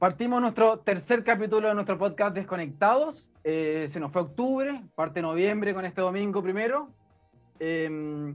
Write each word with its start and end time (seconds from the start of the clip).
partimos 0.00 0.40
nuestro 0.40 0.78
tercer 0.78 1.22
capítulo 1.22 1.68
de 1.68 1.74
nuestro 1.74 1.98
podcast 1.98 2.34
Desconectados. 2.34 3.28
Eh, 3.44 3.86
se 3.92 4.00
nos 4.00 4.10
fue 4.10 4.22
octubre, 4.22 4.82
parte 4.94 5.20
noviembre 5.20 5.74
con 5.74 5.84
este 5.84 6.00
domingo 6.00 6.42
primero. 6.42 6.88
Eh, 7.58 8.34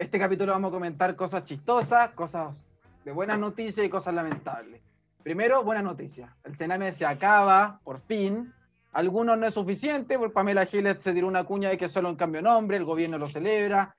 este 0.00 0.18
capítulo 0.18 0.50
vamos 0.50 0.70
a 0.70 0.74
comentar 0.74 1.14
cosas 1.14 1.44
chistosas, 1.44 2.10
cosas 2.10 2.60
de 3.04 3.12
buenas 3.12 3.38
noticias 3.38 3.86
y 3.86 3.88
cosas 3.88 4.14
lamentables. 4.14 4.82
Primero, 5.22 5.62
buena 5.62 5.80
noticia. 5.80 6.34
El 6.42 6.56
Sename 6.56 6.90
se 6.90 7.06
acaba, 7.06 7.78
por 7.84 8.00
fin. 8.00 8.52
Algunos 8.92 9.38
no 9.38 9.46
es 9.46 9.54
suficiente, 9.54 10.18
porque 10.18 10.34
Pamela 10.34 10.66
Giles 10.66 10.96
se 10.98 11.12
tiró 11.12 11.28
una 11.28 11.44
cuña 11.44 11.68
de 11.68 11.78
que 11.78 11.88
solo 11.88 12.08
un 12.08 12.16
cambio 12.16 12.42
nombre, 12.42 12.78
el 12.78 12.84
gobierno 12.84 13.16
lo 13.16 13.28
celebra. 13.28 13.94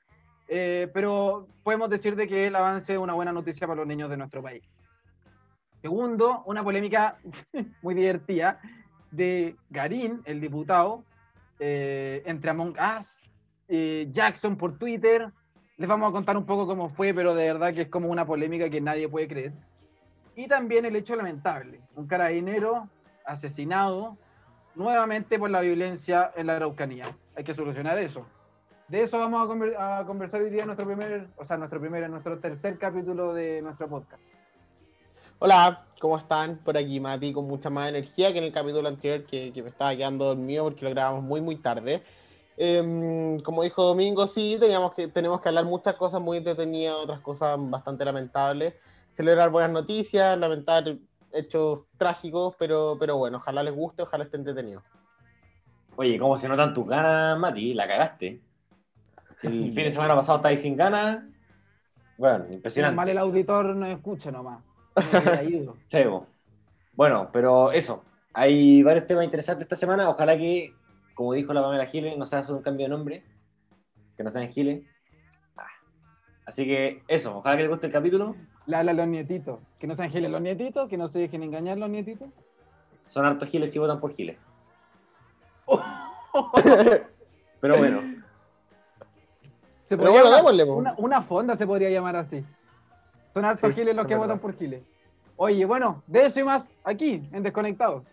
Eh, 0.50 0.92
pero 0.94 1.48
podemos 1.64 1.90
decir 1.90 2.18
de 2.18 2.28
que 2.28 2.48
el 2.48 2.56
avance 2.56 2.94
es 2.94 3.00
una 3.00 3.14
buena 3.14 3.32
noticia 3.32 3.66
para 3.66 3.78
los 3.78 3.88
niños 3.88 4.10
de 4.10 4.18
nuestro 4.18 4.44
país. 4.44 4.64
Segundo, 5.82 6.44
una 6.46 6.64
polémica 6.64 7.18
muy 7.82 7.94
divertida 7.94 8.60
de 9.12 9.56
Garín, 9.70 10.22
el 10.26 10.42
diputado, 10.42 11.04
eh, 11.60 12.24
entre 12.26 12.50
Among 12.50 12.76
Us, 13.00 13.22
eh, 13.68 14.08
Jackson 14.10 14.58
por 14.58 14.78
Twitter. 14.78 15.32
Les 15.78 15.88
vamos 15.88 16.10
a 16.10 16.12
contar 16.12 16.36
un 16.36 16.46
poco 16.46 16.66
cómo 16.66 16.90
fue, 16.90 17.14
pero 17.14 17.36
de 17.36 17.46
verdad 17.54 17.74
que 17.74 17.84
es 17.84 17.90
como 17.90 18.10
una 18.10 18.26
polémica 18.26 18.70
que 18.70 18.82
nadie 18.82 19.08
puede 19.08 19.28
creer. 19.28 19.54
Y 20.36 20.48
también 20.48 20.86
el 20.86 20.96
hecho 20.96 21.16
lamentable, 21.16 21.82
un 21.96 22.08
carabinero 22.08 22.90
asesinado 23.26 24.18
nuevamente 24.76 25.38
por 25.40 25.50
la 25.50 25.62
violencia 25.62 26.32
en 26.36 26.48
la 26.48 26.56
Araucanía. 26.56 27.06
Hay 27.36 27.44
que 27.44 27.54
solucionar 27.54 27.98
eso. 27.98 28.26
De 28.88 29.02
eso 29.02 29.20
vamos 29.20 29.44
a, 29.44 29.48
conver 29.48 29.76
a 29.78 30.06
conversar 30.06 30.42
hoy 30.42 30.50
día 30.50 30.62
en 30.62 30.68
nuestro 30.68 30.86
primer, 30.86 31.28
o 31.36 31.44
sea, 31.44 31.58
nuestro 31.58 31.80
primer, 31.80 32.04
en 32.04 32.12
nuestro 32.12 32.40
tercer 32.40 32.78
capítulo 32.78 33.34
de 33.34 33.62
nuestro 33.62 33.88
podcast. 33.90 34.22
Hola, 35.40 35.86
¿cómo 36.00 36.18
están? 36.18 36.58
Por 36.58 36.76
aquí 36.78 37.00
Mati 37.00 37.32
con 37.32 37.46
mucha 37.46 37.70
más 37.70 37.90
energía 37.90 38.34
que 38.34 38.40
en 38.40 38.46
el 38.46 38.52
capítulo 38.52 38.88
anterior 38.88 39.24
que, 39.24 39.54
que 39.54 39.62
me 39.62 39.70
estaba 39.70 39.96
quedando 39.96 40.26
dormido 40.26 40.64
porque 40.64 40.84
lo 40.84 40.90
grabamos 40.90 41.24
muy 41.24 41.42
muy 41.42 41.58
tarde. 41.58 42.02
Eh, 42.58 43.38
como 43.44 43.62
dijo 43.62 43.84
Domingo, 43.84 44.26
sí, 44.26 44.58
teníamos 44.60 44.96
que, 44.96 45.08
tenemos 45.10 45.40
que 45.40 45.50
hablar 45.50 45.66
muchas 45.66 45.94
cosas 45.96 46.20
muy 46.22 46.38
entretenidas, 46.38 46.96
otras 46.96 47.20
cosas 47.20 47.56
bastante 47.70 48.04
lamentables. 48.04 48.74
Celebrar 49.14 49.52
buenas 49.52 49.70
noticias, 49.70 50.36
lamentar 50.40 50.98
hechos 51.32 51.86
trágicos, 52.00 52.56
pero, 52.58 52.98
pero 53.00 53.18
bueno, 53.18 53.38
ojalá 53.38 53.62
les 53.62 53.76
guste, 53.76 54.02
ojalá 54.02 54.24
esté 54.24 54.38
entretenido. 54.38 54.82
Oye, 55.98 56.18
¿cómo 56.18 56.36
se 56.36 56.50
notan 56.50 56.74
tus 56.74 56.88
ganas, 56.88 57.38
Mati? 57.38 57.76
La 57.76 57.88
cagaste. 57.88 58.42
Si 59.40 59.46
el 59.46 59.54
fin 59.76 59.76
de 59.76 59.92
semana 59.92 60.16
pasado 60.16 60.40
estáis 60.40 60.62
sin 60.62 60.76
ganas, 60.76 61.24
bueno, 62.18 62.52
impresionante. 62.52 62.96
Mal 62.96 63.10
el 63.10 63.20
auditor 63.20 63.76
no 63.76 63.86
escucha 63.86 64.32
nomás. 64.32 64.64
Sí, 65.88 66.00
bueno, 66.94 67.30
pero 67.32 67.72
eso. 67.72 68.04
Hay 68.34 68.84
varios 68.84 69.06
temas 69.08 69.24
interesantes 69.26 69.64
esta 69.66 69.76
semana. 69.76 70.10
Ojalá 70.10 70.38
que, 70.38 70.74
como 71.16 71.34
dijo 71.34 71.54
la 71.54 71.62
Pamela 71.62 71.86
Giles, 71.86 72.18
no 72.18 72.26
sea 72.26 72.44
solo 72.44 72.58
un 72.58 72.64
cambio 72.64 72.86
de 72.86 72.90
nombre. 72.90 73.24
Que 74.16 74.24
no 74.24 74.30
sean 74.30 74.48
Giles. 74.50 74.84
Ah. 75.56 75.66
Así 76.46 76.66
que 76.66 77.04
eso, 77.08 77.38
ojalá 77.38 77.56
que 77.58 77.64
les 77.64 77.72
guste 77.72 77.88
el 77.88 77.94
capítulo. 77.94 78.36
Le 78.66 78.76
habla 78.76 78.92
a 78.92 78.96
los 78.96 79.08
nietitos. 79.08 79.60
Que 79.80 79.88
no 79.88 79.96
sean 79.96 80.10
Giles 80.10 80.30
los 80.30 80.42
nietitos, 80.42 80.88
que 80.90 80.98
no 80.98 81.08
se 81.08 81.20
dejen 81.20 81.44
engañar 81.44 81.78
los 81.78 81.90
nietitos. 81.90 82.30
Son 83.06 83.26
hartos 83.26 83.50
Giles 83.50 83.76
y 83.76 83.80
votan 83.80 84.00
por 84.00 84.12
Giles. 84.12 84.38
Pero 87.62 87.78
bueno. 87.78 88.02
Se 89.86 89.96
Pero 89.96 90.12
podría 90.12 90.22
bueno, 90.24 90.26
llamar- 90.26 90.56
démosle, 90.56 90.64
una, 90.66 90.96
una 90.98 91.22
fonda 91.22 91.56
se 91.56 91.66
podría 91.66 91.90
llamar 91.90 92.16
así. 92.18 92.44
Son 93.38 93.46
hartos 93.46 93.70
Sí, 93.70 93.76
giles 93.82 93.96
los 93.96 94.08
que 94.08 94.16
verdad. 94.16 94.26
votan 94.30 94.40
por 94.40 94.58
giles. 94.58 94.82
Oye, 95.36 95.64
bueno, 95.66 96.02
de 96.08 96.26
eso 96.26 96.40
y 96.40 96.44
más 96.44 96.74
aquí, 96.84 97.30
en 97.32 97.44
Desconectados. 97.44 98.10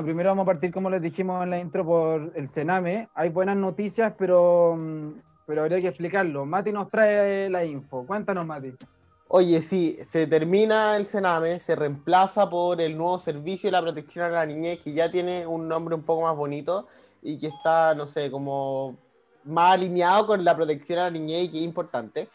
Bueno, 0.00 0.06
primero 0.06 0.30
vamos 0.30 0.44
a 0.44 0.46
partir, 0.46 0.72
como 0.72 0.88
les 0.88 1.02
dijimos 1.02 1.42
en 1.44 1.50
la 1.50 1.58
intro, 1.58 1.84
por 1.84 2.32
el 2.34 2.48
Sename. 2.48 3.10
Hay 3.14 3.28
buenas 3.28 3.56
noticias, 3.56 4.14
pero, 4.16 4.74
mm, 4.74 5.20
pero 5.46 5.60
habría 5.60 5.78
que 5.82 5.88
explicarlo. 5.88 6.46
Mati 6.46 6.72
nos 6.72 6.88
trae 6.90 7.50
la 7.50 7.66
info. 7.66 8.06
Cuéntanos, 8.06 8.46
Mati. 8.46 8.72
Oye, 9.28 9.60
sí, 9.60 9.98
se 10.02 10.26
termina 10.26 10.96
el 10.96 11.04
Sename, 11.04 11.58
se 11.58 11.76
reemplaza 11.76 12.48
por 12.48 12.80
el 12.80 12.96
nuevo 12.96 13.18
servicio 13.18 13.68
de 13.68 13.72
la 13.72 13.82
protección 13.82 14.24
a 14.24 14.30
la 14.30 14.46
niñez, 14.46 14.80
que 14.80 14.94
ya 14.94 15.10
tiene 15.10 15.46
un 15.46 15.68
nombre 15.68 15.94
un 15.94 16.02
poco 16.02 16.22
más 16.22 16.34
bonito 16.34 16.86
y 17.20 17.38
que 17.38 17.48
está, 17.48 17.94
no 17.94 18.06
sé, 18.06 18.30
como 18.30 18.96
más 19.44 19.74
alineado 19.74 20.28
con 20.28 20.42
la 20.42 20.56
protección 20.56 20.98
a 20.98 21.02
la 21.04 21.10
niñez 21.10 21.44
y 21.44 21.50
que 21.50 21.58
es 21.58 21.64
importante. 21.64 22.28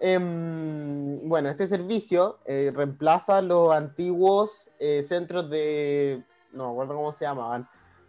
Em, 0.00 1.28
bueno, 1.28 1.48
este 1.48 1.68
servicio 1.68 2.38
eh, 2.44 2.72
reemplaza 2.74 3.40
los 3.40 3.72
antiguos 3.72 4.68
eh, 4.80 5.04
centros 5.08 5.48
de, 5.48 6.24
no 6.54 6.66
me 6.66 6.72
acuerdo 6.72 6.94
cómo 6.94 7.12
se 7.12 7.24
llamaban, 7.24 7.68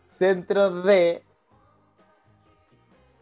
centros 0.09 0.83
de, 0.83 1.23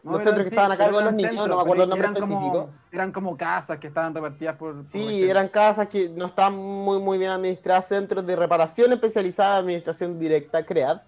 los 0.04 0.22
centros 0.22 0.44
que 0.44 0.50
sí, 0.50 0.54
estaban 0.54 0.72
a 0.72 0.76
cargo 0.76 0.98
de 0.98 1.04
los 1.04 1.14
niños, 1.14 1.30
centros, 1.30 1.48
no 1.48 1.56
me 1.56 1.62
acuerdo 1.62 1.84
el 1.84 1.88
nombre 1.90 2.08
eran 2.08 2.20
como- 2.20 2.36
específico. 2.36 2.70
eran 2.92 3.12
como 3.12 3.36
casas 3.36 3.78
que 3.78 3.86
estaban 3.86 4.14
repartidas 4.14 4.56
por... 4.56 4.74
por 4.74 4.90
Sí, 4.90 5.28
eran 5.28 5.48
casas 5.48 5.88
que 5.88 6.08
no 6.10 6.26
estaban 6.26 6.54
muy, 6.56 6.98
muy 7.00 7.16
bien 7.18 7.30
administradas, 7.30 7.88
centros 7.88 8.26
de 8.26 8.36
reparación 8.36 8.92
especializada, 8.92 9.56
administración 9.56 10.18
directa, 10.18 10.64
CREAD, 10.64 11.00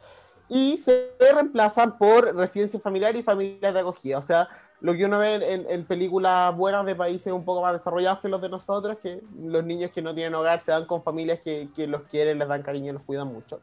y 0.49 0.79
se 0.79 1.13
reemplazan 1.19 1.99
por 1.99 2.35
residencias 2.35 2.83
familiares 2.83 3.21
y 3.21 3.23
familias 3.23 3.75
de 3.75 3.81
acogida. 3.81 4.19
O 4.19 4.23
sea, 4.23 4.49
lo 4.81 4.95
que 4.95 5.05
uno 5.05 5.19
ve 5.19 5.35
en, 5.35 5.67
en 5.69 5.85
películas 5.85 6.57
buenas 6.57 6.87
de 6.87 6.95
países 6.95 7.33
un 7.33 7.45
poco 7.45 7.63
más 7.63 7.73
desarrollados 7.73 8.21
que 8.21 8.29
los 8.29 8.41
de 8.41 8.49
nosotros, 8.49 8.97
que 8.99 9.23
los 9.43 9.65
niños 9.65 9.91
que 9.91 10.01
no 10.03 10.15
tienen 10.15 10.35
hogar 10.35 10.61
se 10.61 10.71
dan 10.71 10.87
con 10.87 11.03
familias 11.03 11.41
que, 11.41 11.69
que 11.75 11.87
los 11.87 12.03
quieren, 12.03 12.39
les 12.39 12.49
dan 12.49 12.63
cariño 12.63 12.93
los 12.93 13.03
cuidan 13.03 13.29
mucho. 13.29 13.61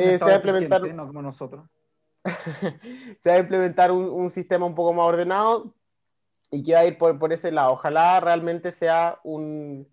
Eh, 0.00 0.18
se 0.18 0.24
va 0.24 0.30
a 0.32 0.36
implementar- 0.36 0.94
No 0.94 1.06
como 1.06 1.22
nosotros. 1.22 1.64
se 3.22 3.30
va 3.30 3.36
a 3.36 3.38
implementar 3.38 3.92
un, 3.92 4.04
un 4.04 4.30
sistema 4.30 4.66
un 4.66 4.74
poco 4.74 4.92
más 4.92 5.06
ordenado 5.06 5.74
y 6.50 6.62
que 6.62 6.74
va 6.74 6.80
a 6.80 6.86
ir 6.86 6.98
por, 6.98 7.18
por 7.18 7.32
ese 7.32 7.50
lado. 7.52 7.72
Ojalá 7.72 8.20
realmente 8.20 8.72
sea 8.72 9.18
un, 9.24 9.88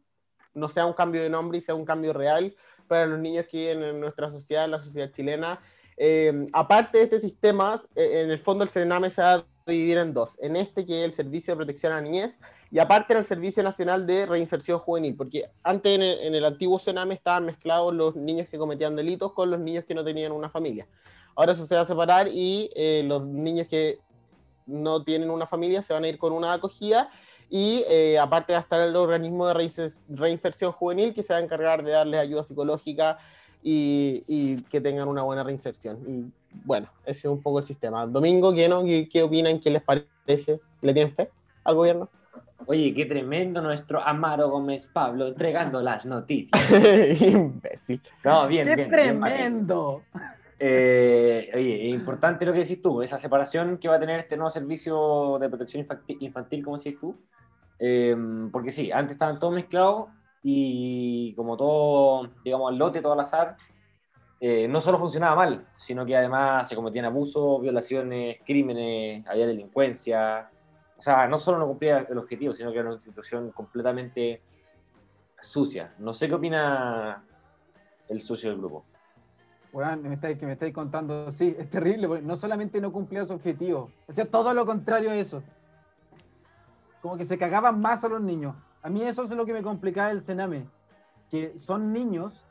no 0.53 0.67
sea 0.69 0.85
un 0.85 0.93
cambio 0.93 1.21
de 1.21 1.29
nombre 1.29 1.57
y 1.57 1.61
sea 1.61 1.75
un 1.75 1.85
cambio 1.85 2.13
real 2.13 2.55
para 2.87 3.05
los 3.05 3.19
niños 3.19 3.45
que 3.49 3.57
viven 3.57 3.83
en 3.83 3.99
nuestra 3.99 4.29
sociedad, 4.29 4.65
en 4.65 4.71
la 4.71 4.79
sociedad 4.81 5.11
chilena. 5.11 5.59
Eh, 5.97 6.45
aparte 6.53 6.97
de 6.99 7.03
este 7.05 7.19
sistema, 7.19 7.81
eh, 7.95 8.21
en 8.23 8.31
el 8.31 8.39
fondo 8.39 8.63
el 8.63 8.69
Sename 8.69 9.09
se 9.09 9.21
va 9.21 9.33
a 9.33 9.45
dividir 9.65 9.97
en 9.97 10.13
dos. 10.13 10.37
En 10.41 10.55
este 10.55 10.85
que 10.85 10.99
es 10.99 11.05
el 11.05 11.11
Servicio 11.13 11.53
de 11.53 11.57
Protección 11.57 11.91
a 11.93 11.95
la 11.95 12.01
Niñez 12.01 12.39
y 12.71 12.79
aparte 12.79 13.13
en 13.13 13.19
el 13.19 13.25
Servicio 13.25 13.63
Nacional 13.63 14.05
de 14.05 14.25
Reinserción 14.25 14.79
Juvenil, 14.79 15.15
porque 15.15 15.49
antes 15.63 15.95
en 15.95 16.03
el, 16.03 16.19
en 16.19 16.35
el 16.35 16.45
antiguo 16.45 16.79
Sename 16.79 17.13
estaban 17.13 17.45
mezclados 17.45 17.93
los 17.93 18.15
niños 18.15 18.47
que 18.49 18.57
cometían 18.57 18.95
delitos 18.95 19.33
con 19.33 19.49
los 19.49 19.59
niños 19.59 19.85
que 19.85 19.93
no 19.93 20.03
tenían 20.03 20.31
una 20.31 20.49
familia. 20.49 20.87
Ahora 21.35 21.53
eso 21.53 21.67
se 21.67 21.75
va 21.75 21.81
a 21.81 21.85
separar 21.85 22.27
y 22.27 22.69
eh, 22.75 23.03
los 23.05 23.25
niños 23.25 23.67
que 23.67 23.99
no 24.65 25.03
tienen 25.03 25.29
una 25.29 25.45
familia 25.45 25.81
se 25.81 25.93
van 25.93 26.03
a 26.03 26.07
ir 26.07 26.17
con 26.17 26.33
una 26.33 26.51
acogida 26.51 27.09
y 27.49 27.85
eh, 27.87 28.19
aparte 28.19 28.51
va 28.51 28.59
a 28.59 28.61
estar 28.61 28.81
el 28.81 28.95
organismo 28.95 29.47
de 29.47 29.53
reinser- 29.53 29.97
reinserción 30.09 30.71
juvenil 30.73 31.13
que 31.13 31.23
se 31.23 31.31
va 31.31 31.39
a 31.39 31.41
encargar 31.43 31.83
de 31.83 31.91
darles 31.91 32.19
ayuda 32.19 32.43
psicológica 32.43 33.17
y, 33.63 34.23
y 34.27 34.61
que 34.63 34.81
tengan 34.81 35.07
una 35.07 35.23
buena 35.23 35.43
reinserción. 35.43 35.97
Y 36.05 36.31
bueno, 36.65 36.89
ese 37.05 37.27
es 37.27 37.31
un 37.31 37.41
poco 37.41 37.59
el 37.59 37.65
sistema. 37.65 38.05
Domingo, 38.05 38.53
¿qué, 38.53 38.67
no? 38.67 38.83
¿Qué, 38.83 39.07
qué 39.07 39.23
opinan? 39.23 39.59
¿Qué 39.59 39.69
les 39.69 39.83
parece? 39.83 40.59
¿Le 40.81 40.93
tienen 40.93 41.13
fe 41.13 41.29
al 41.63 41.75
gobierno? 41.75 42.09
Oye, 42.65 42.93
qué 42.93 43.05
tremendo 43.05 43.61
nuestro 43.61 44.01
Amaro 44.01 44.49
Gómez 44.49 44.87
Pablo 44.87 45.27
entregando 45.27 45.81
las 45.81 46.05
noticias. 46.05 46.71
Imbécil. 47.21 48.01
No, 48.23 48.47
bien, 48.47 48.65
¡Qué 48.65 48.75
bien, 48.75 48.89
bien, 48.89 48.89
tremendo! 48.89 50.03
Eh, 50.59 51.51
oye, 51.53 51.87
es 51.87 51.93
importante 51.93 52.45
lo 52.45 52.51
que 52.51 52.59
decís 52.59 52.81
tú, 52.81 53.01
esa 53.01 53.17
separación 53.17 53.77
que 53.77 53.87
va 53.87 53.95
a 53.95 53.99
tener 53.99 54.19
este 54.19 54.35
nuevo 54.35 54.49
servicio 54.49 55.37
de 55.39 55.49
protección 55.49 55.81
infantil, 55.81 56.17
infantil 56.19 56.63
como 56.63 56.77
decís 56.77 56.99
tú. 56.99 57.15
Eh, 57.79 58.15
porque 58.51 58.71
sí, 58.71 58.91
antes 58.91 59.13
estaban 59.13 59.37
todos 59.37 59.53
mezclados 59.53 60.07
y 60.41 61.33
como 61.35 61.55
todo, 61.57 62.31
digamos, 62.43 62.71
al 62.71 62.77
lote, 62.77 63.01
todo 63.01 63.13
al 63.13 63.19
azar, 63.19 63.55
eh, 64.39 64.67
no 64.67 64.79
solo 64.79 64.99
funcionaba 64.99 65.35
mal, 65.35 65.67
sino 65.77 66.05
que 66.05 66.15
además 66.15 66.67
se 66.67 66.75
cometían 66.75 67.05
abusos, 67.05 67.61
violaciones, 67.61 68.37
crímenes, 68.45 69.27
había 69.27 69.47
delincuencia. 69.47 70.49
O 70.97 71.01
sea, 71.01 71.27
no 71.27 71.37
solo 71.37 71.59
no 71.59 71.67
cumplía 71.67 71.99
el 71.99 72.17
objetivo, 72.17 72.53
sino 72.53 72.71
que 72.71 72.79
era 72.79 72.87
una 72.87 72.95
institución 72.95 73.51
completamente 73.51 74.41
sucia. 75.39 75.93
No 75.99 76.13
sé 76.13 76.27
qué 76.27 76.33
opina 76.33 77.23
el 78.07 78.21
sucio 78.21 78.49
del 78.49 78.59
grupo. 78.59 78.83
Weón, 79.73 80.01
me 80.01 80.15
estáis, 80.15 80.39
que 80.39 80.45
me 80.45 80.53
estáis 80.53 80.73
contando, 80.73 81.31
sí, 81.31 81.55
es 81.57 81.69
terrible, 81.69 82.07
porque 82.07 82.23
no 82.23 82.35
solamente 82.35 82.81
no 82.81 82.91
cumplía 82.91 83.25
su 83.25 83.33
objetivo, 83.33 83.91
hacía 84.07 84.25
todo 84.25 84.53
lo 84.53 84.65
contrario 84.65 85.11
a 85.11 85.15
eso. 85.15 85.43
Como 87.01 87.17
que 87.17 87.25
se 87.25 87.37
cagaban 87.37 87.79
más 87.79 88.03
a 88.03 88.07
los 88.07 88.21
niños. 88.21 88.55
A 88.81 88.89
mí 88.89 89.03
eso 89.03 89.23
es 89.23 89.29
lo 89.29 89.45
que 89.45 89.53
me 89.53 89.61
complicaba 89.61 90.09
el 90.09 90.23
Sename, 90.23 90.67
que 91.29 91.59
son 91.59 91.91
niños 91.93 92.45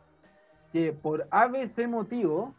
que 0.72 0.92
por 0.92 1.26
ABC 1.30 1.88
motivo 1.88 2.54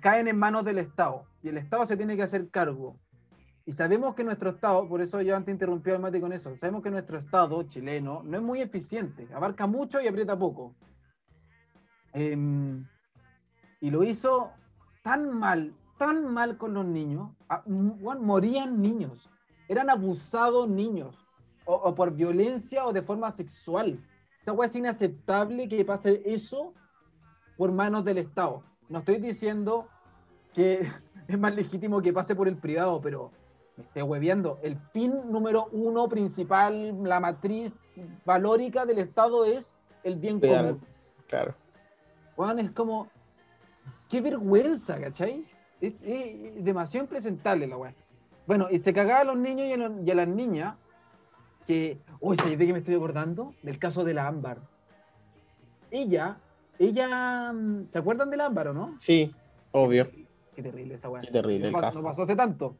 caen 0.00 0.28
en 0.28 0.38
manos 0.38 0.64
del 0.64 0.78
Estado 0.78 1.24
y 1.42 1.48
el 1.48 1.58
Estado 1.58 1.86
se 1.86 1.96
tiene 1.96 2.16
que 2.16 2.22
hacer 2.22 2.48
cargo. 2.48 2.96
Y 3.68 3.72
sabemos 3.72 4.14
que 4.14 4.22
nuestro 4.22 4.50
Estado, 4.50 4.88
por 4.88 5.02
eso 5.02 5.20
yo 5.20 5.34
antes 5.34 5.52
interrumpí 5.52 5.90
al 5.90 5.98
mate 5.98 6.20
con 6.20 6.32
eso, 6.32 6.56
sabemos 6.56 6.84
que 6.84 6.90
nuestro 6.90 7.18
Estado 7.18 7.64
chileno 7.64 8.22
no 8.22 8.36
es 8.36 8.42
muy 8.42 8.62
eficiente, 8.62 9.28
abarca 9.34 9.66
mucho 9.66 10.00
y 10.00 10.06
aprieta 10.06 10.38
poco. 10.38 10.76
Em, 12.12 12.86
y 13.80 13.90
lo 13.90 14.04
hizo 14.04 14.52
tan 15.02 15.36
mal, 15.36 15.74
tan 15.98 16.32
mal 16.32 16.56
con 16.56 16.74
los 16.74 16.86
niños, 16.86 17.32
morían 17.66 18.80
niños, 18.80 19.28
eran 19.68 19.90
abusados 19.90 20.68
niños, 20.68 21.18
o, 21.64 21.74
o 21.74 21.94
por 21.96 22.14
violencia 22.14 22.86
o 22.86 22.92
de 22.92 23.02
forma 23.02 23.32
sexual. 23.32 24.00
Esta 24.38 24.64
es 24.64 24.76
inaceptable 24.76 25.68
que 25.68 25.84
pase 25.84 26.22
eso 26.24 26.72
por 27.56 27.72
manos 27.72 28.04
del 28.04 28.18
Estado. 28.18 28.62
No 28.88 29.00
estoy 29.00 29.18
diciendo 29.18 29.88
que 30.54 30.86
es 31.26 31.38
más 31.38 31.56
legítimo 31.56 32.00
que 32.00 32.12
pase 32.12 32.36
por 32.36 32.46
el 32.46 32.56
privado, 32.56 33.00
pero 33.00 33.32
me 33.76 33.84
esté 33.84 34.02
hueviando. 34.02 34.58
El 34.62 34.76
fin 34.92 35.12
número 35.30 35.68
uno 35.72 36.08
principal, 36.08 37.02
la 37.04 37.20
matriz 37.20 37.72
valórica 38.24 38.86
del 38.86 38.98
Estado 38.98 39.44
es 39.44 39.78
el 40.02 40.16
bien 40.16 40.40
Claro. 40.40 40.68
común. 40.68 40.80
Claro. 41.28 41.54
Weón, 42.36 42.58
es 42.58 42.70
como. 42.70 43.08
Qué 44.08 44.20
vergüenza, 44.20 45.00
¿cachai? 45.00 45.44
Es, 45.80 45.94
es- 46.02 46.56
es 46.56 46.64
demasiado 46.64 47.04
impresentable 47.04 47.66
la 47.66 47.76
weá. 47.76 47.94
Bueno, 48.46 48.68
y 48.70 48.78
se 48.78 48.92
cagaba 48.92 49.20
a 49.20 49.24
los 49.24 49.36
niños 49.36 49.66
y 49.66 49.72
a, 49.72 49.76
los- 49.76 50.06
y 50.06 50.10
a 50.10 50.14
las 50.14 50.28
niñas 50.28 50.76
que. 51.66 51.98
Uy, 52.20 52.36
¿sabes 52.36 52.58
de 52.58 52.66
qué 52.66 52.72
me 52.72 52.78
estoy 52.78 52.94
acordando? 52.94 53.54
Del 53.62 53.78
caso 53.78 54.04
de 54.04 54.14
la 54.14 54.26
Ámbar. 54.28 54.58
Ella, 55.90 56.38
ella. 56.78 57.52
mm, 57.52 57.88
¿Se 57.92 57.98
acuerdan 57.98 58.30
de 58.30 58.36
la 58.36 58.46
Ámbar 58.46 58.68
o 58.68 58.72
no? 58.74 58.94
Sí, 58.98 59.34
obvio. 59.72 60.08
Qué 60.54 60.62
terrible 60.62 60.94
esa 60.94 61.08
weá. 61.10 61.22
Qué 61.22 61.30
terrible 61.30 61.66
el 61.66 61.72
no, 61.72 61.80
caso. 61.80 62.00
no 62.00 62.08
pasó 62.08 62.22
hace 62.22 62.36
tanto. 62.36 62.76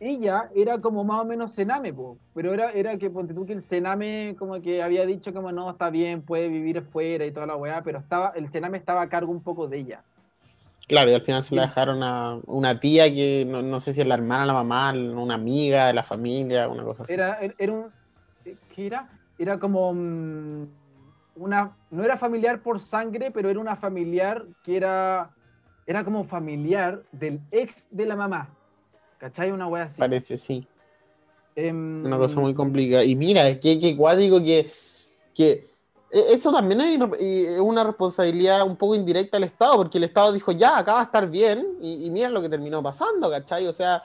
Ella 0.00 0.50
era 0.54 0.80
como 0.80 1.04
más 1.04 1.20
o 1.20 1.24
menos 1.26 1.52
Sename, 1.52 1.92
po, 1.92 2.16
pero 2.34 2.54
era, 2.54 2.72
era 2.72 2.96
que 2.96 3.10
ponte 3.10 3.34
tú 3.34 3.44
que 3.44 3.52
el 3.52 3.62
Sename 3.62 4.34
como 4.38 4.60
que 4.62 4.82
había 4.82 5.04
dicho 5.04 5.34
como 5.34 5.52
no, 5.52 5.70
está 5.70 5.90
bien, 5.90 6.22
puede 6.22 6.48
vivir 6.48 6.80
fuera 6.82 7.26
y 7.26 7.32
toda 7.32 7.46
la 7.46 7.56
weá, 7.56 7.82
pero 7.82 7.98
estaba, 7.98 8.32
el 8.34 8.48
Sename 8.48 8.78
estaba 8.78 9.02
a 9.02 9.08
cargo 9.10 9.30
un 9.30 9.42
poco 9.42 9.68
de 9.68 9.78
ella. 9.78 10.02
Claro, 10.88 11.10
y 11.10 11.14
al 11.14 11.20
final 11.20 11.42
se 11.42 11.54
la 11.54 11.62
dejaron 11.62 12.02
a 12.02 12.40
una 12.46 12.80
tía 12.80 13.14
que 13.14 13.44
no, 13.46 13.60
no 13.60 13.78
sé 13.78 13.92
si 13.92 14.00
es 14.00 14.06
la 14.06 14.14
hermana, 14.14 14.46
la 14.46 14.54
mamá, 14.54 14.92
una 14.92 15.34
amiga 15.34 15.88
de 15.88 15.92
la 15.92 16.02
familia, 16.02 16.66
una 16.66 16.82
cosa 16.82 17.02
así. 17.02 17.12
Era, 17.12 17.38
era, 17.38 17.54
era 17.58 17.72
un, 17.72 17.86
¿qué 18.74 18.86
era? 18.86 19.08
Era 19.38 19.58
como 19.58 19.92
mm, 19.92 20.64
una, 21.36 21.76
no 21.90 22.02
era 22.02 22.16
familiar 22.16 22.60
por 22.60 22.80
sangre, 22.80 23.30
pero 23.30 23.50
era 23.50 23.60
una 23.60 23.76
familiar 23.76 24.46
que 24.64 24.78
era, 24.78 25.30
era 25.86 26.04
como 26.04 26.24
familiar 26.24 27.02
del 27.12 27.40
ex 27.52 27.86
de 27.90 28.06
la 28.06 28.16
mamá. 28.16 28.48
¿Cachai? 29.20 29.52
Una 29.52 29.68
wea 29.68 29.84
así. 29.84 29.98
Parece, 29.98 30.36
sí. 30.38 30.66
Em, 31.54 32.04
Una 32.06 32.16
cosa 32.16 32.40
muy 32.40 32.54
complicada. 32.54 33.04
Y 33.04 33.14
mira, 33.16 33.46
es 33.48 33.58
que, 33.58 33.78
que 33.78 33.94
cuático 33.94 34.40
que, 34.40 34.72
que 35.34 35.68
e- 36.10 36.32
eso 36.32 36.50
también 36.50 36.80
es 36.80 37.60
una 37.60 37.84
responsabilidad 37.84 38.66
un 38.66 38.76
poco 38.76 38.94
indirecta 38.94 39.36
del 39.36 39.44
Estado, 39.44 39.76
porque 39.76 39.98
el 39.98 40.04
Estado 40.04 40.32
dijo, 40.32 40.52
ya, 40.52 40.78
acá 40.78 40.94
va 40.94 41.00
a 41.00 41.04
estar 41.04 41.28
bien, 41.28 41.76
y, 41.82 42.06
y 42.06 42.10
mira 42.10 42.30
lo 42.30 42.40
que 42.40 42.48
terminó 42.48 42.82
pasando, 42.82 43.28
¿cachai? 43.30 43.66
O 43.66 43.74
sea, 43.74 44.02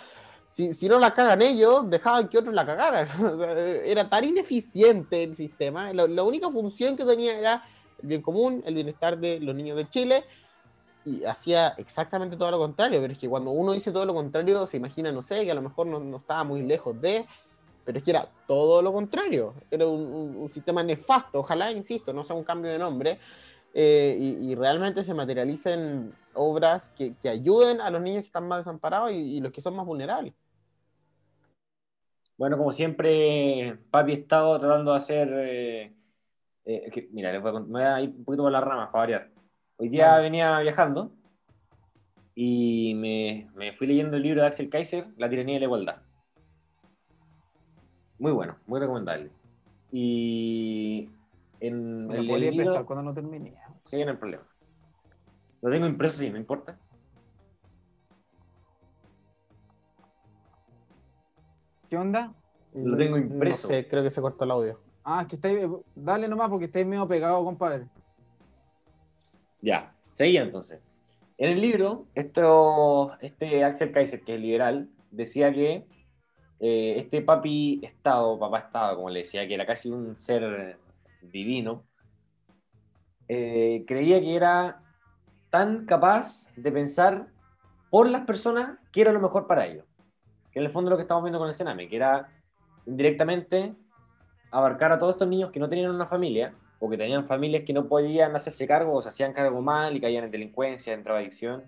si, 0.52 0.74
si 0.74 0.90
no 0.90 1.00
la 1.00 1.14
cagan 1.14 1.42
ellos, 1.42 1.90
dejaban 1.90 2.28
que 2.28 2.38
otros 2.38 2.54
la 2.54 2.66
cagaran. 2.66 3.08
O 3.24 3.38
sea, 3.38 3.52
era 3.86 4.10
tan 4.10 4.26
ineficiente 4.26 5.24
el 5.24 5.36
sistema. 5.36 5.94
La, 5.94 6.08
la 6.08 6.24
única 6.24 6.50
función 6.50 6.98
que 6.98 7.06
tenía 7.06 7.40
era 7.40 7.64
el 8.02 8.10
bien 8.10 8.22
común, 8.22 8.62
el 8.66 8.74
bienestar 8.76 9.18
de 9.18 9.40
los 9.40 9.56
niños 9.56 9.78
de 9.78 9.88
Chile, 9.88 10.26
y 11.06 11.24
hacía 11.24 11.70
exactamente 11.78 12.36
todo 12.36 12.52
lo 12.52 12.60
contrario. 12.60 13.00
Pero 13.00 13.14
es 13.14 13.20
que 13.20 13.30
cuando 13.30 13.52
uno 13.52 13.72
dice 13.72 13.92
todo 13.92 14.06
lo 14.06 14.14
contrario, 14.14 14.66
se 14.66 14.78
imagina, 14.78 15.12
no 15.12 15.22
sé, 15.22 15.46
que 15.46 15.52
a 15.52 15.56
lo 15.56 15.62
mejor 15.62 15.88
no, 15.88 16.00
no 16.00 16.18
estaba 16.18 16.44
muy 16.44 16.64
lejos 16.64 17.00
de, 17.00 17.26
pero 17.86 18.00
es 18.00 18.04
que 18.04 18.12
era 18.12 18.28
todo 18.48 18.82
lo 18.82 18.92
contrario. 18.92 19.54
Era 19.72 19.88
un, 19.88 20.50
sistema 20.52 20.84
nefasto. 20.84 21.40
Ojalá, 21.40 21.72
insisto, 21.72 22.12
no 22.12 22.24
sea 22.24 22.36
un 22.36 22.44
cambio 22.44 22.72
de 22.72 22.80
nombre. 22.80 23.20
eh, 23.74 24.18
y, 24.20 24.56
realmente 24.56 25.04
se 25.04 25.14
materialicen 25.14 26.14
obras 26.34 26.92
que, 26.98 27.14
que 27.22 27.30
ayuden 27.30 27.82
a 27.82 27.90
los 27.90 28.02
niños 28.02 28.22
que 28.22 28.28
están 28.28 28.48
más 28.48 28.60
desamparados 28.60 29.12
y, 29.12 29.40
los 29.40 29.52
que 29.52 29.62
son 29.62 29.76
más 29.76 29.86
vulnerables. 29.86 30.34
Bueno, 32.38 32.58
como 32.58 32.72
siempre, 32.72 33.80
Papi 33.92 34.12
ha 34.12 34.16
estado 34.16 34.60
tratando 34.60 34.92
de 34.92 34.98
hacer. 34.98 35.30
eh, 35.34 35.96
eh, 36.66 37.10
mira, 37.12 37.32
me 37.40 37.52
voy 37.52 37.82
a 37.82 38.02
ir 38.02 38.10
un 38.10 38.26
poquito 38.26 38.44
por 38.44 38.52
las 38.52 38.64
ramas 38.64 38.90
para 38.90 39.00
variar. 39.00 39.35
Hoy 39.78 39.90
día 39.90 40.18
venía 40.20 40.58
viajando 40.60 41.12
y 42.34 42.94
me, 42.96 43.50
me 43.56 43.74
fui 43.74 43.88
leyendo 43.88 44.18
el 44.18 44.24
libro 44.24 44.42
de 44.42 44.48
Axel 44.48 44.70
Kaiser, 44.70 45.08
La 45.18 45.30
tiranía 45.30 45.56
de 45.56 45.60
la 45.60 45.66
igualdad. 45.66 46.02
Muy 48.18 48.32
bueno, 48.32 48.58
muy 48.68 48.80
recomendable. 48.80 49.32
Y 49.92 51.10
en 51.60 52.08
Me 52.08 52.16
lo 52.16 52.22
el, 52.22 52.28
podría 52.28 52.50
el 52.50 52.56
libro. 52.56 52.72
prestar 52.72 52.86
cuando 52.86 53.04
no 53.04 53.14
termine. 53.14 53.56
Sí, 53.88 54.04
no 54.04 54.12
hay 54.12 54.18
problema. 54.18 54.44
Lo 55.62 55.70
tengo 55.72 55.88
impreso, 55.88 56.18
sí, 56.18 56.30
no 56.30 56.38
importa. 56.38 56.78
¿Qué 61.90 61.98
onda? 61.98 62.34
Lo 62.74 62.98
tengo 62.98 63.18
impreso. 63.18 63.68
No 63.68 63.74
sé, 63.74 63.88
creo 63.88 64.04
que 64.04 64.10
se 64.10 64.22
cortó 64.22 64.44
el 64.46 64.52
audio. 64.52 64.80
Ah, 65.04 65.22
es 65.22 65.28
que 65.28 65.36
estáis. 65.36 65.68
Dale 65.96 66.28
nomás 66.28 66.50
porque 66.50 66.66
estáis 66.66 66.86
medio 66.86 67.08
pegados, 67.08 67.44
compadre. 67.44 67.88
Ya, 69.66 69.96
seguía 70.14 70.44
entonces. 70.44 70.80
En 71.40 71.50
el 71.50 71.60
libro, 71.60 72.06
esto, 72.14 73.18
este 73.20 73.64
Axel 73.64 73.92
Kaiser, 73.92 74.22
que 74.22 74.36
es 74.36 74.40
liberal, 74.40 74.90
decía 75.10 75.52
que 75.52 75.88
eh, 76.60 76.94
este 77.00 77.24
papi 77.24 77.82
Estado, 77.84 78.38
papá 78.38 78.60
Estado, 78.60 78.96
como 78.96 79.10
le 79.10 79.22
decía, 79.22 79.48
que 79.48 79.56
era 79.56 79.66
casi 79.66 79.90
un 79.90 80.20
ser 80.20 80.78
divino, 81.24 81.84
eh, 83.28 83.84
creía 83.88 84.20
que 84.22 84.36
era 84.36 84.84
tan 85.50 85.88
capaz 85.88 86.48
de 86.56 86.72
pensar 86.72 87.28
por 87.90 88.08
las 88.08 88.22
personas 88.22 88.78
que 88.92 89.02
era 89.02 89.12
lo 89.12 89.20
mejor 89.20 89.48
para 89.48 89.66
ellos. 89.66 89.86
Que 90.52 90.60
en 90.60 90.66
el 90.66 90.72
fondo 90.72 90.92
lo 90.92 90.96
que 90.96 91.02
estamos 91.02 91.24
viendo 91.24 91.40
con 91.40 91.48
el 91.48 91.56
Sename, 91.56 91.90
que 91.90 91.96
era 91.96 92.30
indirectamente 92.86 93.74
abarcar 94.52 94.92
a 94.92 95.00
todos 95.00 95.16
estos 95.16 95.28
niños 95.28 95.50
que 95.50 95.60
no 95.60 95.68
tenían 95.68 95.90
una 95.90 96.06
familia 96.06 96.54
o 96.80 96.90
que 96.90 96.98
tenían 96.98 97.26
familias 97.26 97.64
que 97.66 97.74
no 97.74 97.88
podían 97.88 98.36
hacerse 98.36 98.68
cargo 98.68 98.94
o 98.94 99.02
se 99.02 99.10
hacían 99.10 99.34
cargo 99.34 99.62
mal 99.62 99.96
y 99.96 100.02
caían 100.02 100.26
en 100.26 100.32
delincuencia, 100.32 100.94
en 100.94 101.08
adicción. 101.08 101.64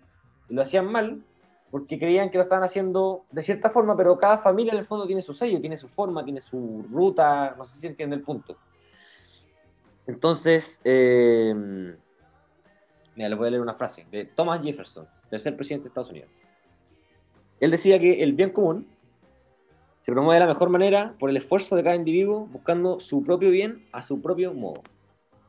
Y 0.49 0.53
lo 0.53 0.61
hacían 0.61 0.91
mal 0.91 1.23
porque 1.71 1.99
creían 1.99 2.29
que 2.29 2.37
lo 2.37 2.43
estaban 2.43 2.63
haciendo 2.63 3.25
de 3.31 3.43
cierta 3.43 3.69
forma, 3.69 3.95
pero 3.95 4.17
cada 4.17 4.37
familia 4.37 4.73
en 4.73 4.79
el 4.79 4.85
fondo 4.85 5.05
tiene 5.05 5.21
su 5.21 5.33
sello, 5.33 5.59
tiene 5.59 5.77
su 5.77 5.87
forma, 5.87 6.23
tiene 6.23 6.41
su 6.41 6.85
ruta, 6.91 7.55
no 7.57 7.65
sé 7.65 7.79
si 7.79 7.87
entiende 7.87 8.15
el 8.15 8.21
punto. 8.21 8.57
Entonces, 10.05 10.79
eh, 10.85 11.53
mira, 13.15 13.29
le 13.29 13.35
voy 13.35 13.47
a 13.47 13.51
leer 13.51 13.61
una 13.61 13.73
frase 13.73 14.05
de 14.09 14.25
Thomas 14.25 14.61
Jefferson, 14.63 15.07
tercer 15.29 15.55
presidente 15.55 15.83
de 15.83 15.87
Estados 15.89 16.09
Unidos. 16.09 16.29
Él 17.59 17.71
decía 17.71 17.99
que 17.99 18.23
el 18.23 18.33
bien 18.33 18.51
común 18.51 18.87
se 19.99 20.11
promueve 20.11 20.35
de 20.35 20.45
la 20.45 20.53
mejor 20.53 20.69
manera 20.69 21.15
por 21.19 21.29
el 21.29 21.37
esfuerzo 21.37 21.75
de 21.75 21.83
cada 21.83 21.95
individuo 21.95 22.45
buscando 22.45 22.99
su 22.99 23.23
propio 23.23 23.49
bien 23.49 23.85
a 23.91 24.01
su 24.03 24.21
propio 24.21 24.53
modo. 24.53 24.79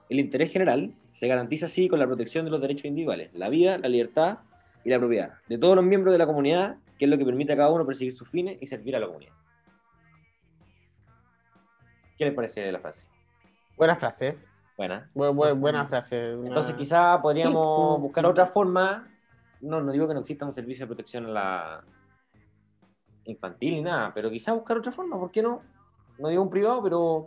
El 0.08 0.20
interés 0.20 0.52
general 0.52 0.94
se 1.12 1.28
garantiza 1.28 1.66
así 1.66 1.88
con 1.88 1.98
la 1.98 2.06
protección 2.06 2.44
de 2.44 2.50
los 2.50 2.60
derechos 2.60 2.86
individuales, 2.86 3.30
la 3.34 3.48
vida, 3.48 3.78
la 3.78 3.88
libertad 3.88 4.38
y 4.84 4.90
la 4.90 4.98
propiedad 4.98 5.34
de 5.48 5.58
todos 5.58 5.76
los 5.76 5.84
miembros 5.84 6.12
de 6.12 6.18
la 6.18 6.26
comunidad, 6.26 6.76
que 6.98 7.04
es 7.04 7.10
lo 7.10 7.18
que 7.18 7.24
permite 7.24 7.52
a 7.52 7.56
cada 7.56 7.70
uno 7.70 7.84
perseguir 7.86 8.12
sus 8.12 8.28
fines 8.28 8.56
y 8.60 8.66
servir 8.66 8.96
a 8.96 9.00
la 9.00 9.06
comunidad. 9.06 9.32
¿Qué 12.16 12.24
les 12.24 12.34
parece 12.34 12.70
la 12.72 12.80
frase? 12.80 13.06
Buena 13.76 13.94
frase. 13.96 14.36
Buena. 14.76 15.10
Bu- 15.14 15.32
bu- 15.34 15.58
buena 15.58 15.84
frase. 15.84 16.34
una- 16.36 16.48
Entonces 16.48 16.74
quizá 16.74 17.20
podríamos 17.20 17.96
Sí. 17.96 18.02
buscar 18.02 18.26
otra 18.26 18.46
forma. 18.46 19.08
No, 19.60 19.80
no 19.80 19.92
digo 19.92 20.06
que 20.08 20.14
no 20.14 20.20
exista 20.20 20.46
un 20.46 20.54
servicio 20.54 20.84
de 20.84 20.88
protección 20.88 21.26
a 21.26 21.28
la 21.28 21.84
infantil 23.24 23.74
ni 23.74 23.82
nada, 23.82 24.12
pero 24.14 24.30
quizá 24.30 24.52
buscar 24.52 24.78
otra 24.78 24.92
forma, 24.92 25.18
¿por 25.18 25.30
qué 25.30 25.42
no? 25.42 25.62
No 26.18 26.28
digo 26.28 26.42
un 26.42 26.50
privado, 26.50 26.82
pero 26.82 27.26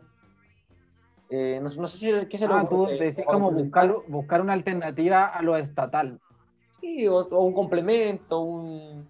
eh, 1.32 1.60
no, 1.62 1.70
no 1.70 1.88
sé 1.88 1.98
si 1.98 2.26
qué 2.28 2.38
se 2.38 2.48
lo 2.48 2.56
Ah, 2.56 2.68
tú 2.70 2.86
decís 2.86 3.26
como 3.26 3.52
buscar, 3.52 3.96
buscar 4.08 4.42
una 4.42 4.54
alternativa 4.54 5.28
a 5.28 5.42
lo 5.42 5.56
estatal. 5.58 6.20
Sí, 6.80 7.08
o, 7.08 7.18
o 7.18 7.44
un 7.46 7.54
complemento, 7.54 8.42
un 8.42 9.08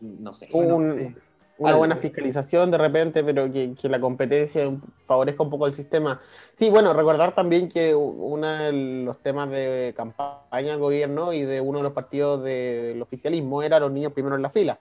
no 0.00 0.32
sé. 0.32 0.48
Un- 0.52 0.66
Bueno, 0.66 0.94
sí. 0.94 1.14
una 1.58 1.68
Algo. 1.70 1.78
buena 1.80 1.96
fiscalización 1.96 2.70
de 2.70 2.78
repente, 2.78 3.22
pero 3.22 3.52
que, 3.52 3.74
que 3.74 3.88
la 3.88 4.00
competencia 4.00 4.68
favorezca 5.04 5.42
un 5.42 5.50
poco 5.50 5.66
el 5.66 5.74
sistema. 5.74 6.20
Sí, 6.54 6.70
bueno, 6.70 6.92
recordar 6.94 7.34
también 7.34 7.68
que 7.68 7.94
uno 7.94 8.46
de 8.46 8.72
los 9.04 9.20
temas 9.22 9.50
de 9.50 9.92
campaña 9.96 10.70
del 10.70 10.78
gobierno 10.78 11.32
y 11.32 11.42
de 11.42 11.60
uno 11.60 11.78
de 11.78 11.84
los 11.84 11.92
partidos 11.92 12.42
del 12.42 13.00
oficialismo 13.02 13.62
era 13.62 13.78
los 13.78 13.92
niños 13.92 14.12
primero 14.12 14.36
en 14.36 14.42
la 14.42 14.50
fila. 14.50 14.78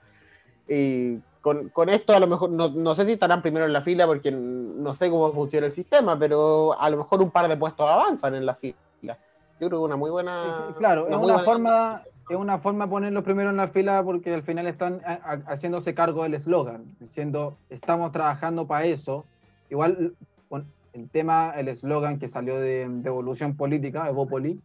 Y 0.67 1.17
con, 1.41 1.69
con 1.69 1.89
esto 1.89 2.13
a 2.15 2.19
lo 2.19 2.27
mejor, 2.27 2.49
no, 2.51 2.69
no 2.69 2.93
sé 2.95 3.05
si 3.05 3.13
estarán 3.13 3.41
primero 3.41 3.65
en 3.65 3.73
la 3.73 3.81
fila 3.81 4.05
porque 4.05 4.31
no 4.31 4.93
sé 4.93 5.09
cómo 5.09 5.31
funciona 5.31 5.65
el 5.67 5.73
sistema, 5.73 6.17
pero 6.17 6.79
a 6.79 6.89
lo 6.89 6.97
mejor 6.97 7.21
un 7.21 7.31
par 7.31 7.47
de 7.47 7.57
puestos 7.57 7.89
avanzan 7.89 8.35
en 8.35 8.45
la 8.45 8.55
fila. 8.55 8.75
Yo 9.03 9.67
creo 9.67 9.69
que 9.69 9.85
una 9.85 9.95
muy 9.95 10.09
buena... 10.09 10.73
Claro, 10.77 11.03
es 11.07 11.15
muy 11.15 11.25
una 11.25 11.33
buena- 11.33 11.43
forma, 11.45 12.01
es 12.29 12.35
una 12.35 12.57
forma 12.59 12.85
de 12.85 12.89
ponerlos 12.91 13.23
primero 13.23 13.49
en 13.51 13.57
la 13.57 13.67
fila 13.67 14.01
porque 14.03 14.33
al 14.33 14.41
final 14.43 14.65
están 14.67 15.01
a- 15.05 15.13
a- 15.13 15.51
haciéndose 15.53 15.93
cargo 15.93 16.23
del 16.23 16.33
eslogan, 16.33 16.83
diciendo 16.99 17.57
estamos 17.69 18.11
trabajando 18.11 18.65
para 18.65 18.85
eso. 18.85 19.25
Igual 19.69 20.13
con 20.49 20.65
el 20.93 21.09
tema, 21.09 21.51
el 21.57 21.67
eslogan 21.67 22.17
que 22.19 22.27
salió 22.27 22.55
de, 22.59 22.87
de 22.89 23.07
Evolución 23.09 23.55
Política, 23.55 24.07
Evópoli, 24.09 24.59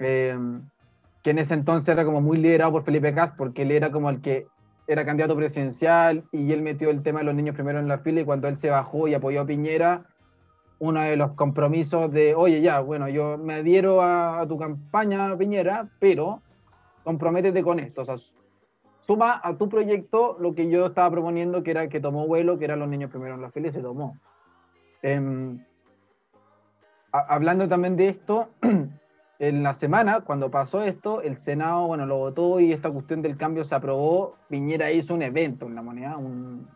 eh, 0.00 0.36
que 1.22 1.30
en 1.30 1.38
ese 1.38 1.54
entonces 1.54 1.88
era 1.88 2.04
como 2.04 2.20
muy 2.20 2.38
liderado 2.38 2.72
por 2.72 2.82
Felipe 2.82 3.14
Cas, 3.14 3.32
porque 3.32 3.62
él 3.62 3.70
era 3.72 3.90
como 3.90 4.10
el 4.10 4.20
que 4.20 4.46
era 4.88 5.04
candidato 5.04 5.36
presidencial 5.36 6.24
y 6.32 6.50
él 6.50 6.62
metió 6.62 6.88
el 6.88 7.02
tema 7.02 7.18
de 7.18 7.26
los 7.26 7.34
niños 7.34 7.54
primero 7.54 7.78
en 7.78 7.88
la 7.88 7.98
fila 7.98 8.22
y 8.22 8.24
cuando 8.24 8.48
él 8.48 8.56
se 8.56 8.70
bajó 8.70 9.06
y 9.06 9.12
apoyó 9.12 9.42
a 9.42 9.46
Piñera, 9.46 10.06
uno 10.78 11.02
de 11.02 11.14
los 11.16 11.32
compromisos 11.32 12.10
de, 12.10 12.34
oye, 12.34 12.62
ya, 12.62 12.80
bueno, 12.80 13.06
yo 13.08 13.36
me 13.36 13.54
adhiero 13.54 14.00
a, 14.02 14.46
tu 14.48 14.58
campaña, 14.58 15.36
Piñera, 15.36 15.90
pero 16.00 16.40
comprométete 17.04 17.62
con 17.62 17.80
esto. 17.80 18.00
O 18.00 18.04
sea, 18.06 18.16
suma 19.06 19.38
a 19.44 19.58
tu 19.58 19.68
proyecto 19.68 20.38
lo 20.40 20.54
que 20.54 20.70
yo 20.70 20.86
estaba 20.86 21.10
proponiendo, 21.10 21.62
que 21.62 21.72
era 21.72 21.88
que 21.90 22.00
tomó 22.00 22.26
vuelo, 22.26 22.58
que 22.58 22.64
eran 22.64 22.78
los 22.78 22.88
niños 22.88 23.10
primero 23.10 23.34
en 23.34 23.42
la 23.42 23.50
fila 23.50 23.68
y 23.68 23.72
se 23.72 23.82
tomó. 23.82 24.16
A- 27.12 27.34
hablando 27.34 27.68
también 27.68 27.96
de 27.96 28.08
esto, 28.08 28.47
en 29.48 29.62
la 29.62 29.74
semana, 29.74 30.20
cuando 30.20 30.50
pasó 30.50 30.82
esto, 30.82 31.22
el 31.22 31.38
Senado, 31.38 31.86
bueno, 31.86 32.06
lo 32.06 32.18
votó 32.18 32.60
y 32.60 32.72
esta 32.72 32.90
cuestión 32.90 33.22
del 33.22 33.36
cambio 33.36 33.64
se 33.64 33.74
aprobó. 33.74 34.36
Piñera 34.48 34.90
hizo 34.92 35.14
un 35.14 35.22
evento 35.22 35.66
en 35.66 35.74
la 35.74 35.82
moneda, 35.82 36.16
un, 36.16 36.68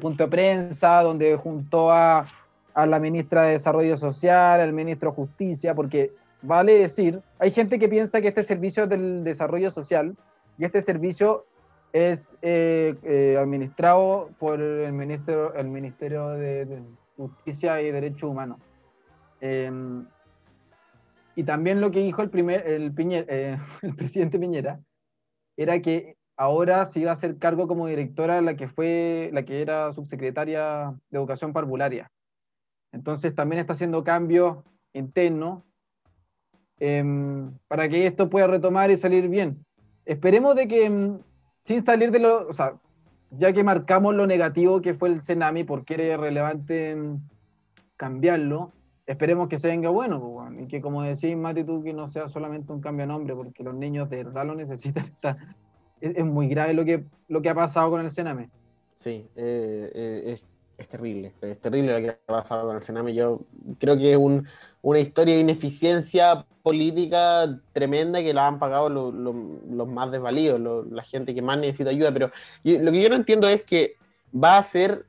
punto 0.00 0.24
de 0.24 0.30
prensa 0.30 1.02
donde 1.02 1.36
juntó 1.36 1.92
a, 1.92 2.26
la 2.74 2.98
ministra 2.98 3.42
de 3.42 3.52
Desarrollo 3.52 3.96
Social, 3.96 4.60
al 4.60 4.72
ministro 4.72 5.10
de 5.10 5.16
Justicia, 5.16 5.74
porque 5.74 6.12
vale 6.42 6.78
decir, 6.78 7.22
hay 7.38 7.52
gente 7.52 7.78
que 7.78 7.88
piensa 7.88 8.20
que 8.20 8.28
este 8.28 8.42
servicio 8.42 8.86
del 8.86 9.22
desarrollo 9.22 9.70
social 9.70 10.16
y 10.58 10.64
este 10.64 10.82
servicio 10.82 11.46
es 11.92 12.36
eh, 12.42 12.96
eh, 13.04 13.36
administrado 13.40 14.30
por 14.40 14.60
el 14.60 14.92
Ministerio, 14.92 15.54
el 15.54 15.68
ministerio 15.68 16.30
de, 16.30 16.82
Justicia 17.16 17.80
y 17.80 17.92
Derechos 17.92 18.28
Humanos. 18.28 18.58
Eh, 19.40 19.70
y 21.36 21.44
también 21.44 21.80
lo 21.80 21.90
que 21.90 22.00
dijo 22.00 22.22
el, 22.22 22.30
primer, 22.30 22.62
eh, 22.66 23.58
el 23.82 23.94
presidente 23.96 24.38
Piñera 24.38 24.80
era 25.56 25.80
que 25.80 26.16
ahora 26.36 26.86
se 26.86 27.00
iba 27.00 27.10
a 27.10 27.14
hacer 27.14 27.38
cargo 27.38 27.68
como 27.68 27.86
directora 27.86 28.40
la 28.40 28.56
que 28.56 28.68
fue 28.68 29.30
la 29.32 29.44
que 29.44 29.62
era 29.62 29.92
subsecretaria 29.92 30.94
de 31.10 31.18
Educación 31.18 31.52
Parvularia. 31.52 32.10
Entonces 32.92 33.34
también 33.34 33.60
está 33.60 33.72
haciendo 33.72 34.04
cambios 34.04 34.58
internos 34.92 35.62
em, 36.78 37.52
para 37.68 37.88
que 37.88 38.06
esto 38.06 38.30
pueda 38.30 38.46
retomar 38.46 38.90
y 38.90 38.96
salir 38.96 39.28
bien. 39.28 39.64
Esperemos 40.04 40.54
de 40.54 40.68
que, 40.68 40.86
em, 40.86 41.18
sin 41.64 41.84
salir 41.84 42.10
de 42.10 42.18
lo, 42.18 42.48
o 42.48 42.52
sea, 42.52 42.74
ya 43.30 43.52
que 43.52 43.64
marcamos 43.64 44.14
lo 44.14 44.26
negativo 44.26 44.80
que 44.80 44.94
fue 44.94 45.08
el 45.08 45.22
Senami, 45.22 45.64
porque 45.64 45.94
era 45.94 46.16
relevante 46.16 46.92
em, 46.92 47.20
cambiarlo, 47.96 48.72
esperemos 49.06 49.48
que 49.48 49.58
se 49.58 49.68
venga 49.68 49.90
bueno, 49.90 50.20
pues, 50.20 50.32
weón, 50.32 50.60
y 50.64 50.66
que 50.68 50.80
como 50.80 51.02
decís, 51.02 51.36
Mati, 51.36 51.64
tú, 51.64 51.82
que 51.82 51.92
no 51.92 52.08
sea 52.08 52.28
solamente 52.28 52.72
un 52.72 52.80
cambio 52.80 53.04
de 53.06 53.12
nombre, 53.12 53.34
porque 53.34 53.62
los 53.62 53.74
niños 53.74 54.08
de 54.10 54.24
verdad 54.24 54.46
lo 54.46 54.54
necesitan. 54.54 55.04
Está, 55.04 55.38
es, 56.00 56.16
es 56.16 56.24
muy 56.24 56.48
grave 56.48 56.74
lo 56.74 56.84
que, 56.84 57.04
lo 57.28 57.42
que 57.42 57.48
ha 57.50 57.54
pasado 57.54 57.90
con 57.90 58.00
el 58.00 58.10
Sename. 58.10 58.50
Sí, 58.96 59.28
eh, 59.36 59.90
eh, 59.94 60.22
es, 60.34 60.44
es 60.78 60.88
terrible, 60.88 61.32
es 61.42 61.60
terrible 61.60 61.92
lo 62.00 62.06
que 62.06 62.10
ha 62.10 62.26
pasado 62.26 62.66
con 62.66 62.76
el 62.76 62.82
Sename. 62.82 63.14
Yo 63.14 63.40
creo 63.78 63.96
que 63.96 64.12
es 64.12 64.18
un- 64.18 64.46
una 64.82 64.98
historia 65.00 65.34
de 65.34 65.40
ineficiencia 65.40 66.46
política 66.62 67.60
tremenda 67.72 68.22
que 68.22 68.32
la 68.34 68.46
han 68.46 68.58
pagado 68.58 68.88
lo- 68.88 69.12
lo- 69.12 69.60
los 69.70 69.88
más 69.88 70.10
desvalidos, 70.10 70.58
lo- 70.60 70.84
la 70.84 71.02
gente 71.02 71.34
que 71.34 71.42
más 71.42 71.58
necesita 71.58 71.90
ayuda. 71.90 72.12
Pero 72.12 72.30
yo- 72.64 72.78
lo 72.80 72.90
que 72.90 73.02
yo 73.02 73.08
no 73.10 73.16
entiendo 73.16 73.46
es 73.48 73.64
que 73.64 73.96
va 74.34 74.56
a 74.58 74.62
ser 74.62 75.04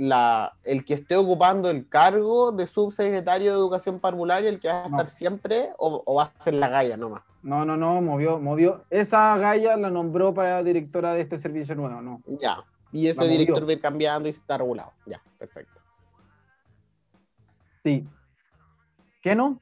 la, 0.00 0.54
el 0.64 0.84
que 0.86 0.94
esté 0.94 1.14
ocupando 1.16 1.68
el 1.68 1.86
cargo 1.88 2.52
de 2.52 2.66
subsecretario 2.66 3.52
de 3.52 3.58
Educación 3.58 4.00
Parvularia 4.00 4.48
el 4.48 4.58
que 4.58 4.68
va 4.68 4.84
a 4.84 4.88
No. 4.88 4.96
estar 4.96 5.06
siempre 5.08 5.70
o, 5.76 6.02
o 6.06 6.14
va 6.14 6.22
a 6.24 6.42
ser 6.42 6.54
la 6.54 6.68
galla 6.68 6.96
nomás. 6.96 7.22
No, 7.42 7.64
no, 7.66 7.76
no, 7.76 8.00
movió, 8.00 8.38
movió. 8.38 8.84
Esa 8.90 9.36
Gaia 9.36 9.76
la 9.76 9.90
nombró 9.90 10.32
para 10.32 10.62
directora 10.62 11.12
de 11.14 11.20
este 11.22 11.38
servicio 11.38 11.74
nuevo, 11.74 12.00
¿no? 12.00 12.22
Ya. 12.40 12.64
Y 12.92 13.08
ese 13.08 13.18
La 13.20 13.24
movió. 13.26 13.38
director 13.38 13.64
va 13.66 13.70
a 13.70 13.72
ir 13.74 13.80
cambiando 13.80 14.28
y 14.28 14.30
está 14.30 14.56
regulado. 14.58 14.92
Ya, 15.06 15.22
perfecto. 15.38 15.78
Sí. 17.84 18.06
¿Qué 19.22 19.34
no? 19.34 19.60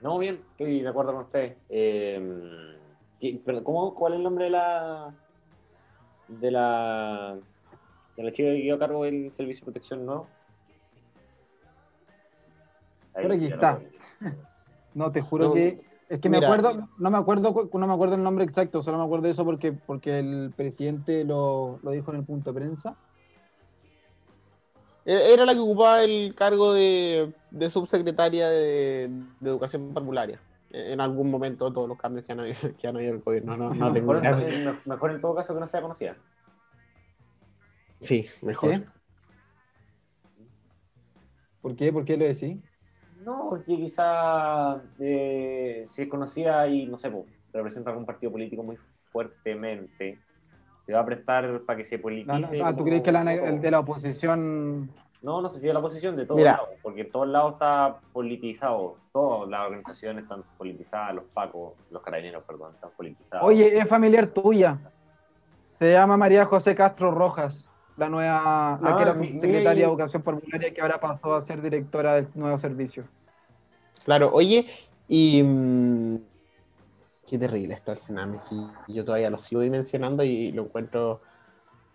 No, 0.00 0.18
bien, 0.18 0.40
estoy 0.52 0.80
de 0.80 0.88
acuerdo 0.88 1.12
con 1.12 1.22
usted. 1.24 1.56
Eh, 1.68 2.76
¿qué- 3.20 3.40
perdón, 3.44 3.64
¿cómo, 3.64 3.94
¿Cuál 3.94 4.14
es 4.14 4.16
el 4.18 4.22
nombre 4.24 4.44
de 4.46 4.50
la 4.50 5.14
de 6.28 6.50
la 6.50 7.36
de 8.20 8.30
la 8.30 8.32
chica 8.32 8.50
que 8.50 8.62
quedó 8.62 8.76
a 8.76 8.78
cargo 8.78 9.04
del 9.04 9.32
servicio 9.32 9.60
de 9.62 9.64
protección 9.72 10.04
nuevo? 10.06 10.28
Ahí, 13.14 13.22
Por 13.22 13.32
aquí 13.32 13.46
está. 13.46 13.80
No, 14.92 15.12
te 15.12 15.20
juro 15.20 15.46
No, 15.46 15.54
que 15.54 15.80
es 16.08 16.18
que 16.20 16.28
me 16.28 16.38
mira. 16.38 16.48
acuerdo, 16.48 16.88
no 16.98 17.10
me 17.12 17.16
acuerdo, 17.18 17.54
cu- 17.54 17.78
no 17.78 17.86
me 17.86 17.92
acuerdo 17.94 18.16
el 18.16 18.24
nombre 18.24 18.44
exacto, 18.44 18.82
solo 18.82 18.98
me 18.98 19.04
acuerdo 19.04 19.26
de 19.26 19.30
eso 19.30 19.44
porque, 19.44 19.72
porque 19.72 20.18
el 20.18 20.52
presidente 20.56 21.22
lo, 21.24 21.78
lo 21.84 21.92
dijo 21.92 22.10
en 22.10 22.18
el 22.18 22.24
punto 22.24 22.52
de 22.52 22.58
prensa. 22.60 22.96
Era 25.04 25.20
era 25.22 25.46
la 25.46 25.54
que 25.54 25.60
ocupaba 25.60 26.02
el 26.02 26.34
cargo 26.34 26.72
de, 26.72 27.32
de 27.52 27.70
subsecretaria 27.70 28.48
de, 28.48 29.08
de 29.38 29.48
Educación 29.48 29.94
Parvularia. 29.94 30.40
En 30.72 31.00
algún 31.00 31.30
momento 31.30 31.68
de 31.68 31.74
todos 31.74 31.88
los 31.88 31.96
cambios 31.98 32.24
que 32.26 32.32
han 32.32 32.40
habido, 32.40 32.58
que 32.76 32.88
han 32.88 32.96
habido 32.96 33.12
en 33.12 33.16
el 33.18 33.22
gobierno. 33.22 33.56
No, 33.56 33.72
no 33.72 33.92
tengo 33.92 34.14
mejor 34.86 35.10
en 35.12 35.20
todo 35.20 35.36
caso 35.36 35.54
que 35.54 35.60
no 35.60 35.66
sea 35.68 35.80
conocida. 35.82 36.16
Sí, 38.00 38.28
mejor. 38.42 38.70
¿Qué? 38.70 38.82
¿Por 41.60 41.76
qué? 41.76 41.92
¿Por 41.92 42.04
qué 42.04 42.16
lo 42.16 42.24
decís? 42.24 42.58
No, 43.24 43.48
porque 43.50 43.76
quizá 43.76 44.80
eh, 44.98 45.84
si 45.88 46.02
es 46.02 46.08
conocida 46.08 46.66
y 46.68 46.86
no 46.86 46.96
sé, 46.96 47.12
representa 47.52 47.90
algún 47.90 48.06
partido 48.06 48.32
político 48.32 48.62
muy 48.62 48.78
fuertemente, 49.12 50.18
se 50.86 50.92
va 50.92 51.00
a 51.00 51.04
prestar 51.04 51.60
para 51.66 51.76
que 51.76 51.84
se 51.84 51.98
politice. 51.98 52.58
no, 52.58 52.66
ah, 52.66 52.74
¿Tú 52.74 52.84
crees 52.84 53.02
que 53.02 53.12
la- 53.12 53.34
el 53.34 53.60
de 53.60 53.70
la 53.70 53.80
oposición 53.80 54.90
No, 55.22 55.42
no 55.42 55.50
sé 55.50 55.60
si 55.60 55.66
de 55.66 55.74
la 55.74 55.80
oposición, 55.80 56.16
de 56.16 56.24
todos 56.24 56.38
Mira. 56.38 56.52
lados, 56.52 56.70
porque 56.82 57.02
en 57.02 57.10
todos 57.10 57.28
lados 57.28 57.52
está 57.52 58.00
politizado, 58.12 58.96
todas 59.12 59.50
las 59.50 59.66
organizaciones 59.66 60.22
están 60.22 60.42
politizadas, 60.56 61.14
los 61.16 61.24
pacos, 61.26 61.74
los 61.90 62.02
carabineros, 62.02 62.42
perdón, 62.44 62.74
están 62.74 62.90
politizados. 62.96 63.46
Oye, 63.46 63.78
es 63.78 63.86
familiar 63.86 64.28
tuya. 64.28 64.78
Se 65.78 65.92
llama 65.92 66.16
María 66.16 66.46
José 66.46 66.74
Castro 66.74 67.10
Rojas, 67.10 67.69
la 68.00 68.08
nueva, 68.08 68.78
la 68.82 68.90
Ah, 68.90 68.96
que 68.96 69.02
era 69.02 69.14
mi- 69.14 69.40
secretaria 69.40 69.84
de 69.84 69.90
Educación 69.90 70.22
Parvularia 70.22 70.74
que 70.74 70.80
ahora 70.80 70.98
pasó 70.98 71.34
a 71.34 71.46
ser 71.46 71.62
directora 71.62 72.14
del 72.14 72.28
nuevo 72.34 72.58
servicio. 72.58 73.04
Claro, 74.04 74.30
oye, 74.32 74.66
y. 75.06 75.42
mm, 75.42 76.16
qué 77.28 77.38
terrible 77.38 77.74
está 77.74 77.92
el 77.92 77.98
Sename. 77.98 78.40
Y 78.88 78.94
yo 78.94 79.04
todavía 79.04 79.30
lo 79.30 79.38
sigo 79.38 79.60
dimensionando 79.60 80.24
y 80.24 80.50
lo 80.50 80.62
encuentro, 80.64 81.20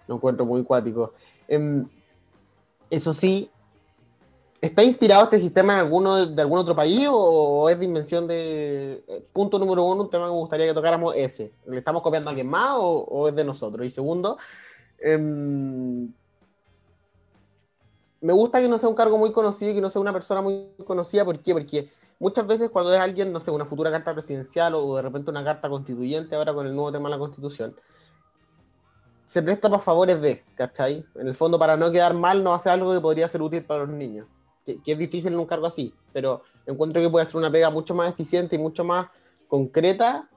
lo 0.07 0.15
encuentro 0.15 0.45
muy 0.45 0.63
cuático. 0.63 1.13
Em, 1.47 1.85
eso 2.89 3.11
sí, 3.11 3.49
¿está 4.61 4.81
inspirado 4.83 5.23
este 5.25 5.39
sistema 5.39 5.73
en 5.73 5.79
alguno 5.79 6.25
de 6.27 6.41
algún 6.41 6.59
otro 6.59 6.73
país 6.73 7.05
o 7.11 7.67
es 7.69 7.77
de 7.77 7.83
invención 7.85 8.27
de. 8.27 9.03
eh, 9.07 9.25
Punto 9.33 9.59
número 9.59 9.83
uno, 9.83 10.03
un 10.03 10.09
tema 10.09 10.25
que 10.27 10.31
me 10.31 10.37
gustaría 10.39 10.67
que 10.67 10.73
tocáramos 10.73 11.13
ese. 11.17 11.51
¿Le 11.67 11.79
estamos 11.79 12.01
copiando 12.01 12.29
a 12.29 12.31
alguien 12.31 12.47
más 12.47 12.75
o, 12.77 12.99
o 12.99 13.27
es 13.27 13.35
de 13.35 13.43
nosotros? 13.43 13.85
Y 13.85 13.89
segundo, 13.89 14.37
em, 14.99 16.11
me 18.21 18.33
gusta 18.33 18.59
que 18.59 18.67
no 18.67 18.79
sea 18.79 18.89
un 18.89 18.95
cargo 18.95 19.17
muy 19.17 19.31
conocido 19.31 19.71
y 19.71 19.75
que 19.75 19.81
no 19.81 19.89
sea 19.89 20.01
una 20.01 20.13
persona 20.13 20.41
muy 20.41 20.67
conocida. 20.83 21.23
¿Por 21.23 21.39
qué? 21.39 21.53
Porque 21.53 21.91
muchas 22.19 22.47
veces 22.47 22.69
cuando 22.69 22.93
es 22.93 22.99
alguien, 22.99 23.31
no 23.31 23.39
sé, 23.39 23.51
una 23.51 23.65
futura 23.65 23.91
carta 23.91 24.13
presidencial 24.13 24.73
o 24.75 24.95
de 24.95 25.03
repente 25.03 25.29
una 25.29 25.43
carta 25.43 25.69
constituyente 25.69 26.35
ahora 26.35 26.53
con 26.53 26.65
el 26.65 26.73
nuevo 26.73 26.91
tema 26.91 27.09
de 27.09 27.15
la 27.15 27.19
constitución, 27.19 27.75
se 29.27 29.43
presta 29.43 29.69
para 29.69 29.81
favores 29.81 30.21
de, 30.21 30.43
¿cachai? 30.55 31.05
En 31.15 31.27
el 31.27 31.35
fondo, 31.35 31.59
para 31.59 31.77
no 31.77 31.91
quedar 31.91 32.13
mal, 32.13 32.43
no 32.43 32.53
hace 32.53 32.69
algo 32.69 32.93
que 32.93 33.01
podría 33.01 33.27
ser 33.27 33.41
útil 33.41 33.63
para 33.63 33.85
los 33.85 33.89
niños. 33.89 34.27
Que, 34.65 34.81
que 34.81 34.93
es 34.93 34.97
difícil 34.97 35.33
en 35.33 35.39
un 35.39 35.45
cargo 35.45 35.67
así, 35.67 35.93
pero 36.11 36.41
encuentro 36.65 36.99
que 36.99 37.09
puede 37.09 37.27
ser 37.27 37.37
una 37.37 37.51
pega 37.51 37.69
mucho 37.69 37.93
más 37.93 38.09
eficiente 38.09 38.55
y 38.55 38.59
mucho 38.59 38.83
más 38.83 39.07
concreta 39.47 40.27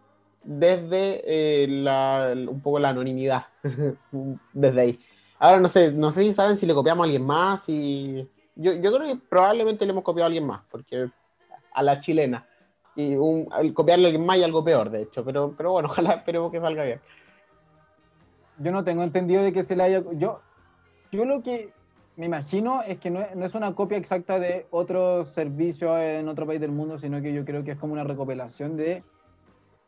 desde 0.49 1.21
eh, 1.26 1.69
la, 1.69 2.33
un 2.35 2.62
poco 2.62 2.78
la 2.78 2.88
anonimidad, 2.88 3.49
desde 4.55 4.81
ahí. 4.81 5.00
Ahora 5.38 5.61
no 5.61 5.69
sé, 5.69 5.93
no 5.93 6.11
sé 6.11 6.23
si 6.23 6.33
saben 6.33 6.57
si 6.57 6.64
le 6.64 6.73
copiamos 6.73 7.02
a 7.02 7.05
alguien 7.05 7.25
más, 7.25 7.69
y 7.69 8.26
yo, 8.57 8.73
yo 8.73 8.93
creo 8.93 9.07
que 9.07 9.21
probablemente 9.28 9.85
le 9.85 9.93
hemos 9.93 10.02
copiado 10.02 10.25
a 10.25 10.28
alguien 10.28 10.47
más, 10.47 10.62
porque 10.71 11.11
a 11.75 11.83
la 11.83 12.00
chilena. 12.00 12.47
Y 12.97 13.14
un, 13.14 13.45
copiarle 13.75 14.07
a 14.07 14.09
alguien 14.09 14.25
más 14.25 14.38
y 14.38 14.43
algo 14.43 14.64
peor, 14.64 14.88
de 14.88 15.02
hecho, 15.02 15.23
pero, 15.23 15.55
pero 15.55 15.73
bueno, 15.73 15.88
ojalá 15.90 16.14
esperemos 16.14 16.50
que 16.50 16.61
salga 16.61 16.83
bien. 16.83 17.00
Yo 18.59 18.73
no 18.73 18.85
tengo 18.85 19.02
entendido 19.02 19.43
de 19.43 19.52
que 19.52 19.64
se 19.64 19.76
le 19.76 19.83
haya... 19.83 20.02
Yo, 20.14 20.40
yo 21.12 21.26
lo 21.26 21.43
que 21.43 21.75
me 22.17 22.25
imagino 22.25 22.83
es 22.83 22.99
que 22.99 23.11
no 23.11 23.21
es 23.21 23.55
una 23.55 23.75
copia 23.75 23.99
exacta 23.99 24.40
de 24.40 24.67
otro 24.71 25.26
servicio 25.26 25.97
en 25.99 26.26
otro 26.26 26.47
país 26.47 26.61
del 26.61 26.73
mundo, 26.73 26.97
sino 26.97 27.21
que 27.21 27.35
yo 27.35 27.45
creo 27.45 27.62
que 27.62 27.73
es 27.73 27.78
como 27.78 27.93
una 27.93 28.02
recopilación 28.02 28.76
de 28.76 29.05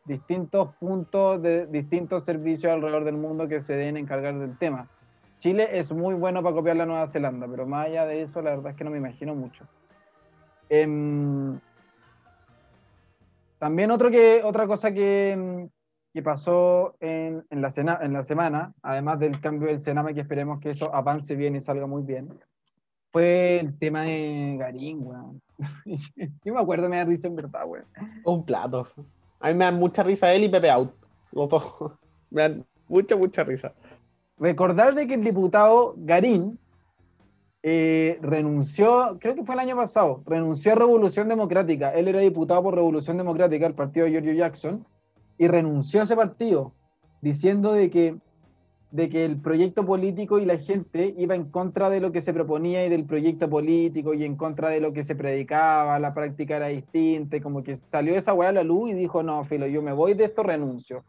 distintos 0.05 0.75
puntos 0.75 1.41
de 1.41 1.67
distintos 1.67 2.23
servicios 2.23 2.71
alrededor 2.71 3.03
del 3.03 3.17
mundo 3.17 3.47
que 3.47 3.61
se 3.61 3.73
deben 3.73 3.97
encargar 3.97 4.37
del 4.37 4.57
tema. 4.57 4.87
Chile 5.39 5.69
es 5.71 5.91
muy 5.91 6.13
bueno 6.13 6.43
para 6.43 6.55
copiar 6.55 6.75
la 6.75 6.85
Nueva 6.85 7.07
Zelanda, 7.07 7.47
pero 7.47 7.65
más 7.65 7.87
allá 7.87 8.05
de 8.05 8.21
eso, 8.21 8.41
la 8.41 8.51
verdad 8.51 8.71
es 8.71 8.77
que 8.77 8.83
no 8.83 8.91
me 8.91 8.97
imagino 8.97 9.33
mucho. 9.33 9.65
Em, 10.69 11.59
también 13.57 13.91
otro 13.91 14.11
que, 14.11 14.41
otra 14.43 14.67
cosa 14.67 14.91
que, 14.91 15.67
que 16.13 16.21
pasó 16.21 16.95
en, 16.99 17.43
en, 17.49 17.61
la 17.61 17.71
cena, 17.71 17.99
en 18.01 18.13
la 18.13 18.23
semana, 18.23 18.73
además 18.81 19.19
del 19.19 19.39
cambio 19.41 19.67
del 19.67 19.79
Sename, 19.79 20.13
que 20.13 20.21
esperemos 20.21 20.59
que 20.59 20.71
eso 20.71 20.93
avance 20.93 21.35
bien 21.35 21.55
y 21.55 21.59
salga 21.59 21.87
muy 21.87 22.03
bien, 22.03 22.39
fue 23.11 23.59
el 23.59 23.77
tema 23.77 24.03
de 24.03 24.55
Garín, 24.57 25.05
weón. 25.05 25.41
Yo 26.45 26.53
me 26.53 26.61
acuerdo, 26.61 26.87
me 26.87 26.97
da 26.97 27.03
risa 27.03 27.27
en 27.27 27.35
verdad, 27.35 27.65
weón. 27.65 27.85
Un 28.23 28.45
plato. 28.45 28.87
A 29.41 29.47
mí 29.47 29.55
me 29.55 29.65
dan 29.65 29.75
mucha 29.75 30.03
risa 30.03 30.33
él 30.33 30.43
y 30.43 30.49
Pepe 30.49 30.69
Out. 30.69 30.91
Los 31.31 31.49
dos. 31.49 31.75
Me 32.29 32.43
dan 32.43 32.65
mucha, 32.87 33.15
mucha 33.17 33.43
risa. 33.43 33.73
Recordar 34.37 34.95
de 34.95 35.05
que 35.05 35.15
el 35.15 35.23
diputado 35.23 35.95
Garín 35.97 36.57
eh, 37.63 38.17
renunció, 38.21 39.17
creo 39.19 39.35
que 39.35 39.43
fue 39.43 39.53
el 39.53 39.59
año 39.59 39.75
pasado, 39.75 40.23
renunció 40.25 40.71
a 40.71 40.75
Revolución 40.75 41.29
Democrática. 41.29 41.93
Él 41.93 42.07
era 42.07 42.19
diputado 42.19 42.63
por 42.63 42.73
Revolución 42.73 43.17
Democrática, 43.17 43.67
el 43.67 43.75
partido 43.75 44.05
de 44.05 44.13
Giorgio 44.13 44.33
Jackson, 44.33 44.85
y 45.37 45.47
renunció 45.47 45.99
a 45.99 46.03
ese 46.03 46.15
partido, 46.15 46.73
diciendo 47.21 47.73
de 47.73 47.91
que, 47.91 48.15
de 48.91 49.09
que 49.09 49.23
el 49.23 49.37
proyecto 49.37 49.85
político 49.85 50.37
y 50.37 50.45
la 50.45 50.57
gente 50.57 51.15
iba 51.17 51.33
en 51.33 51.45
contra 51.45 51.89
de 51.89 52.01
lo 52.01 52.11
que 52.11 52.21
se 52.21 52.33
proponía 52.33 52.85
y 52.85 52.89
del 52.89 53.05
proyecto 53.05 53.49
político 53.49 54.13
y 54.13 54.25
en 54.25 54.35
contra 54.35 54.69
de 54.69 54.81
lo 54.81 54.91
que 54.91 55.05
se 55.05 55.15
predicaba, 55.15 55.97
la 55.97 56.13
práctica 56.13 56.57
era 56.57 56.67
distinta, 56.67 57.37
y 57.37 57.41
como 57.41 57.63
que 57.63 57.77
salió 57.77 58.15
esa 58.15 58.33
weá 58.33 58.49
a 58.49 58.53
la 58.53 58.63
luz 58.63 58.91
y 58.91 58.93
dijo, 58.93 59.23
no, 59.23 59.45
filo, 59.45 59.65
yo 59.67 59.81
me 59.81 59.93
voy 59.93 60.13
de 60.13 60.25
esto, 60.25 60.43
renuncio. 60.43 61.05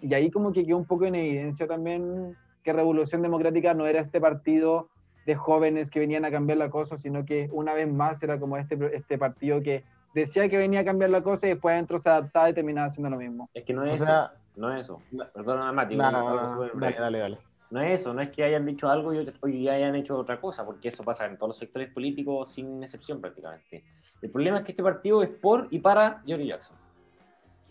Y 0.00 0.14
ahí 0.14 0.30
como 0.30 0.52
que 0.52 0.64
quedó 0.64 0.76
un 0.76 0.84
poco 0.86 1.06
en 1.06 1.16
evidencia 1.16 1.66
también 1.66 2.36
que 2.62 2.72
Revolución 2.72 3.20
Democrática 3.20 3.74
no 3.74 3.86
era 3.86 4.00
este 4.00 4.20
partido 4.20 4.88
de 5.26 5.34
jóvenes 5.34 5.90
que 5.90 5.98
venían 5.98 6.24
a 6.24 6.30
cambiar 6.30 6.58
la 6.58 6.70
cosa, 6.70 6.96
sino 6.96 7.24
que 7.24 7.48
una 7.52 7.74
vez 7.74 7.92
más 7.92 8.22
era 8.22 8.38
como 8.38 8.58
este, 8.58 8.78
este 8.94 9.18
partido 9.18 9.60
que 9.60 9.82
decía 10.14 10.48
que 10.48 10.56
venía 10.56 10.80
a 10.80 10.84
cambiar 10.84 11.10
la 11.10 11.22
cosa 11.22 11.46
y 11.46 11.50
después 11.50 11.72
adentro 11.72 11.98
se 11.98 12.10
adaptaba 12.10 12.48
y 12.50 12.54
terminaba 12.54 12.86
haciendo 12.86 13.10
lo 13.10 13.16
mismo. 13.16 13.50
Es 13.54 13.64
que 13.64 13.72
no 13.72 13.84
es 13.84 14.00
O 14.00 14.04
sea-. 14.04 14.32
No 14.56 14.72
es 14.72 14.84
eso. 14.84 15.02
Perdona, 15.32 15.72
Mati. 15.72 15.96
No, 15.96 16.68
dale, 16.74 16.96
dale, 16.98 17.18
dale. 17.18 17.38
No 17.70 17.80
es 17.80 18.00
eso, 18.00 18.14
no 18.14 18.20
es 18.20 18.28
que 18.30 18.44
hayan 18.44 18.64
dicho 18.66 18.88
algo 18.88 19.12
y 19.12 19.68
hayan 19.68 19.96
hecho 19.96 20.16
otra 20.16 20.40
cosa, 20.40 20.64
porque 20.64 20.88
eso 20.88 21.02
pasa 21.02 21.26
en 21.26 21.36
todos 21.36 21.48
los 21.48 21.58
sectores 21.58 21.92
políticos 21.92 22.52
sin 22.52 22.82
excepción 22.82 23.20
prácticamente. 23.20 23.84
El 24.22 24.30
problema 24.30 24.58
es 24.58 24.64
que 24.64 24.72
este 24.72 24.82
partido 24.82 25.22
es 25.22 25.30
por 25.30 25.66
y 25.70 25.80
para 25.80 26.22
George 26.24 26.46
Jackson. 26.46 26.76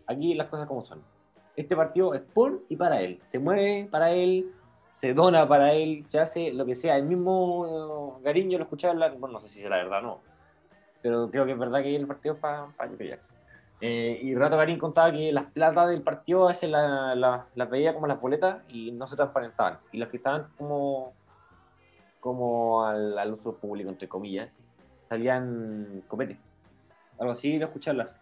Aquí 0.07 0.33
las 0.33 0.49
cosas 0.49 0.67
como 0.67 0.81
son. 0.81 1.01
Este 1.55 1.75
partido 1.75 2.13
es 2.15 2.21
por 2.21 2.63
y 2.67 2.75
para 2.75 2.99
él. 2.99 3.19
Se 3.21 3.39
mueve 3.39 3.87
para 3.89 4.11
él, 4.11 4.51
se 4.95 5.13
dona 5.13 5.47
para 5.47 5.71
él, 5.73 6.03
se 6.05 6.19
hace 6.19 6.51
lo 6.51 6.65
que 6.65 6.75
sea. 6.75 6.97
El 6.97 7.05
mismo 7.05 8.19
Garín 8.23 8.49
yo 8.49 8.57
lo 8.57 8.65
escuché 8.65 8.87
hablar, 8.87 9.15
bueno, 9.17 9.33
no 9.33 9.39
sé 9.39 9.47
si 9.47 9.63
es 9.63 9.69
la 9.69 9.77
verdad 9.77 9.99
o 9.99 10.01
no, 10.01 10.19
pero 11.01 11.29
creo 11.29 11.45
que 11.45 11.53
es 11.53 11.59
verdad 11.59 11.81
que 11.81 11.95
el 11.95 12.07
partido 12.07 12.35
es 12.35 12.41
para, 12.41 12.67
para 12.75 12.89
George 12.89 13.07
Jackson. 13.07 13.35
Eh, 13.85 14.17
y 14.23 14.33
Rato 14.33 14.55
Garín 14.55 14.79
contaba 14.79 15.11
que 15.11 15.33
las 15.33 15.51
plata 15.51 15.85
del 15.85 16.03
partido 16.03 16.45
a 16.45 16.47
veces 16.47 16.69
las 16.69 17.17
la, 17.17 17.45
las 17.53 17.69
veía 17.69 17.93
como 17.93 18.07
las 18.07 18.21
boletas 18.21 18.63
y 18.69 18.93
no 18.93 19.07
se 19.07 19.17
transparentaban. 19.17 19.77
Y 19.91 19.97
las 19.97 20.07
que 20.07 20.15
estaban 20.15 20.47
como, 20.57 21.11
como 22.21 22.85
al, 22.85 23.19
al 23.19 23.33
uso 23.33 23.57
público, 23.57 23.89
entre 23.89 24.07
comillas, 24.07 24.49
salían 25.09 26.01
copete. 26.07 26.39
Algo 27.19 27.33
así 27.33 27.57
lo 27.59 27.65
escuché 27.65 27.89
hablar. 27.89 28.15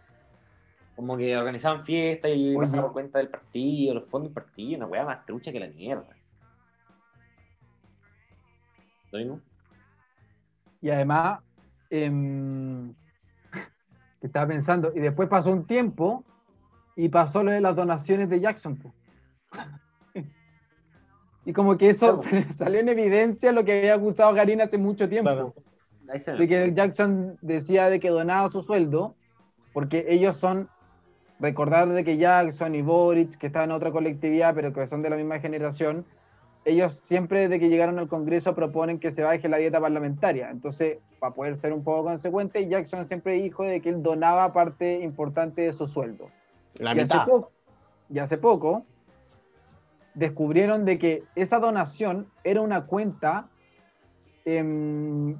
Como 0.96 1.16
que 1.16 1.36
organizaban 1.36 1.84
fiestas 1.84 2.32
y 2.34 2.56
pasaban 2.56 2.86
por 2.86 2.94
cuenta 2.94 3.18
del 3.20 3.28
partido, 3.28 3.94
los 3.94 4.08
fondos 4.08 4.34
del 4.34 4.42
partido, 4.42 4.78
una 4.78 4.86
weá 4.86 5.04
más 5.04 5.24
trucha 5.24 5.52
que 5.52 5.60
la 5.60 5.68
mierda. 5.68 6.08
¿Lo 9.12 9.18
mismo? 9.20 9.40
Y 10.80 10.90
además, 10.90 11.38
em, 11.88 12.92
que 14.22 14.28
estaba 14.28 14.46
pensando, 14.46 14.92
y 14.94 15.00
después 15.00 15.28
pasó 15.28 15.50
un 15.50 15.66
tiempo 15.66 16.24
y 16.94 17.08
pasó 17.08 17.42
lo 17.42 17.50
de 17.50 17.60
las 17.60 17.74
donaciones 17.74 18.30
de 18.30 18.40
Jackson. 18.40 18.78
Y 21.44 21.52
como 21.52 21.76
que 21.76 21.88
eso 21.88 22.20
Claro. 22.20 22.46
salió 22.56 22.78
en 22.78 22.88
evidencia 22.88 23.50
lo 23.50 23.64
que 23.64 23.76
había 23.76 23.94
acusado 23.94 24.32
Garín 24.32 24.60
hace 24.60 24.78
mucho 24.78 25.08
tiempo. 25.08 25.28
Claro. 25.28 25.54
De 26.38 26.46
que 26.46 26.72
Jackson 26.72 27.36
decía 27.42 27.90
de 27.90 27.98
que 27.98 28.10
donaba 28.10 28.48
su 28.48 28.62
sueldo, 28.62 29.16
porque 29.72 30.06
ellos 30.08 30.36
son, 30.36 30.68
recordar 31.40 31.88
de 31.88 32.04
que 32.04 32.16
Jackson 32.16 32.76
y 32.76 32.82
Boric, 32.82 33.36
que 33.38 33.48
están 33.48 33.64
en 33.64 33.70
otra 33.72 33.90
colectividad, 33.90 34.54
pero 34.54 34.72
que 34.72 34.86
son 34.86 35.02
de 35.02 35.10
la 35.10 35.16
misma 35.16 35.40
generación, 35.40 36.04
ellos 36.64 37.00
siempre 37.02 37.40
desde 37.40 37.58
que 37.58 37.68
llegaron 37.68 37.98
al 37.98 38.06
Congreso 38.06 38.54
proponen 38.54 39.00
que 39.00 39.10
se 39.10 39.24
baje 39.24 39.48
la 39.48 39.56
dieta 39.56 39.80
parlamentaria. 39.80 40.48
Entonces, 40.48 40.98
para 41.22 41.34
poder 41.34 41.56
ser 41.56 41.72
un 41.72 41.84
poco 41.84 42.02
consecuente, 42.02 42.66
Jackson 42.66 43.06
siempre 43.06 43.34
dijo 43.34 43.62
de 43.62 43.80
que 43.80 43.90
él 43.90 44.02
donaba 44.02 44.52
parte 44.52 45.02
importante 45.02 45.62
de 45.62 45.72
su 45.72 45.86
sueldo. 45.86 46.26
La 46.80 46.96
y, 46.96 46.98
hace 46.98 47.14
mitad. 47.14 47.26
poco, 47.26 47.52
y 48.10 48.18
hace 48.18 48.38
poco 48.38 48.84
descubrieron 50.14 50.84
de 50.84 50.98
que 50.98 51.22
esa 51.36 51.60
donación 51.60 52.26
era 52.42 52.60
una 52.60 52.86
cuenta, 52.86 53.46
em, 54.44 55.36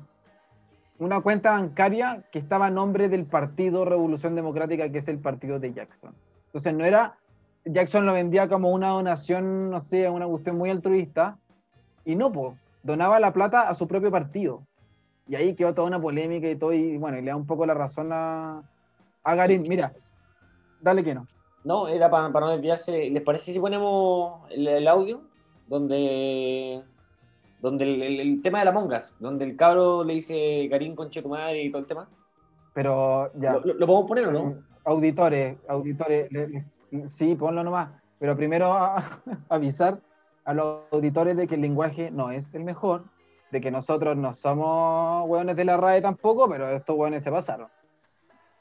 una 1.00 1.20
cuenta 1.20 1.50
bancaria 1.50 2.22
que 2.30 2.38
estaba 2.38 2.66
a 2.66 2.70
nombre 2.70 3.08
del 3.08 3.24
Partido 3.24 3.84
Revolución 3.84 4.36
Democrática, 4.36 4.88
que 4.88 4.98
es 4.98 5.08
el 5.08 5.18
partido 5.18 5.58
de 5.58 5.72
Jackson. 5.72 6.14
Entonces 6.46 6.74
no 6.74 6.84
era, 6.84 7.16
Jackson 7.64 8.06
lo 8.06 8.12
vendía 8.12 8.48
como 8.48 8.70
una 8.70 8.90
donación, 8.90 9.68
no 9.68 9.80
sé, 9.80 10.08
una 10.08 10.28
cuestión 10.28 10.56
muy 10.56 10.70
altruista, 10.70 11.38
y 12.04 12.14
no, 12.14 12.30
pues, 12.30 12.54
donaba 12.84 13.18
la 13.18 13.32
plata 13.32 13.68
a 13.68 13.74
su 13.74 13.88
propio 13.88 14.12
partido. 14.12 14.62
Y 15.32 15.34
ahí 15.34 15.54
quedó 15.54 15.72
toda 15.72 15.88
una 15.88 15.98
polémica 15.98 16.46
y 16.50 16.56
todo, 16.56 16.74
y 16.74 16.98
bueno, 16.98 17.16
y 17.16 17.22
le 17.22 17.30
da 17.30 17.36
un 17.36 17.46
poco 17.46 17.64
la 17.64 17.72
razón 17.72 18.10
a, 18.12 18.62
a 19.24 19.34
Garín. 19.34 19.62
Mira, 19.66 19.94
dale 20.82 21.02
que 21.02 21.14
no. 21.14 21.26
No, 21.64 21.88
era 21.88 22.10
para, 22.10 22.30
para 22.30 22.44
no 22.44 22.52
desviarse. 22.52 23.08
¿Les 23.08 23.22
parece 23.22 23.50
si 23.54 23.58
ponemos 23.58 24.42
el, 24.50 24.68
el 24.68 24.86
audio? 24.86 25.22
Donde. 25.68 26.82
Donde 27.62 27.84
el, 27.84 28.02
el- 28.02 28.20
el 28.20 28.42
tema 28.42 28.58
de 28.58 28.66
la 28.66 28.72
mongas, 28.72 29.14
donde 29.20 29.46
el 29.46 29.56
cabro 29.56 30.04
le 30.04 30.12
dice 30.14 30.68
Karim 30.70 30.94
conche 30.94 31.22
tu 31.22 31.30
madre 31.30 31.62
y 31.62 31.70
todo 31.70 31.80
el 31.80 31.86
tema. 31.86 32.10
Pero 32.74 33.32
ya. 33.40 33.54
¿Lo, 33.54 33.60
lo- 33.60 33.74
lo 33.74 33.86
podemos 33.86 34.08
poner 34.08 34.26
o 34.28 34.32
no? 34.32 34.54
Auditores, 34.84 35.56
auditores, 35.66 36.30
le- 36.30 36.48
le- 36.90 37.06
sí, 37.08 37.36
ponlo 37.36 37.64
nomás. 37.64 37.88
Pero 38.18 38.36
primero 38.36 38.70
a- 38.70 39.02
avisar 39.48 39.98
a 40.44 40.52
los 40.52 40.82
auditores 40.90 41.38
de 41.38 41.46
que 41.46 41.54
el 41.54 41.62
lenguaje 41.62 42.10
no 42.10 42.30
es 42.30 42.52
el 42.54 42.64
mejor, 42.64 43.04
de 43.52 43.60
que 43.60 43.70
nosotros 43.70 44.16
no 44.16 44.32
somos 44.32 45.28
hueones 45.28 45.54
de 45.56 45.66
la 45.66 45.76
RAE 45.76 46.00
tampoco, 46.00 46.48
pero 46.48 46.70
estos 46.70 46.96
hueones 46.96 47.22
se 47.22 47.30
pasaron. 47.30 47.68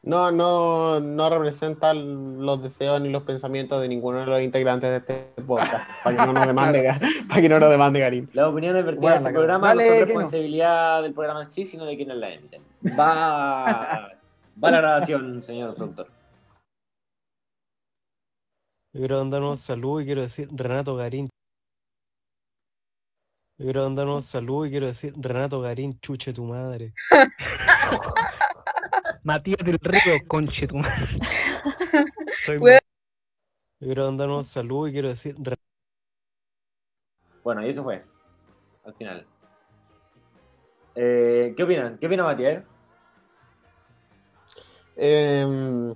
No, 0.04 0.32
no, 0.32 1.00
no 1.00 1.30
representa 1.30 1.94
los 1.94 2.62
deseos 2.62 3.00
ni 3.00 3.10
los 3.10 3.24
pensamientos 3.24 3.82
de 3.82 3.88
ninguno 3.88 4.20
de 4.20 4.26
los 4.26 4.42
integrantes 4.42 4.90
de 4.90 4.98
este 4.98 5.44
podcast. 5.44 5.90
Para 6.04 6.18
que 6.18 6.26
no 6.26 6.34
nos 6.34 6.48
demande, 6.48 6.94
para 7.30 7.42
que 7.42 7.50
no 7.50 7.60
nos 7.60 7.70
demande 7.70 8.00
Garín. 8.00 8.30
Las 8.34 8.48
opiniones 8.48 8.84
vertidas 8.84 9.18
en 9.18 9.28
este 9.28 9.34
programa 9.34 9.68
Dale, 9.68 9.84
no 9.84 9.90
son 9.90 10.00
no. 10.00 10.06
responsabilidad 10.06 11.04
del 11.04 11.14
programa 11.14 11.42
en 11.42 11.48
sí, 11.48 11.66
sino 11.66 11.86
de 11.86 11.96
quienes 11.96 12.18
la 12.18 12.34
emiten. 12.34 12.64
Va, 13.00 14.12
va 14.62 14.72
la 14.72 14.78
grabación, 14.78 15.42
señor 15.42 15.76
productor. 15.76 16.08
Yo 18.94 19.00
quiero 19.00 19.20
mandar 19.20 19.44
un 19.44 19.56
saludo 19.56 20.02
y 20.02 20.06
quiero 20.06 20.22
decir 20.22 20.50
Renato 20.52 20.98
Garín. 20.98 21.30
Yo 23.62 23.66
quiero 23.66 23.84
mandar 23.84 24.08
un 24.08 24.24
saludo 24.24 24.66
y 24.66 24.72
quiero 24.72 24.88
decir 24.88 25.14
Renato 25.18 25.62
Garín, 25.62 26.00
chuche 26.00 26.34
tu 26.34 26.44
madre. 26.46 26.96
Matías 29.24 29.60
del 29.64 29.78
Río, 29.80 30.14
conche 30.28 30.66
tu 30.66 30.78
madre. 30.78 31.20
Soy. 32.38 32.60
Yo 32.60 32.80
quiero 33.86 34.06
mandar 34.06 34.30
un 34.30 34.44
saludo 34.44 34.88
y 34.88 34.94
quiero 34.94 35.10
decir 35.10 35.36
Bueno, 37.44 37.64
y 37.64 37.70
eso 37.70 37.84
fue. 37.84 38.04
Al 38.84 38.96
final. 38.96 39.28
Eh, 40.96 41.54
¿Qué 41.56 41.62
opinan? 41.62 42.00
¿Qué 42.00 42.08
opina 42.08 42.24
Matías? 42.24 42.64
Eh, 44.96 45.94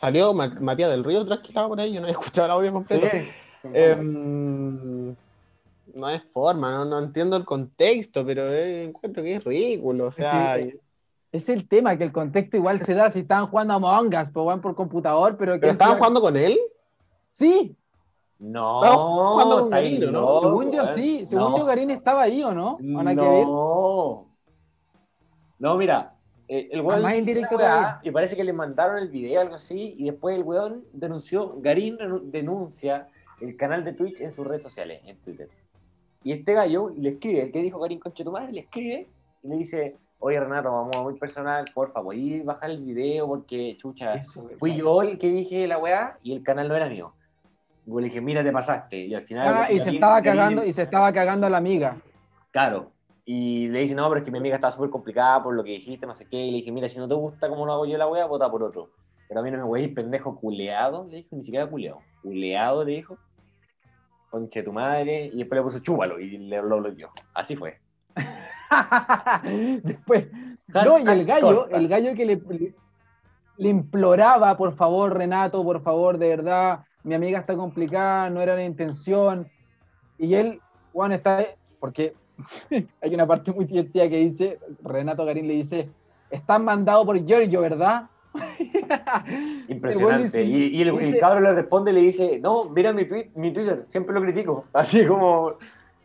Salió 0.00 0.32
Ma- 0.34 0.56
Matías 0.60 0.90
del 0.90 1.02
Río 1.02 1.26
trasquilado 1.26 1.66
por 1.70 1.80
ahí, 1.80 1.92
yo 1.94 2.00
no 2.00 2.06
he 2.06 2.12
escuchado 2.12 2.46
el 2.46 2.52
audio 2.52 2.72
completo. 2.74 3.08
Sí. 3.10 3.28
Em, 3.74 4.67
no 5.98 6.06
hay 6.06 6.18
forma, 6.18 6.70
no, 6.70 6.84
no 6.84 6.98
entiendo 6.98 7.36
el 7.36 7.44
contexto, 7.44 8.24
pero 8.24 8.42
eh, 8.52 8.84
encuentro 8.84 9.22
que 9.22 9.36
es 9.36 9.44
ridículo. 9.44 10.06
O 10.06 10.10
sea, 10.10 10.56
Es 11.30 11.48
el 11.48 11.68
tema, 11.68 11.96
que 11.98 12.04
el 12.04 12.12
contexto 12.12 12.56
igual 12.56 12.80
se 12.84 12.94
da 12.94 13.10
si 13.10 13.20
estaban 13.20 13.48
jugando 13.48 13.74
a 13.74 13.76
Among 13.76 14.14
Us, 14.14 14.30
pues 14.32 14.46
van 14.46 14.60
por 14.60 14.74
computador, 14.74 15.36
pero 15.36 15.54
que 15.54 15.60
¿pero 15.60 15.72
estaban 15.72 15.96
jugando 15.96 16.20
con 16.20 16.36
él? 16.36 16.58
Sí, 17.34 17.76
No, 18.38 18.82
Estamos 18.84 19.32
jugando 19.32 19.60
con 19.60 19.70
Garín, 19.70 20.12
¿no? 20.12 20.40
según 20.42 20.72
yo 20.72 20.84
sí, 20.94 21.26
según 21.26 21.50
No. 21.52 21.58
yo 21.58 21.64
Garín 21.66 21.90
estaba 21.90 22.22
ahí, 22.22 22.42
¿o 22.42 22.52
no? 22.52 22.78
No. 22.80 24.26
No, 25.58 25.76
mira, 25.76 26.14
eh, 26.46 26.68
el 26.72 26.80
weón 26.80 27.02
más 27.02 27.14
y 28.02 28.10
parece 28.10 28.36
que 28.36 28.44
le 28.44 28.52
mandaron 28.52 28.98
el 28.98 29.08
video 29.08 29.40
o 29.40 29.42
algo 29.42 29.56
así 29.56 29.94
y 29.98 30.04
después 30.04 30.36
el 30.36 30.44
weón 30.44 30.84
denunció, 30.92 31.56
Garín 31.60 31.98
denuncia 32.30 33.08
el 33.40 33.56
canal 33.56 33.84
de 33.84 33.92
Twitch 33.92 34.20
en 34.20 34.32
sus 34.32 34.46
redes 34.46 34.62
sociales, 34.62 35.02
en 35.04 35.16
Twitter. 35.18 35.48
Y 36.28 36.32
este 36.32 36.52
gallo 36.52 36.90
le 36.94 37.08
escribe, 37.08 37.40
el 37.44 37.50
que 37.50 37.62
dijo 37.62 37.80
tu 38.12 38.30
madre, 38.30 38.52
le 38.52 38.60
escribe 38.60 39.08
y 39.42 39.48
le 39.48 39.56
dice, 39.56 39.96
oye 40.18 40.38
Renato, 40.38 40.70
vamos 40.70 40.94
a 40.94 41.02
muy 41.02 41.18
personal, 41.18 41.64
por 41.72 41.90
favor, 41.90 42.14
y 42.14 42.40
bajar 42.40 42.68
el 42.68 42.84
video 42.84 43.26
porque, 43.26 43.78
chucha, 43.78 44.12
Eso, 44.12 44.46
fui 44.58 44.76
yo 44.76 45.00
el 45.00 45.16
que 45.16 45.30
dije 45.30 45.66
la 45.66 45.78
weá 45.78 46.18
y 46.22 46.34
el 46.34 46.42
canal 46.42 46.68
no 46.68 46.76
era 46.76 46.86
mío. 46.86 47.14
Y 47.86 47.90
le 47.92 48.02
dije, 48.02 48.20
mira, 48.20 48.44
te 48.44 48.52
pasaste. 48.52 49.06
Y 49.06 49.14
al 49.14 49.22
final... 49.22 49.48
Ah, 49.48 49.72
y 49.72 49.80
se 49.80 49.88
estaba 49.88 50.20
cagando, 50.20 50.62
y 50.66 50.72
se 50.72 50.82
estaba 50.82 51.10
cagando 51.14 51.46
a 51.46 51.50
la 51.50 51.56
amiga. 51.56 51.96
Claro. 52.50 52.90
Y 53.24 53.68
le 53.68 53.78
dice, 53.78 53.94
no, 53.94 54.06
pero 54.10 54.18
es 54.18 54.24
que 54.26 54.30
mi 54.30 54.36
amiga 54.36 54.56
estaba 54.56 54.70
súper 54.70 54.90
complicada 54.90 55.42
por 55.42 55.54
lo 55.54 55.64
que 55.64 55.70
dijiste, 55.70 56.06
no 56.06 56.14
sé 56.14 56.26
qué. 56.26 56.36
Y 56.36 56.50
le 56.50 56.56
dije, 56.58 56.70
mira, 56.70 56.90
si 56.90 56.98
no 56.98 57.08
te 57.08 57.14
gusta 57.14 57.48
cómo 57.48 57.64
lo 57.64 57.72
hago 57.72 57.86
yo 57.86 57.96
la 57.96 58.06
wea, 58.06 58.26
vota 58.26 58.50
por 58.50 58.62
otro. 58.62 58.90
Pero 59.28 59.40
a 59.40 59.42
mí 59.42 59.50
no 59.50 59.56
me 59.56 59.64
wey, 59.64 59.88
pendejo 59.88 60.38
culeado, 60.38 61.06
le 61.08 61.16
dijo, 61.16 61.36
ni 61.36 61.42
siquiera 61.42 61.66
culeado. 61.66 62.00
Culeado, 62.20 62.84
le 62.84 62.96
dijo. 62.96 63.16
Conche 64.30 64.62
tu 64.62 64.72
madre. 64.72 65.26
Y 65.32 65.38
después 65.38 65.58
le 65.58 65.62
puso 65.62 65.78
chúpalo 65.78 66.18
y 66.18 66.38
le 66.38 66.62
lo 66.62 66.78
bloqueó. 66.78 67.10
Así 67.34 67.56
fue. 67.56 67.78
Después, 69.82 70.26
no, 70.68 70.98
y 70.98 71.08
el 71.08 71.24
gallo, 71.24 71.68
el 71.68 71.88
gallo 71.88 72.14
que 72.14 72.26
le, 72.26 73.70
imploraba, 73.70 74.56
por 74.56 74.74
favor, 74.76 75.16
Renato, 75.16 75.64
por 75.64 75.82
favor, 75.82 76.18
de 76.18 76.28
verdad, 76.28 76.80
mi 77.02 77.14
amiga 77.14 77.38
está 77.38 77.56
complicada, 77.56 78.28
no 78.30 78.40
era 78.40 78.54
la 78.54 78.64
intención. 78.64 79.48
Y 80.18 80.34
él, 80.34 80.60
Juan, 80.92 81.12
está, 81.12 81.46
porque 81.80 82.14
hay 83.00 83.14
una 83.14 83.26
parte 83.26 83.52
muy 83.52 83.64
divertida 83.64 84.08
que 84.08 84.18
dice, 84.18 84.58
Renato 84.82 85.24
Garín 85.24 85.48
le 85.48 85.54
dice, 85.54 85.88
estás 86.30 86.60
mandado 86.60 87.06
por 87.06 87.16
Giorgio, 87.24 87.62
¿verdad? 87.62 88.10
Impresionante. 89.68 90.40
El 90.42 90.48
Y, 90.48 90.76
y 90.76 90.82
el, 90.82 91.18
cabro 91.18 91.40
le 91.40 91.52
responde 91.52 91.90
y 91.90 91.94
le 91.94 92.00
dice, 92.02 92.38
no, 92.40 92.64
mira 92.64 92.92
mi, 92.92 93.04
tweet, 93.04 93.30
mi 93.34 93.52
Twitter, 93.52 93.84
siempre 93.88 94.14
lo 94.14 94.22
critico. 94.22 94.64
Así 94.72 95.06
como, 95.06 95.54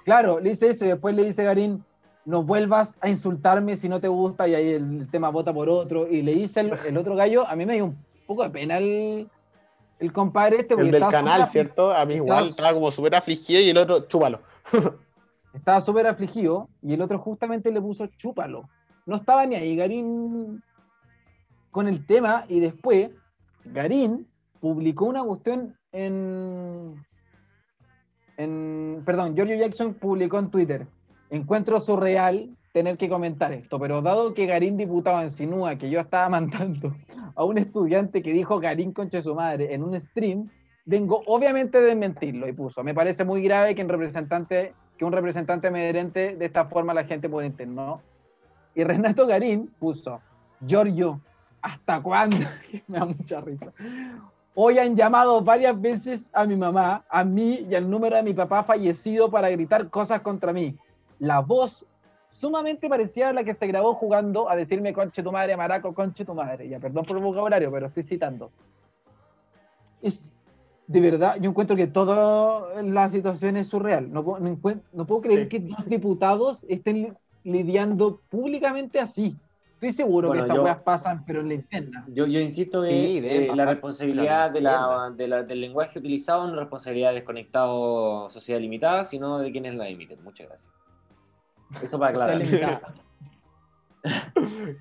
Claro, 0.03 0.39
le 0.39 0.49
dice 0.51 0.69
eso 0.69 0.85
y 0.85 0.89
después 0.89 1.15
le 1.15 1.23
dice 1.25 1.43
Garín, 1.43 1.83
no 2.25 2.43
vuelvas 2.43 2.95
a 3.01 3.09
insultarme 3.09 3.77
si 3.77 3.87
no 3.87 3.99
te 4.01 4.07
gusta 4.07 4.47
y 4.47 4.55
ahí 4.55 4.69
el 4.73 5.07
tema 5.09 5.29
vota 5.29 5.53
por 5.53 5.69
otro. 5.69 6.07
Y 6.07 6.21
le 6.21 6.33
dice 6.33 6.59
el, 6.61 6.73
el 6.87 6.97
otro 6.97 7.15
gallo, 7.15 7.47
a 7.47 7.55
mí 7.55 7.65
me 7.65 7.73
dio 7.75 7.85
un 7.85 7.97
poco 8.27 8.43
de 8.43 8.49
pena 8.49 8.77
el, 8.77 9.29
el 9.99 10.13
compadre 10.13 10.57
este. 10.61 10.75
porque 10.75 10.89
El 10.89 10.99
del 10.99 11.09
canal, 11.09 11.47
¿cierto? 11.47 11.93
A 11.95 12.05
mí 12.05 12.15
igual 12.15 12.47
estaba- 12.47 12.49
estaba 12.49 12.73
como 12.73 12.91
súper 12.91 13.15
afligido 13.15 13.61
y 13.61 13.69
el 13.69 13.77
otro, 13.77 14.01
chúpalo. 14.07 14.39
Estaba 15.53 15.81
súper 15.81 16.07
afligido 16.07 16.67
y 16.81 16.95
el 16.95 17.01
otro 17.01 17.19
justamente 17.19 17.71
le 17.71 17.79
puso 17.79 18.07
chúpalo. 18.17 18.67
No 19.05 19.17
estaba 19.17 19.45
ni 19.45 19.53
ahí 19.53 19.75
Garín 19.75 20.63
con 21.73 21.89
el 21.89 22.05
tema 22.05 22.45
y 22.47 22.61
después 22.61 23.11
Garín 23.65 24.27
publicó 24.61 25.05
una 25.05 25.23
cuestión 25.23 25.75
en... 25.91 27.03
en 28.37 29.03
perdón, 29.05 29.35
Giorgio 29.35 29.57
Jackson 29.57 29.95
publicó 29.95 30.39
en 30.39 30.49
Twitter. 30.49 30.87
Encuentro 31.29 31.81
surreal 31.81 32.55
tener 32.71 32.97
que 32.97 33.09
comentar 33.09 33.51
esto, 33.51 33.77
pero 33.79 34.01
dado 34.01 34.33
que 34.33 34.45
Garín 34.45 34.77
diputado 34.77 35.21
insinúa 35.21 35.75
que 35.77 35.89
yo 35.89 35.99
estaba 35.99 36.29
mandando 36.29 36.95
a 37.35 37.43
un 37.43 37.57
estudiante 37.57 38.21
que 38.21 38.31
dijo 38.31 38.59
Garín 38.59 38.93
concha 38.93 39.17
de 39.17 39.23
su 39.23 39.35
madre 39.35 39.73
en 39.73 39.83
un 39.83 39.99
stream, 39.99 40.49
vengo 40.85 41.23
obviamente 41.25 41.79
a 41.79 41.81
desmentirlo 41.81 42.47
y 42.47 42.53
puso, 42.53 42.83
me 42.83 42.93
parece 42.93 43.25
muy 43.25 43.43
grave 43.43 43.75
que 43.75 43.81
un 43.81 43.89
representante 43.89 44.73
que 44.97 45.05
un 45.05 45.11
representante 45.11 45.71
de 45.71 46.45
esta 46.45 46.65
forma 46.65 46.91
a 46.91 46.95
la 46.95 47.03
gente 47.05 47.27
por 47.27 47.43
interno. 47.43 48.01
Y 48.75 48.83
Renato 48.83 49.25
Garín 49.25 49.71
puso, 49.79 50.21
Giorgio, 50.65 51.19
¿hasta 51.63 52.01
cuándo? 52.03 52.37
me 52.87 52.99
da 52.99 53.05
mucha 53.05 53.41
risa. 53.41 53.73
Hoy 54.53 54.77
han 54.77 54.95
llamado 54.95 55.41
varias 55.41 55.79
veces 55.81 56.29
a 56.31 56.45
mi 56.45 56.55
mamá, 56.55 57.03
a 57.09 57.23
mí 57.23 57.65
y 57.67 57.73
al 57.73 57.89
número 57.89 58.15
de 58.17 58.21
mi 58.23 58.33
papá 58.35 58.63
fallecido 58.63 59.31
para 59.31 59.49
gritar 59.49 59.89
cosas 59.89 60.21
contra 60.21 60.53
mí. 60.53 60.77
La 61.17 61.39
voz 61.39 61.85
sumamente 62.29 62.87
parecida 62.87 63.29
a 63.29 63.33
la 63.33 63.43
que 63.43 63.53
se 63.55 63.65
grabó 63.65 63.95
jugando 63.95 64.49
a 64.49 64.55
decirme 64.55 64.93
conche 64.93 65.23
tu 65.23 65.31
madre, 65.31 65.57
maraco, 65.57 65.93
conche 65.95 66.23
tu 66.23 66.35
madre. 66.35 66.69
Ya, 66.69 66.79
perdón 66.79 67.05
por 67.05 67.17
el 67.17 67.23
vocabulario, 67.23 67.71
pero 67.71 67.87
estoy 67.87 68.03
citando. 68.03 68.51
Es, 70.01 70.31
de 70.87 70.99
verdad, 70.99 71.37
yo 71.39 71.49
encuentro 71.49 71.75
que 71.75 71.87
toda 71.87 72.81
la 72.83 73.09
situación 73.09 73.57
es 73.57 73.69
surreal. 73.69 74.11
No, 74.11 74.23
puedo- 74.23 74.39
no 74.39 74.49
encuent- 74.49 74.83
no 74.91 75.05
puedo 75.05 75.21
creer 75.21 75.43
Sí. 75.43 75.49
que 75.49 75.59
dos 75.61 75.85
diputados 75.87 76.63
estén 76.67 76.95
li- 77.03 77.13
lidiando 77.43 78.21
públicamente 78.29 78.99
así. 78.99 79.35
Estoy 79.85 80.05
seguro 80.05 80.29
Bueno, 80.29 80.43
que 80.43 80.47
estas 80.47 80.55
yo- 80.55 80.63
weas 80.63 80.77
pasan, 80.79 81.25
pero 81.25 81.41
en 81.41 81.49
la 81.49 81.53
interna. 81.55 82.05
Yo, 82.07 82.25
yo 82.25 82.39
insisto 82.39 82.81
Sí, 82.83 83.19
eh, 83.21 83.51
la 83.53 83.65
responsabilidad 83.65 84.49
de 84.49 84.61
la, 84.61 85.11
de 85.13 85.27
la- 85.27 85.43
del 85.43 85.59
lenguaje 85.59 85.99
utilizado 85.99 86.45
no 86.47 86.53
es 86.53 86.59
responsabilidad 86.59 87.09
de 87.09 87.15
desconectado 87.15 88.29
Sociedad 88.29 88.61
Limitada, 88.61 89.03
sino 89.03 89.39
de 89.39 89.51
quienes 89.51 89.75
la 89.75 89.89
emiten. 89.89 90.23
Muchas 90.23 90.47
gracias. 90.47 90.71
Eso 91.81 91.99
para 91.99 92.11
aclarar. 92.11 92.41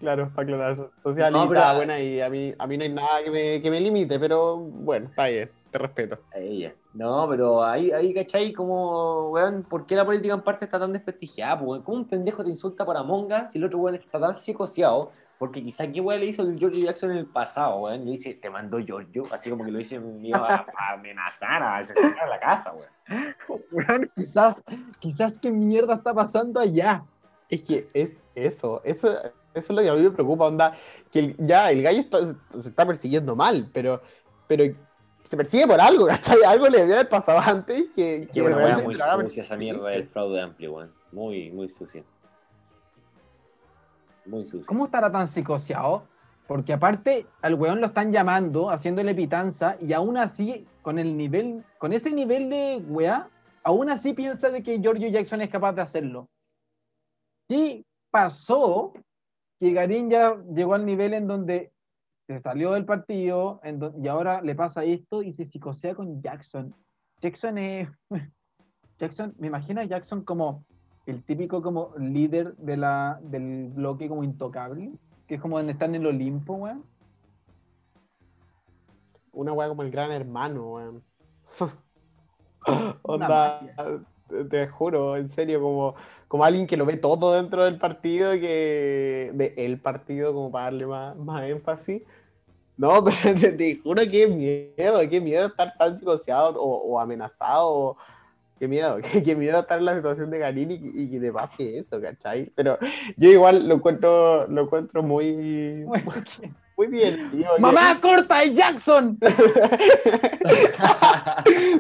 Claro, 0.01 0.29
para 0.35 0.43
aclarar. 0.43 0.77
so- 0.77 0.91
Social 0.99 1.33
No, 1.33 1.43
limitada, 1.45 1.67
pero- 1.71 1.79
buena 1.79 2.01
y 2.01 2.21
a 2.21 2.29
mí, 2.29 2.55
a 2.59 2.67
mí 2.67 2.77
no 2.77 2.83
hay 2.85 2.93
nada 2.93 3.23
que 3.25 3.31
me, 3.31 3.63
que 3.63 3.71
me 3.71 3.81
limite, 3.81 4.19
pero 4.19 4.57
bueno, 4.57 5.09
está 5.11 5.27
bien, 5.27 5.51
te 5.73 5.79
respeto. 5.79 6.19
Ella. 6.35 6.75
No, 6.95 7.27
pero 7.29 7.65
ahí, 7.65 7.91
ahí 7.91 8.13
¿cachai? 8.15 8.53
Como, 8.53 9.31
weón, 9.31 9.65
¿por 9.65 9.87
qué 9.87 9.97
la 9.97 10.05
política 10.05 10.35
en 10.35 10.43
parte 10.43 10.67
está 10.67 10.79
tan 10.79 10.93
desprestigiada? 10.93 11.61
weón? 11.63 11.83
¿Cómo 11.83 11.97
un 11.99 12.05
pendejo 12.07 12.45
te 12.45 12.51
insulta 12.51 12.85
para 12.87 13.03
mongas 13.03 13.51
si 13.51 13.59
el 13.59 13.65
otro 13.65 13.79
weón 13.79 13.97
está 13.97 14.21
tan 14.21 14.35
psicoseado? 14.35 15.11
Porque 15.39 15.61
quizá 15.63 15.91
qué 15.91 16.01
weón 16.01 16.21
le 16.21 16.27
hizo 16.27 16.43
el 16.43 16.57
George 16.57 16.81
Jackson 16.83 17.11
en 17.13 17.17
el 17.17 17.27
pasado, 17.27 17.79
weón. 17.81 18.05
Le 18.05 18.13
dice, 18.13 18.35
te 18.35 18.49
mandó 18.51 18.79
Giorgio, 18.79 19.25
así 19.33 19.51
como 19.51 19.65
que 19.65 19.73
lo 19.73 19.79
dice, 19.79 20.01
a, 20.35 20.67
a 20.77 20.93
amenazar, 20.93 21.63
a 21.63 21.79
asesinar 21.79 22.21
a 22.21 22.29
la 22.29 22.39
casa, 22.39 22.73
weón. 22.73 23.35
Weón, 23.73 24.11
quizás, 24.15 24.57
quizás 25.01 25.39
qué 25.41 25.51
mierda 25.51 25.95
está 25.95 26.15
pasando 26.15 26.61
allá. 26.61 27.03
Es 27.49 27.67
que 27.67 27.89
es 27.93 28.23
eso, 28.35 28.81
eso, 28.85 29.13
eso 29.13 29.33
es 29.53 29.71
lo 29.71 29.83
que 29.83 29.89
a 29.91 29.95
mí 29.95 30.03
me 30.03 30.11
preocupa, 30.11 30.47
onda, 30.47 30.75
que 31.11 31.19
el- 31.19 31.37
ya 31.39 31.71
el 31.71 31.83
gallo 31.83 31.99
está- 32.01 32.25
se 32.27 32.69
está 32.69 32.87
persiguiendo 32.87 33.35
mal, 33.35 33.69
pero, 33.73 34.01
pero 34.47 34.65
se 35.33 35.37
persigue 35.39 35.67
por 35.67 35.81
algo, 35.81 36.07
¿cachai? 36.09 36.43
Algo 36.47 36.69
le 36.69 36.81
debe 36.81 36.93
haber 36.93 37.09
pasado 37.09 37.39
antes 37.39 37.89
que, 37.97 38.29
que 38.31 38.43
realmente 38.43 38.85
muy 38.85 38.95
sucia 38.95 39.43
esa 39.43 39.57
mierda 39.57 39.89
del 39.89 40.07
fraude 40.07 40.43
amplio, 40.43 40.75
weón. 40.75 40.93
Muy, 41.11 41.51
muy 41.51 41.71
sucia. 41.71 42.05
Muy 44.27 44.45
sucia. 44.45 44.67
¿Cómo 44.67 44.85
estará 44.85 45.11
tan 45.11 45.27
psicoseado? 45.27 46.07
Porque 46.47 46.75
aparte 46.75 47.27
al 47.41 47.55
weón 47.55 47.81
lo 47.81 47.87
están 47.87 48.13
llamando, 48.13 48.69
haciéndole 48.69 49.15
pitanza, 49.15 49.79
y 49.81 49.95
aún 49.95 50.19
así, 50.19 50.67
con 50.83 50.99
el 50.99 51.17
nivel, 51.17 51.65
con 51.79 51.95
ese 51.95 52.11
nivel 52.11 52.51
de 52.51 52.85
weá, 52.87 53.31
aún 53.63 53.89
así 53.89 54.13
piensa 54.13 54.51
de 54.51 54.63
que 54.63 54.81
Giorgio 54.81 55.09
Jackson 55.09 55.41
es 55.41 55.49
capaz 55.49 55.73
de 55.73 55.81
hacerlo. 55.81 56.29
¿Qué 57.49 57.87
pasó? 58.11 58.93
Que 59.59 59.73
Garín 59.73 60.11
ya 60.11 60.37
llegó 60.55 60.75
al 60.75 60.85
nivel 60.85 61.15
en 61.15 61.27
donde 61.27 61.72
se 62.33 62.43
salió 62.43 62.73
del 62.73 62.85
partido 62.85 63.61
y 64.01 64.09
ahora 64.09 64.41
le 64.43 64.55
pasa 64.55 64.85
esto 64.85 65.23
y 65.23 65.33
se 65.33 65.47
psicosea 65.47 65.95
con 65.95 66.23
Jackson. 66.23 66.75
Jackson 67.21 67.59
es. 67.59 67.89
Jackson, 68.99 69.35
me 69.39 69.49
imagino 69.49 69.81
a 69.81 69.85
Jackson 69.85 70.23
como 70.25 70.65
el 71.07 71.23
típico 71.25 71.63
como 71.63 71.93
líder 71.99 72.57
de 72.57 72.77
la, 72.77 73.19
del 73.23 73.69
bloque 73.69 74.09
como 74.09 74.23
intocable, 74.23 74.93
que 75.27 75.37
es 75.37 75.41
como 75.41 75.57
donde 75.57 75.73
están 75.73 75.95
en 75.95 76.03
el 76.03 76.09
Olimpo, 76.09 76.55
weón. 76.55 76.85
Una 79.33 79.53
weá 79.53 79.69
como 79.69 79.83
el 79.83 79.91
gran 79.91 80.13
hermano, 80.13 80.73
weón. 80.73 81.03
Onda, 83.03 83.61
te, 84.29 84.45
te 84.45 84.69
juro, 84.69 85.17
en 85.17 85.29
serio, 85.29 85.61
como, 85.61 85.95
como 86.29 86.45
alguien 86.45 86.67
que 86.67 86.77
lo 86.77 86.87
ve 86.87 86.97
todo 86.97 87.33
dentro 87.33 87.65
del 87.65 87.79
partido, 87.79 88.33
que 88.33 89.33
de 89.35 89.55
el 89.57 89.81
partido, 89.81 90.33
como 90.33 90.53
para 90.53 90.67
darle 90.67 90.87
más, 90.87 91.17
más 91.17 91.43
énfasis. 91.45 92.03
No, 92.83 93.05
pero 93.05 93.39
te, 93.41 93.53
te 93.53 93.77
juro 93.81 94.03
que 94.11 94.27
miedo, 94.27 94.99
qué 95.09 95.21
miedo 95.21 95.47
estar 95.47 95.73
tan 95.79 95.97
psicoseado 95.97 96.61
o, 96.61 96.79
o 96.95 96.99
amenazado. 96.99 97.69
o- 97.71 97.97
Qué 98.59 98.67
miedo, 98.69 98.99
qué, 99.13 99.23
qué 99.23 99.35
miedo 99.37 99.59
estar 99.61 99.79
en 99.79 99.85
la 99.85 99.95
situación 99.97 100.31
de 100.31 100.39
Garín 100.39 100.71
y, 100.71 100.75
y 101.03 101.11
que 101.11 101.19
te 101.21 101.33
pase 101.33 101.79
eso, 101.79 102.01
¿cachai? 102.01 102.51
Pero 102.57 102.79
yo 103.17 103.29
igual 103.31 103.69
lo 103.69 103.75
encuentro, 103.77 104.47
lo 104.49 104.63
encuentro 104.63 105.03
muy, 105.03 105.83
Bueno, 105.85 106.05
muy 106.07 106.51
muy 106.77 106.87
divertido. 106.89 107.51
¡Mamá, 107.59 108.01
corta! 108.01 108.43
¡Es 108.43 108.55
Jackson! 108.57 109.19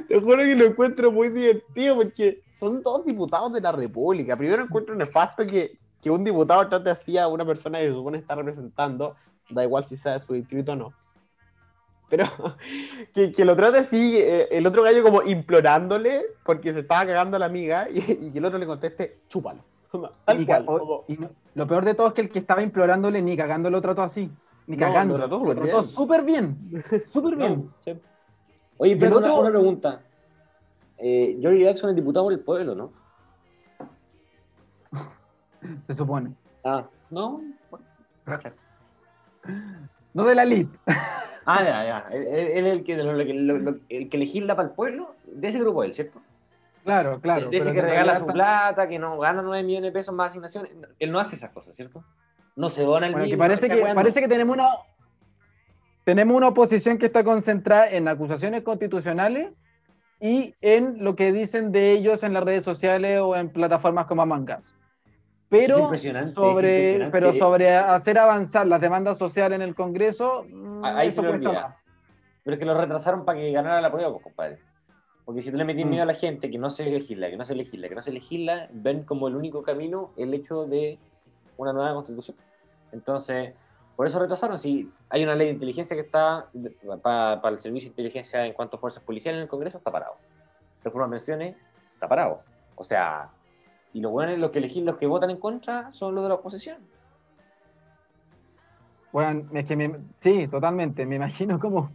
Te 0.09 0.21
juro 0.21 0.39
que 0.39 0.55
lo 0.57 0.65
encuentro 0.67 1.11
muy 1.13 1.29
divertido 1.31 1.97
porque 1.97 2.43
son 2.59 2.83
dos 2.83 3.05
diputados 3.05 3.53
de 3.53 3.61
la 3.61 3.73
República. 3.73 4.37
Primero 4.37 4.65
encuentro 4.65 4.95
nefasto 4.95 5.47
que, 5.47 5.79
que 6.01 6.11
un 6.11 6.23
diputado 6.25 6.69
trate 6.69 6.91
así 6.91 7.17
a 7.19 7.29
una 7.29 7.45
persona 7.45 7.79
que 7.79 7.87
se 7.89 7.93
supone 7.93 8.19
estar 8.19 8.37
representando, 8.37 9.15
da 9.53 9.65
igual 9.65 9.85
si 9.85 9.97
sea 9.97 10.15
de 10.15 10.21
su 10.21 10.33
distrito 10.35 10.73
o 10.73 10.77
no. 10.77 10.93
Pero 12.11 12.25
que, 13.15 13.33
que 13.33 13.45
lo 13.45 13.57
trate 13.57 13.79
así, 13.79 14.17
eh, 14.19 14.49
el 14.51 14.67
otro 14.67 14.83
gallo 14.83 15.03
como 15.03 15.23
implorándole 15.23 16.23
porque 16.45 16.73
se 16.73 16.81
estaba 16.81 17.07
cagando 17.07 17.37
a 17.37 17.41
la 17.41 17.47
amiga 17.47 17.89
y, 17.91 17.99
y 18.27 18.33
que 18.33 18.39
el 18.39 18.45
otro 18.45 18.59
le 18.59 18.67
conteste, 18.67 19.21
chúpalo. 19.29 19.61
Tal 20.25 20.45
cual, 20.47 20.65
ca- 20.67 20.73
o- 20.73 20.79
como- 20.79 21.05
y 21.09 21.17
no- 21.17 21.31
lo 21.55 21.67
peor 21.67 21.85
de 21.85 21.95
todo 21.95 22.09
es 22.09 22.13
que 22.15 22.21
el 22.23 22.31
que 22.31 22.39
estaba 22.39 22.63
implorándole 22.63 23.21
ni 23.23 23.37
cagando 23.37 23.71
lo 23.71 23.81
trató 23.81 24.03
así. 24.03 24.31
Ni 24.67 24.77
No, 24.77 24.87
cagando. 24.87 25.19
lo 25.19 25.25
trató 25.25 25.39
Lo 25.39 25.41
súper 25.45 25.57
trató 25.57 25.79
bien. 25.81 25.89
súper 25.89 26.23
bien. 26.23 26.83
Súper 27.11 27.37
bien. 27.37 27.55
No, 27.67 27.75
sí. 27.85 28.01
Oye, 28.79 28.97
pero 28.99 29.19
otro- 29.19 29.41
una 29.41 29.51
pregunta. 29.51 30.01
Eh, 30.99 31.37
George 31.41 31.61
Jackson 31.65 31.91
es 31.91 31.97
diputado 31.97 32.27
por 32.27 32.33
el 32.33 32.41
pueblo, 32.41 32.75
¿no? 32.75 32.93
Se 35.87 35.95
supone. 35.95 36.33
Ah, 36.65 36.87
no. 37.11 37.41
Bueno. 37.71 37.85
No 40.15 40.25
de 40.25 40.35
la 40.35 40.43
elite. 40.43 40.77
Ah, 41.45 41.59
ya, 41.65 41.85
ya. 41.85 41.99
Él, 42.13 42.67
es 42.69 42.73
el 42.73 42.85
que, 42.85 42.97
lo- 42.97 43.13
lo- 43.15 43.59
lo- 43.59 43.79
el 43.89 44.09
que 44.09 44.17
legisla 44.17 44.55
para 44.55 44.69
el 44.69 44.75
pueblo. 44.77 45.17
De 45.27 45.49
ese 45.49 45.59
grupo 45.59 45.83
él, 45.83 45.93
¿cierto? 45.93 46.21
Claro, 46.85 47.21
claro. 47.21 47.51
de 47.51 47.57
ese 47.57 47.73
que 47.73 47.83
regala 47.83 48.15
su 48.15 48.27
plata, 48.29 48.87
que 48.87 48.97
no 49.01 49.19
gana 49.19 49.43
9 49.43 49.65
millones 49.65 49.89
de 49.89 49.93
pesos 49.93 50.15
más 50.15 50.31
asignaciones. 50.31 50.73
Él 51.01 51.11
no 51.11 51.19
hace 51.19 51.35
esas 51.35 51.51
cosas, 51.51 51.75
¿cierto? 51.75 52.05
No 52.55 52.69
se 52.69 52.85
dona 52.85 53.07
el 53.07 53.13
Bueno, 53.13 53.25
que 53.25 53.31
mismo, 53.33 53.43
parece 53.43 53.69
que, 53.69 53.75
weá 53.83 53.89
no. 53.89 53.95
parece 53.97 54.21
que 54.21 54.29
tenemos 54.29 54.55
una 54.55 54.69
tenemos 56.05 56.37
una 56.37 56.49
oposición 56.49 56.97
que 56.97 57.07
está 57.07 57.25
concentrada 57.25 57.89
en 57.91 58.07
acusaciones 58.07 58.63
constitucionales 58.63 59.53
y 60.21 60.55
en 60.61 61.03
lo 61.03 61.17
que 61.17 61.33
dicen 61.33 61.73
de 61.73 61.91
ellos 61.91 62.23
en 62.23 62.35
las 62.35 62.45
redes 62.45 62.63
sociales 62.63 63.19
o 63.21 63.35
en 63.35 63.49
plataformas 63.51 64.07
como 64.07 64.23
Among 64.23 64.49
Us. 64.61 64.75
Pero 65.53 65.91
sobre, 66.35 67.11
pero 67.13 67.33
sobre 67.35 67.75
hacer 67.77 68.19
avanzar 68.19 68.67
las 68.67 68.81
demandas 68.81 69.19
sociales 69.19 69.57
en 69.57 69.63
el 69.63 69.75
Congreso, 69.75 70.47
mm, 70.49 70.85
Ah, 70.85 70.95
ahí 70.99 71.09
eso 71.09 71.21
se 71.21 71.29
cuesta 71.29 71.49
olvida. 71.51 71.63
más. 71.69 71.77
Pero 72.43 72.55
es 72.55 72.59
que 72.59 72.65
lo 72.67 72.75
retrasaron 72.75 73.25
para 73.27 73.39
que 73.39 73.53
ganara 73.53 73.81
la 73.83 73.93
prueba, 73.93 74.11
pues, 74.13 74.23
compadre. 74.25 74.59
Porque 75.27 75.43
si 75.43 75.51
tú 75.53 75.59
le 75.59 75.65
metís 75.65 75.85
Mm. 75.87 75.91
miedo 75.91 76.03
a 76.05 76.07
la 76.07 76.15
gente 76.15 76.51
que 76.51 76.57
no 76.59 76.71
se 76.71 76.87
legisla, 76.87 77.29
que 77.29 77.37
no 77.37 77.45
se 77.45 77.55
legisla, 77.55 77.89
que 77.89 77.95
no 77.95 78.01
se 78.03 78.13
legisla, 78.13 78.69
ven 78.73 79.05
como 79.05 79.29
el 79.29 79.37
único 79.37 79.63
camino 79.63 80.11
el 80.17 80.33
hecho 80.35 80.65
de 80.67 80.99
una 81.59 81.73
nueva 81.75 81.93
constitución. 81.95 82.37
Entonces, 82.91 83.53
por 83.95 84.07
eso 84.07 84.19
retrasaron. 84.19 84.59
Si 84.59 84.91
hay 85.11 85.23
una 85.23 85.35
ley 85.35 85.49
de 85.49 85.53
inteligencia 85.53 85.95
que 85.95 86.01
está 86.03 86.49
para 87.03 87.49
el 87.51 87.61
servicio 87.61 87.89
de 87.89 87.93
inteligencia 87.93 88.47
en 88.47 88.55
cuanto 88.55 88.79
a 88.79 88.81
fuerzas 88.81 89.03
policiales 89.05 89.37
en 89.39 89.43
el 89.43 89.49
Congreso, 89.49 89.77
está 89.79 89.93
parado. 89.93 90.17
Reforma 90.83 91.07
de 91.09 91.11
pensiones, 91.11 91.57
está 91.95 92.09
parado. 92.09 92.41
O 92.75 92.83
sea, 92.83 93.29
y 93.93 94.01
los 94.01 94.11
buenos, 94.13 94.39
los 94.39 94.51
que 94.51 94.59
elegir, 94.59 94.85
los 94.85 94.97
que 94.97 95.07
votan 95.07 95.31
en 95.31 95.39
contra, 95.39 95.93
son 95.93 96.15
los 96.15 96.23
de 96.25 96.29
la 96.31 96.35
oposición. 96.37 96.79
Bueno, 99.13 99.47
es 99.53 99.67
que 99.67 99.77
me- 99.77 99.97
sí, 100.23 100.49
totalmente. 100.49 101.05
Me 101.05 101.17
imagino 101.17 101.59
como 101.61 101.91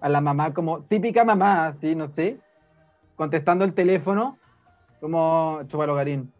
a 0.00 0.08
la 0.08 0.20
mamá, 0.20 0.54
como 0.54 0.82
típica 0.82 1.24
mamá, 1.24 1.66
así, 1.66 1.94
no 1.96 2.06
sé, 2.06 2.38
contestando 3.16 3.64
el 3.64 3.74
teléfono, 3.74 4.38
como 5.00 5.60
Chupalo 5.66 5.94
Garín. 5.96 6.32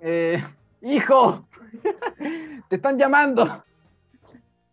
Eh, 0.00 0.42
hijo, 0.82 1.46
te 2.68 2.76
están 2.76 2.98
llamando. 2.98 3.64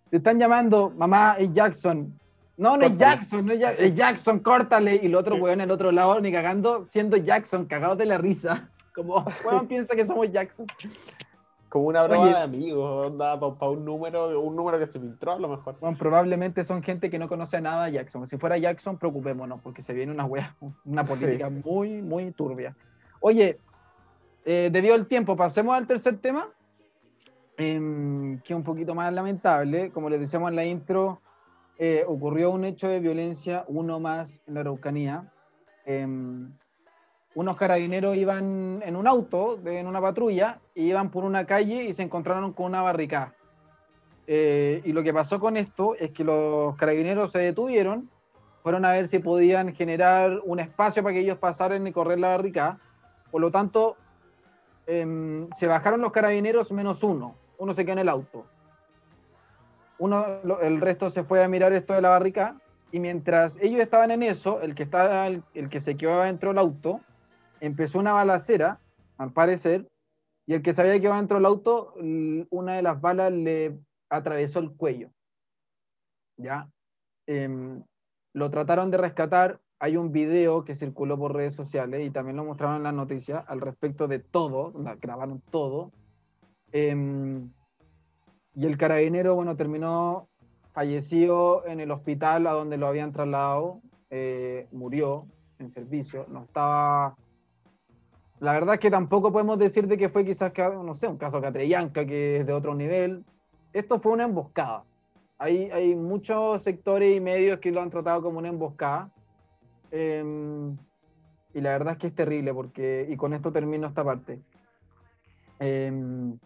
Te 0.10 0.18
están 0.18 0.38
llamando, 0.38 0.90
mamá, 0.90 1.36
es 1.40 1.54
Jackson. 1.54 2.20
No, 2.58 2.76
no 2.76 2.86
es. 2.88 2.98
Jackson, 2.98 3.46
no 3.46 3.54
es, 3.54 3.62
Ja- 3.62 3.72
es 3.72 3.96
Jackson, 3.96 4.40
córtale. 4.40 5.00
Y 5.02 5.06
el 5.06 5.16
otro 5.16 5.38
weón 5.38 5.62
en 5.62 5.62
el 5.62 5.72
otro 5.72 5.90
lado, 5.94 6.20
ni 6.20 6.34
cagando, 6.34 6.86
siendo 6.86 7.16
Jackson, 7.16 7.66
cagados 7.66 7.98
de 7.98 8.06
la 8.08 8.18
risa. 8.18 8.70
Como, 8.94 9.24
weón, 9.46 9.68
piensa 9.68 9.96
que 9.96 10.06
somos 10.06 10.32
Jackson. 10.32 10.66
Como 11.70 11.86
una 11.86 12.04
broma 12.04 12.24
Oye. 12.24 12.34
de 12.34 12.42
amigos, 12.42 13.14
para 13.18 13.72
un 13.72 13.86
número, 13.86 14.42
un 14.42 14.56
número 14.58 14.78
que 14.78 14.88
se 14.88 15.00
filtró 15.00 15.34
a 15.34 15.40
lo 15.40 15.48
mejor. 15.48 15.78
Bueno, 15.80 15.98
probablemente 15.98 16.66
son 16.66 16.84
gente 16.84 17.10
que 17.10 17.18
no 17.18 17.30
conoce 17.30 17.62
nada 17.62 17.86
de 17.86 17.94
Jackson. 17.94 18.28
Si 18.28 18.38
fuera 18.38 18.58
Jackson, 18.58 18.98
preocupémonos, 18.98 19.62
porque 19.62 19.82
se 19.82 19.94
viene 19.94 20.12
una 20.12 20.26
wea, 20.26 20.58
una 20.84 21.04
política 21.04 21.50
muy, 21.50 22.02
muy 22.02 22.32
turbia. 22.32 22.76
Oye, 23.22 23.58
eh, 24.44 24.70
debido 24.70 24.96
al 24.96 25.08
tiempo, 25.08 25.38
pasemos 25.38 25.74
al 25.74 25.88
tercer 25.88 26.18
tema, 26.18 26.50
em, 27.56 28.42
que 28.42 28.52
es 28.52 28.58
un 28.58 28.64
poquito 28.64 28.94
más 28.94 29.14
lamentable. 29.14 29.92
Como 29.92 30.10
les 30.10 30.20
decíamos 30.20 30.50
en 30.50 30.58
la 30.58 30.66
intro, 30.66 31.22
eh, 31.78 32.04
ocurrió 32.06 32.52
un 32.52 32.66
hecho 32.66 32.90
de 32.90 33.00
violencia, 33.00 33.64
uno 33.70 34.00
más 34.02 34.42
en 34.46 34.56
la 34.56 34.60
Araucanía. 34.60 35.32
Unos 37.34 37.56
carabineros 37.56 38.18
iban 38.18 38.84
en 38.86 38.96
un 38.96 39.08
auto, 39.08 39.58
en 39.66 39.88
una 39.88 40.02
patrulla, 40.02 40.60
y 40.76 40.84
iban 40.84 41.12
por 41.12 41.24
una 41.24 41.46
calle 41.46 41.84
y 41.86 41.94
se 41.94 42.04
encontraron 42.04 42.52
con 42.52 42.66
una 42.66 42.82
barricada. 42.82 43.34
Eh, 44.28 44.82
y 44.86 44.92
lo 44.92 45.02
que 45.02 45.14
pasó 45.14 45.40
con 45.40 45.58
esto 45.58 45.96
es 45.96 46.12
que 46.12 46.24
los 46.24 46.76
carabineros 46.76 47.32
se 47.32 47.40
detuvieron, 47.40 48.10
fueron 48.64 48.86
a 48.86 48.92
ver 48.92 49.08
si 49.08 49.20
podían 49.20 49.74
generar 49.74 50.40
un 50.44 50.60
espacio 50.60 51.04
para 51.04 51.14
que 51.14 51.22
ellos 51.22 51.38
pasaran 51.38 51.88
y 51.88 51.92
correr 51.92 52.20
la 52.20 52.30
barricada. 52.30 52.80
Por 53.32 53.42
lo 53.42 53.50
tanto, 53.50 53.96
em, 54.86 55.50
se 55.52 55.68
bajaron 55.68 56.02
los 56.02 56.12
carabineros 56.12 56.72
menos 56.72 57.02
uno. 57.02 57.36
Uno 57.58 57.74
se 57.74 57.86
quedó 57.86 57.94
en 57.94 58.00
el 58.00 58.10
auto. 58.10 58.46
Uno, 59.98 60.26
el 60.62 60.82
resto 60.82 61.10
se 61.10 61.24
fue 61.24 61.44
a 61.44 61.48
mirar 61.48 61.74
esto 61.74 61.94
de 61.94 62.02
la 62.02 62.10
barricada. 62.10 62.56
Y 62.92 63.00
mientras 63.00 63.58
ellos 63.62 63.80
estaban 63.80 64.12
en 64.12 64.24
eso, 64.24 64.62
el 64.62 64.76
que, 64.76 64.84
estaba, 64.84 65.28
el, 65.28 65.44
el 65.54 65.70
que 65.70 65.80
se 65.80 65.96
quedó 65.96 66.22
dentro 66.22 66.50
del 66.50 66.58
auto, 66.58 67.00
empezó 67.62 68.00
una 68.00 68.12
balacera, 68.12 68.80
al 69.18 69.32
parecer, 69.32 69.88
y 70.46 70.54
el 70.54 70.62
que 70.62 70.74
se 70.74 70.82
había 70.82 71.00
quedado 71.00 71.18
dentro 71.18 71.38
del 71.38 71.46
auto, 71.46 71.94
una 72.50 72.74
de 72.74 72.82
las 72.82 73.00
balas 73.00 73.32
le 73.32 73.80
atravesó 74.10 74.60
el 74.60 74.72
cuello. 74.72 75.10
¿Ya? 76.38 76.70
Em, 77.28 77.84
lo 78.34 78.50
trataron 78.50 78.92
de 78.92 78.98
rescatar. 78.98 79.62
Hay 79.80 79.96
un 79.96 80.12
video 80.12 80.66
que 80.66 80.76
circuló 80.76 81.18
por 81.18 81.34
redes 81.34 81.54
sociales 81.54 82.06
y 82.06 82.10
también 82.10 82.36
lo 82.36 82.44
mostraron 82.44 82.78
en 82.78 82.84
las 82.84 82.94
noticias 82.94 83.44
al 83.48 83.62
respecto 83.62 84.08
de 84.08 84.20
todo, 84.20 84.74
la 84.80 84.96
grabaron 84.96 85.42
todo. 85.52 85.92
Em, 86.72 87.52
y 88.56 88.66
el 88.66 88.78
carabinero, 88.78 89.36
bueno, 89.36 89.56
terminó 89.56 90.28
fallecido 90.74 91.66
en 91.68 91.80
el 91.80 91.92
hospital 91.92 92.48
a 92.48 92.52
donde 92.52 92.78
lo 92.78 92.88
habían 92.88 93.12
trasladado, 93.12 93.82
eh, 94.10 94.68
murió 94.72 95.28
en 95.60 95.70
servicio, 95.70 96.26
no 96.30 96.44
estaba... 96.44 97.16
La 98.42 98.54
verdad 98.54 98.74
es 98.74 98.80
que 98.80 98.90
tampoco 98.90 99.32
podemos 99.32 99.60
decir 99.60 99.88
de 99.88 100.00
que 100.00 100.10
fue 100.10 100.26
quizás, 100.26 100.52
no 100.58 100.96
sé, 100.96 101.08
un 101.08 101.18
caso 101.18 101.40
Catrillanca, 101.40 102.08
que 102.08 102.38
es 102.38 102.48
de 102.48 102.54
otro 102.54 102.74
nivel. 102.74 103.24
Esto 103.72 104.00
fue 104.00 104.14
una 104.14 104.24
emboscada. 104.24 104.84
Hay, 105.38 105.70
hay 105.70 105.96
muchos 105.96 106.64
sectores 106.64 107.16
y 107.16 107.22
medios 107.22 107.60
que 107.60 107.72
lo 107.72 107.82
han 107.82 107.92
tratado 107.92 108.24
como 108.24 108.40
una 108.40 108.48
emboscada. 108.48 109.12
Em, 109.92 110.76
y 111.54 111.62
la 111.62 111.70
verdad 111.70 111.94
es 111.94 112.00
que 112.00 112.08
es 112.08 112.16
terrible, 112.16 112.52
porque, 112.52 113.06
y 113.08 113.16
con 113.16 113.34
esto 113.34 113.52
termino 113.52 113.86
esta 113.86 114.04
parte. 114.04 114.42
Em, 115.60 116.40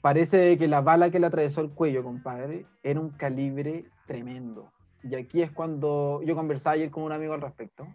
parece 0.00 0.58
que 0.58 0.66
la 0.66 0.80
bala 0.80 1.12
que 1.12 1.20
le 1.20 1.28
atravesó 1.28 1.60
el 1.60 1.70
cuello, 1.70 2.02
compadre, 2.02 2.66
era 2.82 2.98
un 2.98 3.10
calibre 3.10 3.84
tremendo. 4.08 4.72
Y 5.04 5.14
aquí 5.14 5.40
es 5.40 5.52
cuando 5.52 6.20
yo 6.24 6.34
conversaba 6.34 6.74
ayer 6.74 6.90
con 6.90 7.04
un 7.04 7.12
amigo 7.12 7.32
al 7.32 7.42
respecto, 7.42 7.86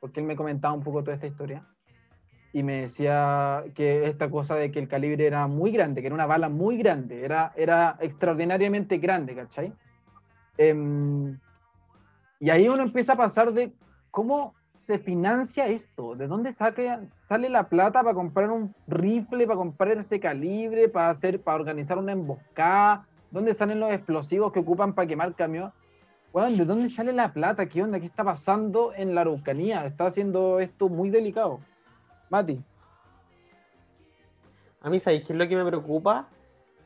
porque 0.00 0.20
él 0.20 0.26
me 0.26 0.36
comentaba 0.36 0.72
un 0.72 0.84
poco 0.84 1.02
toda 1.02 1.16
esta 1.16 1.26
historia, 1.26 1.66
y 2.52 2.62
me 2.62 2.82
decía 2.82 3.64
que 3.74 4.06
esta 4.06 4.30
cosa 4.30 4.54
de 4.54 4.70
que 4.70 4.78
el 4.78 4.88
calibre 4.88 5.26
era 5.26 5.46
muy 5.46 5.70
grande, 5.70 6.00
que 6.00 6.06
era 6.06 6.14
una 6.14 6.26
bala 6.26 6.48
muy 6.48 6.78
grande, 6.78 7.24
era, 7.24 7.52
era 7.56 7.96
extraordinariamente 8.00 8.98
grande, 8.98 9.34
¿cachai? 9.34 9.72
Em, 10.56 11.38
y 12.40 12.50
ahí 12.50 12.68
uno 12.68 12.82
empieza 12.82 13.12
a 13.12 13.16
pasar 13.16 13.52
de 13.52 13.72
cómo 14.10 14.54
se 14.78 14.98
financia 14.98 15.66
esto, 15.66 16.14
de 16.14 16.26
dónde 16.26 16.52
saca, 16.52 17.02
sale 17.28 17.48
la 17.48 17.68
plata 17.68 18.02
para 18.02 18.14
comprar 18.14 18.50
un 18.50 18.74
rifle, 18.86 19.46
para 19.46 19.58
comprar 19.58 19.98
ese 19.98 20.18
calibre, 20.18 20.88
para 20.88 21.10
hacer, 21.10 21.42
para 21.42 21.58
organizar 21.58 21.98
una 21.98 22.12
emboscada, 22.12 23.06
dónde 23.30 23.54
salen 23.54 23.80
los 23.80 23.92
explosivos 23.92 24.52
que 24.52 24.60
ocupan 24.60 24.94
para 24.94 25.06
quemar 25.06 25.34
camión. 25.34 25.72
Bueno, 26.32 26.56
¿de 26.56 26.64
dónde 26.64 26.88
sale 26.88 27.12
la 27.12 27.32
plata? 27.32 27.66
¿Qué 27.66 27.82
onda? 27.82 28.00
¿Qué 28.00 28.06
está 28.06 28.24
pasando 28.24 28.92
en 28.94 29.14
la 29.14 29.22
Araucanía? 29.22 29.84
Está 29.84 30.06
haciendo 30.06 30.60
esto 30.60 30.88
muy 30.88 31.10
delicado. 31.10 31.60
Mati. 32.30 32.60
A 34.80 34.90
mí, 34.90 35.00
¿sabéis 35.00 35.24
qué 35.26 35.32
es 35.32 35.38
lo 35.38 35.48
que 35.48 35.56
me 35.56 35.64
preocupa? 35.64 36.28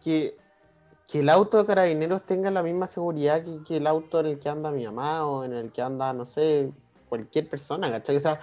Que, 0.03 0.37
que 1.07 1.21
el 1.21 1.29
auto 1.29 1.59
de 1.59 1.67
carabineros 1.67 2.23
tenga 2.23 2.51
la 2.51 2.63
misma 2.63 2.87
seguridad 2.87 3.45
que, 3.67 3.77
el 3.77 3.87
auto 3.87 4.21
en 4.21 4.27
el 4.27 4.39
que 4.39 4.49
anda 4.49 4.71
mi 4.71 4.85
mamá 4.85 5.27
o 5.27 5.45
en 5.45 5.53
el 5.53 5.73
que 5.73 5.83
anda, 5.83 6.13
no 6.13 6.27
sé, 6.27 6.73
cualquier 7.09 7.49
persona, 7.49 7.91
¿cachai? 7.91 8.17
O 8.17 8.21
sea, 8.21 8.41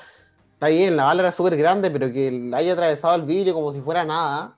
está 0.54 0.68
bien, 0.68 0.96
la 0.96 1.06
bala 1.06 1.24
era 1.24 1.32
súper 1.32 1.58
grande, 1.58 1.90
pero 1.90 2.12
que 2.12 2.52
haya 2.54 2.74
atravesado 2.74 3.16
el 3.16 3.24
vidrio 3.24 3.54
como 3.54 3.72
si 3.72 3.82
fuera 3.82 4.06
nada, 4.06 4.56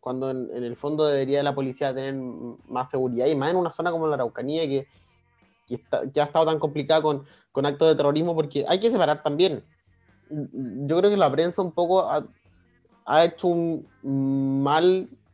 cuando 0.00 0.30
en, 0.30 0.50
en 0.54 0.64
el 0.64 0.76
fondo 0.76 1.06
debería 1.06 1.42
la 1.42 1.54
policía 1.54 1.94
tener 1.94 2.14
más 2.14 2.90
seguridad 2.90 3.26
y 3.26 3.34
más 3.36 3.50
en 3.50 3.56
una 3.56 3.70
zona 3.70 3.90
como 3.90 4.06
la 4.08 4.14
Araucanía 4.14 4.62
que, 4.66 4.86
que, 5.66 5.74
está- 5.76 6.10
que 6.10 6.20
ha 6.20 6.24
estado 6.24 6.46
tan 6.46 6.58
complicada 6.58 7.02
con, 7.02 7.24
con 7.52 7.66
actos 7.66 7.88
de 7.88 7.94
terrorismo, 7.94 8.34
porque 8.34 8.64
hay 8.68 8.80
que 8.80 8.90
separar 8.90 9.22
también. 9.22 9.62
Yo 10.30 10.98
creo 10.98 11.10
que 11.10 11.16
la 11.16 11.30
prensa 11.30 11.62
un 11.62 11.72
poco 11.72 12.08
ha, 12.08 13.24
hecho 13.24 13.48
un 13.48 13.86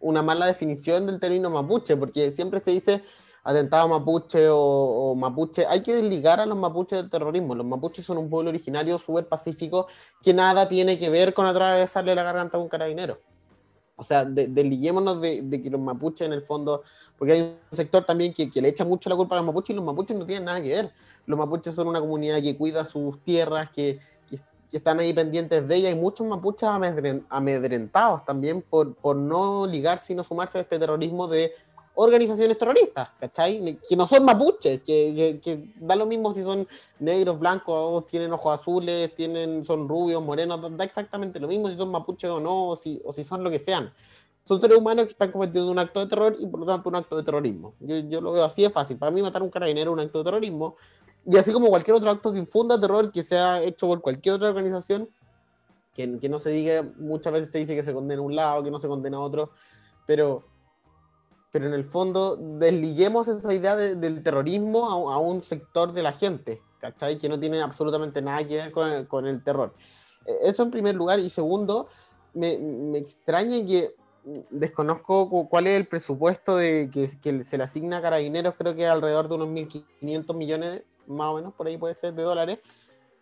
una 0.00 0.22
mala 0.22 0.46
definición 0.46 1.06
del 1.06 1.18
término 1.18 1.50
mapuche, 1.50 1.96
porque 1.96 2.30
siempre 2.30 2.60
se 2.62 2.72
dice 2.72 3.02
atentado 3.44 3.88
mapuche 3.88 4.48
o, 4.50 5.14
mapuche. 5.14 5.66
Hay 5.66 5.82
que 5.82 5.94
desligar 5.94 6.40
a 6.40 6.46
los 6.46 6.58
mapuches 6.58 6.98
del 6.98 7.10
terrorismo. 7.10 7.54
Los 7.54 7.66
mapuches 7.66 8.04
son 8.04 8.18
un 8.18 8.30
pueblo 8.30 8.50
originario 8.50 8.98
súper 8.98 9.28
pacífico 9.28 9.86
que 10.22 10.32
nada 10.32 10.68
tiene 10.68 10.98
que 10.98 11.10
ver 11.10 11.34
con 11.34 11.46
atravesarle 11.46 12.14
la 12.14 12.22
garganta 12.22 12.56
a 12.56 12.60
un 12.60 12.68
carabinero. 12.68 13.18
O 13.96 14.02
sea, 14.02 14.24
de- 14.24 14.48
desliguémonos 14.48 15.20
de, 15.20 15.42
de 15.42 15.62
que 15.62 15.70
los 15.70 15.80
mapuches 15.80 16.26
en 16.26 16.32
el 16.32 16.42
fondo, 16.42 16.82
porque 17.16 17.32
hay 17.32 17.40
un 17.70 17.76
sector 17.76 18.04
también 18.04 18.32
que, 18.34 18.50
que 18.50 18.60
le 18.60 18.68
echa 18.68 18.84
mucho 18.84 19.08
la 19.08 19.16
culpa 19.16 19.36
a 19.36 19.38
los 19.38 19.46
mapuches 19.46 19.70
y 19.70 19.76
los 19.76 19.84
mapuches 19.84 20.16
no 20.16 20.26
tienen 20.26 20.46
nada 20.46 20.60
que 20.60 20.70
ver. 20.70 20.92
Los 21.26 21.38
mapuches 21.38 21.74
son 21.74 21.88
una 21.88 22.00
comunidad 22.00 22.42
que 22.42 22.56
cuida 22.56 22.84
sus 22.84 23.22
tierras, 23.22 23.70
que, 23.70 24.00
que- 24.74 24.78
están 24.78 24.98
ahí 24.98 25.12
pendientes 25.12 25.66
de 25.68 25.76
ella. 25.76 25.88
Hay 25.88 25.94
muchos 25.94 26.26
mapuches 26.26 26.68
amedren- 26.68 27.24
amedrentados 27.28 28.24
también 28.24 28.60
por, 28.62 28.94
por 28.96 29.14
no 29.14 29.66
ligarse 29.66 30.12
y 30.12 30.16
no 30.16 30.24
sumarse 30.24 30.58
a 30.58 30.62
este 30.62 30.78
terrorismo 30.80 31.28
de 31.28 31.52
organizaciones 31.94 32.58
terroristas, 32.58 33.10
¿cachai? 33.20 33.78
Que 33.88 33.94
no 33.94 34.04
son 34.08 34.24
mapuches, 34.24 34.82
que, 34.82 35.14
que- 35.14 35.40
que 35.40 35.72
da 35.76 35.94
lo 35.94 36.06
mismo 36.06 36.34
si 36.34 36.42
son 36.42 36.66
negros, 36.98 37.38
blancos, 37.38 38.04
tienen 38.06 38.32
ojos 38.32 38.60
azules, 38.60 39.14
tienen, 39.14 39.64
son 39.64 39.88
rubios, 39.88 40.20
morenos, 40.20 40.60
da 40.76 40.82
exactamente 40.84 41.38
lo 41.38 41.46
mismo 41.46 41.68
si 41.68 41.76
son 41.76 41.90
mapuches 41.92 42.28
o 42.30 42.40
no, 42.40 42.70
o 42.70 42.76
si, 42.76 43.00
o 43.04 43.12
si 43.12 43.22
son 43.22 43.44
lo 43.44 43.50
que 43.50 43.60
sean. 43.60 43.92
Son 44.44 44.60
seres 44.60 44.76
humanos 44.76 45.04
que 45.04 45.12
están 45.12 45.30
cometiendo 45.30 45.70
un 45.70 45.78
acto 45.78 46.00
de 46.00 46.06
terror 46.06 46.36
y 46.38 46.46
por 46.46 46.58
lo 46.60 46.66
tanto 46.66 46.88
un 46.88 46.96
acto 46.96 47.16
de 47.16 47.22
terrorismo. 47.22 47.74
Yo, 47.78 47.96
yo 47.98 48.20
lo 48.20 48.32
veo 48.32 48.44
así 48.44 48.62
de 48.62 48.70
fácil. 48.70 48.98
Para 48.98 49.12
mí 49.12 49.22
matar 49.22 49.40
a 49.40 49.44
un 49.44 49.50
carabinero 49.50 49.92
es 49.92 49.94
un 49.94 50.00
acto 50.00 50.18
de 50.18 50.24
terrorismo. 50.24 50.74
Y 51.26 51.36
así 51.36 51.52
como 51.52 51.68
cualquier 51.68 51.96
otro 51.96 52.10
acto 52.10 52.32
que 52.32 52.38
infunda 52.38 52.80
terror 52.80 53.10
que 53.10 53.22
sea 53.22 53.62
hecho 53.62 53.86
por 53.86 54.00
cualquier 54.00 54.34
otra 54.36 54.48
organización, 54.48 55.08
que, 55.94 56.18
que 56.18 56.28
no 56.28 56.38
se 56.38 56.50
diga, 56.50 56.82
muchas 56.98 57.32
veces 57.32 57.50
se 57.52 57.58
dice 57.58 57.74
que 57.76 57.82
se 57.82 57.94
condena 57.94 58.20
a 58.20 58.24
un 58.24 58.34
lado, 58.36 58.62
que 58.62 58.70
no 58.70 58.78
se 58.78 58.88
condena 58.88 59.16
a 59.18 59.20
otro, 59.20 59.50
pero, 60.06 60.44
pero 61.52 61.66
en 61.66 61.72
el 61.74 61.84
fondo 61.84 62.36
desliguemos 62.36 63.28
esa 63.28 63.54
idea 63.54 63.76
de- 63.76 63.94
del 63.94 64.22
terrorismo 64.22 64.90
a, 65.10 65.14
a 65.14 65.18
un 65.18 65.40
sector 65.42 65.92
de 65.92 66.02
la 66.02 66.12
gente, 66.12 66.60
¿cachai? 66.80 67.16
Que 67.16 67.28
no 67.28 67.38
tiene 67.38 67.62
absolutamente 67.62 68.20
nada 68.20 68.46
que 68.46 68.56
ver 68.56 68.72
con 68.72 68.88
el, 68.90 69.06
con 69.08 69.26
el 69.26 69.42
terror. 69.42 69.72
Eh, 70.26 70.36
Eso 70.42 70.64
en 70.64 70.70
primer 70.72 70.94
lugar. 70.96 71.20
Y 71.20 71.30
segundo, 71.30 71.88
me, 72.34 72.58
me 72.58 72.98
extraña 72.98 73.64
que 73.64 73.94
desconozco 74.50 75.28
cu- 75.28 75.48
cuál 75.48 75.66
es 75.68 75.76
el 75.80 75.86
presupuesto 75.86 76.56
de 76.56 76.90
que, 76.92 77.08
que 77.22 77.42
se 77.44 77.56
le 77.56 77.64
asigna 77.64 77.98
a 77.98 78.02
carabineros, 78.02 78.54
creo 78.58 78.74
que 78.74 78.86
alrededor 78.86 79.28
de 79.28 79.34
unos 79.36 79.48
1.500 79.48 80.34
millones, 80.36 80.82
más 81.06 81.28
o 81.28 81.36
menos, 81.36 81.54
por 81.54 81.66
ahí 81.66 81.76
puede 81.76 81.94
ser, 81.94 82.14
de 82.14 82.22
dólares, 82.22 82.58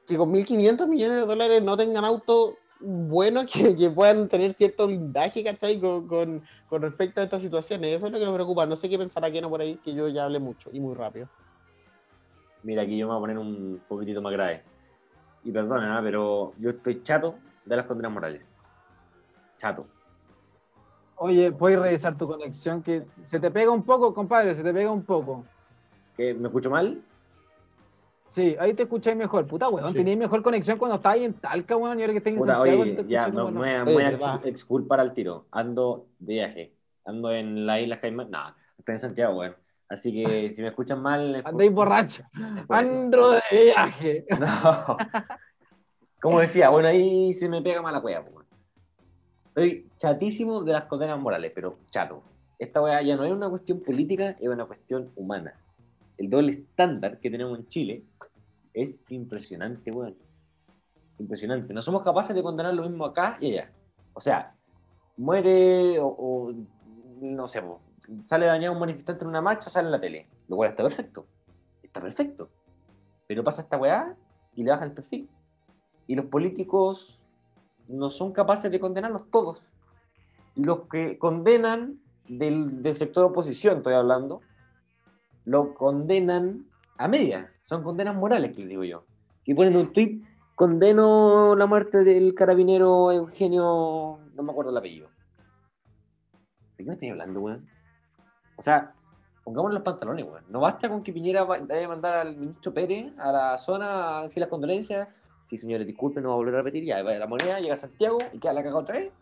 que 0.07 0.17
con 0.17 0.33
1.500 0.33 0.87
millones 0.89 1.17
de 1.17 1.27
dólares 1.27 1.63
no 1.63 1.77
tengan 1.77 2.05
autos 2.05 2.55
buenos 2.81 3.47
que, 3.53 3.75
que 3.77 3.91
puedan 3.91 4.29
tener 4.29 4.53
cierto 4.53 4.87
blindaje, 4.87 5.45
¿cachai? 5.45 5.81
Con, 5.81 6.07
con, 6.09 6.43
con 6.69 6.83
respecto 6.83 7.21
a 7.21 7.25
estas 7.25 7.43
situaciones. 7.43 7.97
Eso 7.97 8.07
es 8.07 8.13
lo 8.13 8.19
que 8.19 8.27
me 8.27 8.35
preocupa. 8.35 8.67
No 8.67 8.77
sé 8.77 8.89
qué 8.89 8.99
pensará 8.99 9.31
Keno 9.31 9.49
por 9.49 9.61
ahí, 9.61 9.77
que 9.77 9.95
yo 9.95 10.09
ya 10.09 10.25
hablé 10.25 10.41
mucho 10.41 10.71
y 10.73 10.81
muy 10.81 10.95
rápido. 10.95 11.29
Mira, 12.63 12.83
aquí 12.83 12.97
yo 12.97 13.07
me 13.07 13.15
voy 13.15 13.19
a 13.19 13.21
poner 13.21 13.39
un 13.39 13.83
poquitito 13.89 14.23
más 14.23 14.33
grave. 14.33 14.63
Y 15.45 15.51
perdona, 15.51 15.99
¿ah? 15.99 16.01
pero 16.03 16.53
yo 16.59 16.71
estoy 16.71 17.03
chato 17.03 17.35
de 17.65 17.77
las 17.77 17.87
condenas 17.87 18.13
morales. 18.13 18.43
Chato. 19.59 19.87
Oye, 21.17 21.53
puedes 21.53 21.79
revisar 21.79 22.17
tu 22.17 22.27
conexión 22.27 22.83
que 22.83 23.05
se 23.25 23.39
te 23.39 23.51
pega 23.51 23.71
un 23.71 23.85
poco, 23.85 24.15
compadre, 24.15 24.55
se 24.55 24.63
te 24.63 24.73
pega 24.73 24.91
un 24.91 25.05
poco. 25.05 25.45
¿Qué, 26.17 26.35
¿Me 26.35 26.49
escucho 26.49 26.71
mal? 26.71 27.03
Sí, 28.33 28.57
ahí 28.59 28.73
te 28.73 28.85
escucháis 28.85 29.15
mejor. 29.17 29.47
Puta, 29.47 29.69
weón, 29.69 29.91
Sí. 29.91 29.95
tenías 29.95 30.17
mejor 30.17 30.43
conexión 30.43 30.79
cuando 30.79 30.97
estabas 30.97 31.17
ahí 31.19 31.25
en 31.25 31.35
Talca, 31.35 31.77
weón, 31.77 31.99
y 31.99 32.03
ahora 32.03 32.13
que 32.15 32.19
estás 32.19 32.33
en 32.33 32.39
Puta, 32.39 32.55
Santiago 32.55 32.83
se 32.85 32.91
oye, 32.91 33.03
te 33.03 33.09
ya, 33.09 33.21
escucha 33.27 33.37
me, 33.37 33.41
como 33.45 33.51
me 33.53 33.59
voy 33.61 33.69
a- 33.69 33.73
Oye, 33.75 33.85
me 33.85 33.93
voy 33.93 34.03
a 34.03 34.11
verdad. 34.11 34.47
exculpar 34.47 35.01
al 35.01 35.13
tiro. 35.13 35.47
Ando 35.51 36.07
de 36.19 36.35
viaje. 36.35 36.73
Ando 37.05 37.31
en 37.33 37.67
las 37.67 37.81
Islas 37.83 37.99
Caimán. 37.99 38.31
No, 38.31 38.55
estoy 38.79 38.95
en 38.95 38.99
Santiago, 39.01 39.39
weón. 39.39 39.55
Así 39.89 40.13
que 40.13 40.51
si 40.55 40.63
me 40.63 40.69
escuchan 40.69 41.03
mal. 41.03 41.43
Andáis 41.45 41.73
borracho. 41.73 42.23
Andro 42.71 43.33
de 43.33 43.41
viaje. 43.65 44.25
No. 44.41 44.97
Como 46.23 46.41
decía, 46.41 46.71
bueno, 46.71 46.89
ahí 46.89 47.33
se 47.35 47.49
me 47.49 47.61
pega 47.61 47.83
mala 47.83 48.01
cueva, 48.01 48.25
pues. 48.25 48.47
Estoy 49.49 49.87
chatísimo 49.99 50.63
de 50.63 50.73
las 50.73 50.85
condenas 50.85 51.19
morales, 51.21 51.53
pero 51.55 51.77
chato. 51.91 52.23
Esta 52.59 52.81
weá 52.81 53.03
ya 53.03 53.17
no 53.17 53.25
es 53.25 53.33
una 53.33 53.51
cuestión 53.51 53.81
política, 53.81 54.37
es 54.41 54.49
una 54.49 54.65
cuestión 54.65 55.11
humana. 55.17 55.53
El 56.17 56.31
doble 56.31 56.53
estándar 56.53 57.19
que 57.19 57.29
tenemos 57.29 57.59
en 57.59 57.67
Chile 57.69 58.05
es 58.75 58.99
impresionante, 59.09 59.91
weón. 59.91 60.17
Impresionante. 61.19 61.75
No 61.75 61.83
somos 61.83 62.03
capaces 62.03 62.35
de 62.35 62.43
condenar 62.43 62.75
lo 62.75 62.83
mismo 62.83 63.05
acá 63.05 63.37
y 63.41 63.53
allá. 63.53 63.73
O 64.15 64.21
sea, 64.21 64.55
muere 65.17 65.99
o, 66.01 66.53
no 67.21 67.49
sé, 67.49 67.63
sale 68.25 68.47
dañado 68.47 68.75
un 68.75 68.81
manifestante 68.81 69.25
en 69.25 69.29
una 69.29 69.41
marcha, 69.41 69.71
sale 69.71 69.87
en 69.87 69.93
la 69.93 70.01
tele. 70.01 70.29
Lo 70.49 70.57
cual 70.57 70.71
está 70.71 70.83
perfecto. 70.83 71.27
Está 71.83 72.01
perfecto. 72.01 72.51
Pero 73.27 73.45
pasa 73.45 73.63
esta 73.63 73.77
weá 73.77 74.17
y 74.55 74.65
le 74.65 74.71
bajan 74.71 74.89
el 74.89 74.95
perfil. 74.95 75.29
Y 76.07 76.15
los 76.15 76.27
políticos 76.27 77.23
no 77.89 78.11
son 78.11 78.33
capaces 78.33 78.71
de 78.71 78.81
condenarlos 78.81 79.31
todos. 79.31 79.63
Los 80.55 80.89
que 80.89 81.19
condenan 81.19 81.95
del, 82.29 82.83
del 82.83 82.97
sector 82.97 83.25
oposición, 83.25 83.79
estoy 83.79 83.95
hablando, 83.95 84.41
lo 85.45 85.75
condenan 85.75 86.67
a 86.99 87.09
media. 87.09 87.52
Son 87.63 87.83
condenas 87.83 88.15
morales, 88.15 88.53
que 88.55 88.61
les 88.63 88.69
digo 88.71 88.85
yo. 88.85 89.05
Que 89.45 89.55
ponen 89.55 89.77
un 89.77 89.93
tweet, 89.93 90.21
condeno 90.55 91.55
la 91.57 91.67
muerte 91.67 92.05
del 92.05 92.35
carabinero 92.35 93.11
Eugenio, 93.13 94.19
no 94.35 94.43
me 94.43 94.51
acuerdo 94.53 94.71
el 94.71 94.77
apellido. 94.77 95.09
¿De 96.77 96.85
qué 96.85 96.85
me 96.85 96.93
estoy 96.95 97.09
hablando, 97.11 97.41
weón? 97.41 97.69
O 98.57 98.63
sea, 98.63 98.95
pongámonos 99.45 99.75
los 99.75 99.83
pantalones, 99.83 100.25
weón. 100.25 100.45
No 100.49 100.61
basta 100.61 100.89
con 100.89 101.03
que 101.03 101.13
Piñera 101.13 101.45
va- 101.45 101.57
a 101.57 101.89
mandar 101.89 102.15
al 102.19 102.37
ministro 102.37 102.73
Pérez 102.75 103.13
a 103.19 103.33
la 103.33 103.59
zona 103.59 104.19
a 104.19 104.23
decir 104.25 104.41
las 104.41 104.51
condolencias. 104.51 105.09
Sí, 105.47 105.57
señores, 105.59 105.87
disculpen, 105.87 106.23
no 106.23 106.31
voy 106.31 106.35
a 106.35 106.39
volver 106.39 106.55
a 106.55 106.59
repetir. 106.59 106.85
Ya, 106.85 107.03
va 107.03 107.13
la 107.15 107.27
moneda, 107.27 107.61
llega 107.61 107.75
a 107.75 107.77
Santiago 107.77 108.19
y 108.33 108.39
queda 108.39 108.53
la 108.53 108.63
cagada 108.63 108.81
otra 108.81 108.99
vez. 108.99 109.13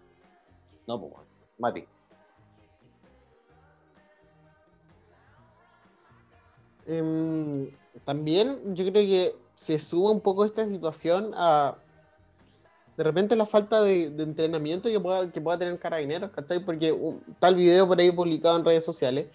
No, 0.86 1.00
pues, 1.00 1.12
weón. 1.12 1.26
Mati. 1.58 1.84
Em, 6.86 7.70
también 8.04 8.74
yo 8.74 8.84
creo 8.90 9.04
que 9.04 9.36
se 9.54 9.78
suma 9.78 10.10
un 10.10 10.20
poco 10.20 10.44
esta 10.44 10.66
situación 10.66 11.32
a 11.34 11.76
de 12.96 13.04
repente 13.04 13.34
la 13.34 13.46
falta 13.46 13.80
de, 13.80 14.04
entrenamiento 14.18 14.90
que 14.90 15.00
pueda, 15.00 15.32
que 15.32 15.40
pueda 15.40 15.58
tener 15.58 15.78
carabineros, 15.78 16.32
¿cachai? 16.32 16.62
Porque 16.62 16.94
tal 17.38 17.54
video 17.54 17.88
por 17.88 17.98
ahí 17.98 18.12
publicado 18.12 18.58
en 18.58 18.64
redes 18.64 18.84
sociales, 18.84 19.28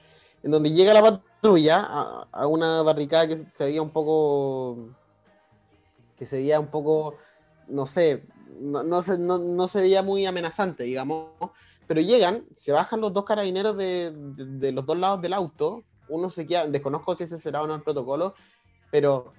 en 0.43 0.51
donde 0.51 0.69
llega 0.69 0.93
la 0.93 1.01
patrulla 1.01 2.27
a, 2.31 2.47
una 2.47 2.83
barricada 2.83 3.27
que 3.27 3.37
se 3.37 3.63
veía 3.65 3.81
un 3.81 3.89
poco, 3.89 4.89
que 6.15 6.27
se 6.27 6.37
veía 6.37 6.59
un 6.59 6.67
poco, 6.67 7.15
no 7.67 7.87
sé, 7.87 8.25
no, 8.59 8.83
no, 8.83 9.01
se, 9.01 9.17
no, 9.17 9.39
no 9.39 9.67
se 9.67 9.81
veía 9.81 10.03
muy 10.03 10.27
amenazante, 10.27 10.83
digamos, 10.83 11.31
pero 11.87 12.01
llegan, 12.01 12.45
se 12.55 12.71
bajan 12.71 13.01
los 13.01 13.13
dos 13.13 13.25
carabineros 13.25 13.75
de- 13.77 14.11
de 14.13 14.71
los 14.73 14.85
dos 14.85 14.97
lados 14.97 15.23
del 15.23 15.33
auto, 15.33 15.83
uno 16.09 16.29
se 16.29 16.45
queda, 16.45 16.67
desconozco 16.67 17.15
si 17.15 17.23
ese 17.23 17.39
será 17.39 17.61
o 17.61 17.67
no 17.67 17.75
el 17.75 17.81
protocolo, 17.81 18.33
pero 18.91 19.33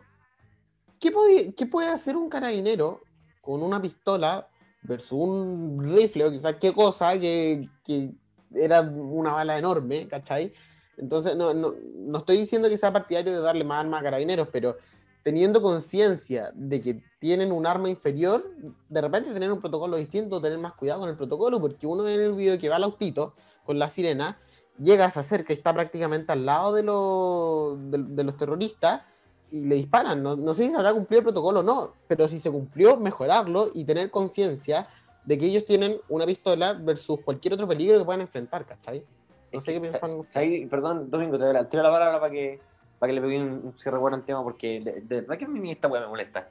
¿qué 0.99 1.11
puede, 1.11 1.55
qué 1.55 1.67
puede 1.67 1.89
hacer 1.89 2.17
un 2.17 2.29
carabinero 2.29 3.01
con 3.41 3.63
una 3.63 3.81
pistola 3.81 4.49
versus 4.83 5.13
un 5.13 5.79
rifle 5.83 6.25
o 6.25 6.31
quizás 6.31 6.57
qué 6.57 6.73
cosa 6.73 7.19
que, 7.19 7.69
que 7.85 8.13
era 8.55 8.81
una 8.81 9.33
bala 9.33 9.59
enorme, 9.59 10.09
¿cachai? 10.09 10.53
Entonces, 10.97 11.37
no, 11.37 11.53
no, 11.53 11.75
no 11.95 12.19
estoy 12.19 12.39
diciendo 12.39 12.69
que 12.69 12.79
sea 12.79 12.93
partidario 12.93 13.33
de 13.33 13.41
darle 13.41 13.65
más 13.65 13.81
armas 13.81 14.01
a 14.01 14.05
carabineros, 14.05 14.49
pero 14.51 14.77
teniendo 15.23 15.61
conciencia 15.61 16.53
de 16.55 16.81
que 16.81 17.03
tienen 17.19 17.51
un 17.51 17.67
arma 17.67 17.89
inferior, 17.89 18.49
de 18.89 19.01
repente 19.01 19.33
tener 19.33 19.51
un 19.51 19.61
protocolo 19.61 19.97
distinto, 19.97 20.41
tener 20.41 20.59
más 20.59 20.75
cuidado 20.75 21.01
con 21.01 21.11
el 21.11 21.17
protocolo, 21.17 21.61
porque 21.61 21.87
uno 21.87 22.09
en 22.09 22.21
el 22.21 22.33
video 22.33 22.59
que 22.59 22.69
va 22.69 22.77
al 22.77 22.85
autito 22.85 23.35
con 23.65 23.79
la 23.79 23.89
sirena, 23.89 24.39
llega, 24.79 25.11
se 25.11 25.21
acerca 25.21 25.53
y 25.53 25.57
está 25.57 25.73
prácticamente 25.73 26.33
al 26.33 26.47
lado 26.47 26.75
de, 26.75 26.83
los 26.83 27.91
de, 27.91 27.99
de 27.99 28.25
los 28.25 28.37
terroristas 28.37 29.03
y 29.51 29.65
le 29.65 29.77
disparan. 29.77 30.23
No, 30.23 30.37
no 30.37 30.55
sé 30.55 30.65
si 30.65 30.71
se 30.71 30.77
habrá 30.77 30.93
cumplido 30.93 31.21
el 31.21 31.25
protocolo 31.25 31.61
o 31.61 31.63
no, 31.63 31.93
pero 32.09 32.29
si 32.29 32.39
se 32.39 32.51
cumplió, 32.51 32.97
mejorarlo 32.97 33.71
y 33.75 33.85
tener 33.85 34.11
conciencia 34.11 34.89
de 35.25 35.39
que 35.39 35.47
ellos 35.47 35.65
tienen 35.65 35.99
una 36.09 36.25
pistola 36.25 36.73
versus 36.73 37.21
cualquier 37.21 37.55
otro 37.55 37.67
peligro 37.67 37.99
que 37.99 38.05
puedan 38.05 38.21
enfrentar, 38.21 38.65
¿cachai? 38.65 39.05
No 39.53 39.61
sé 39.61 39.73
qué 39.73 39.81
piensan 39.81 40.69
Perdón, 40.69 41.11
Domingo, 41.11 41.39
te 41.39 41.65
tiro 41.67 41.83
la 41.83 41.91
palabra 41.91 42.21
para 42.21 42.33
que, 42.33 42.61
para 42.99 43.11
que 43.11 43.15
le 43.15 43.21
pegue 43.21 43.41
un, 43.41 43.75
cierre 43.79 43.99
bueno 43.99 44.17
al 44.17 44.25
tema, 44.25 44.43
porque 44.43 44.81
de, 44.81 45.01
de 45.01 45.21
verdad 45.23 45.39
que 45.39 45.45
a 45.45 45.49
mí 45.49 45.71
esta 45.71 45.89
weá 45.89 46.03
me 46.03 46.09
molesta. 46.09 46.49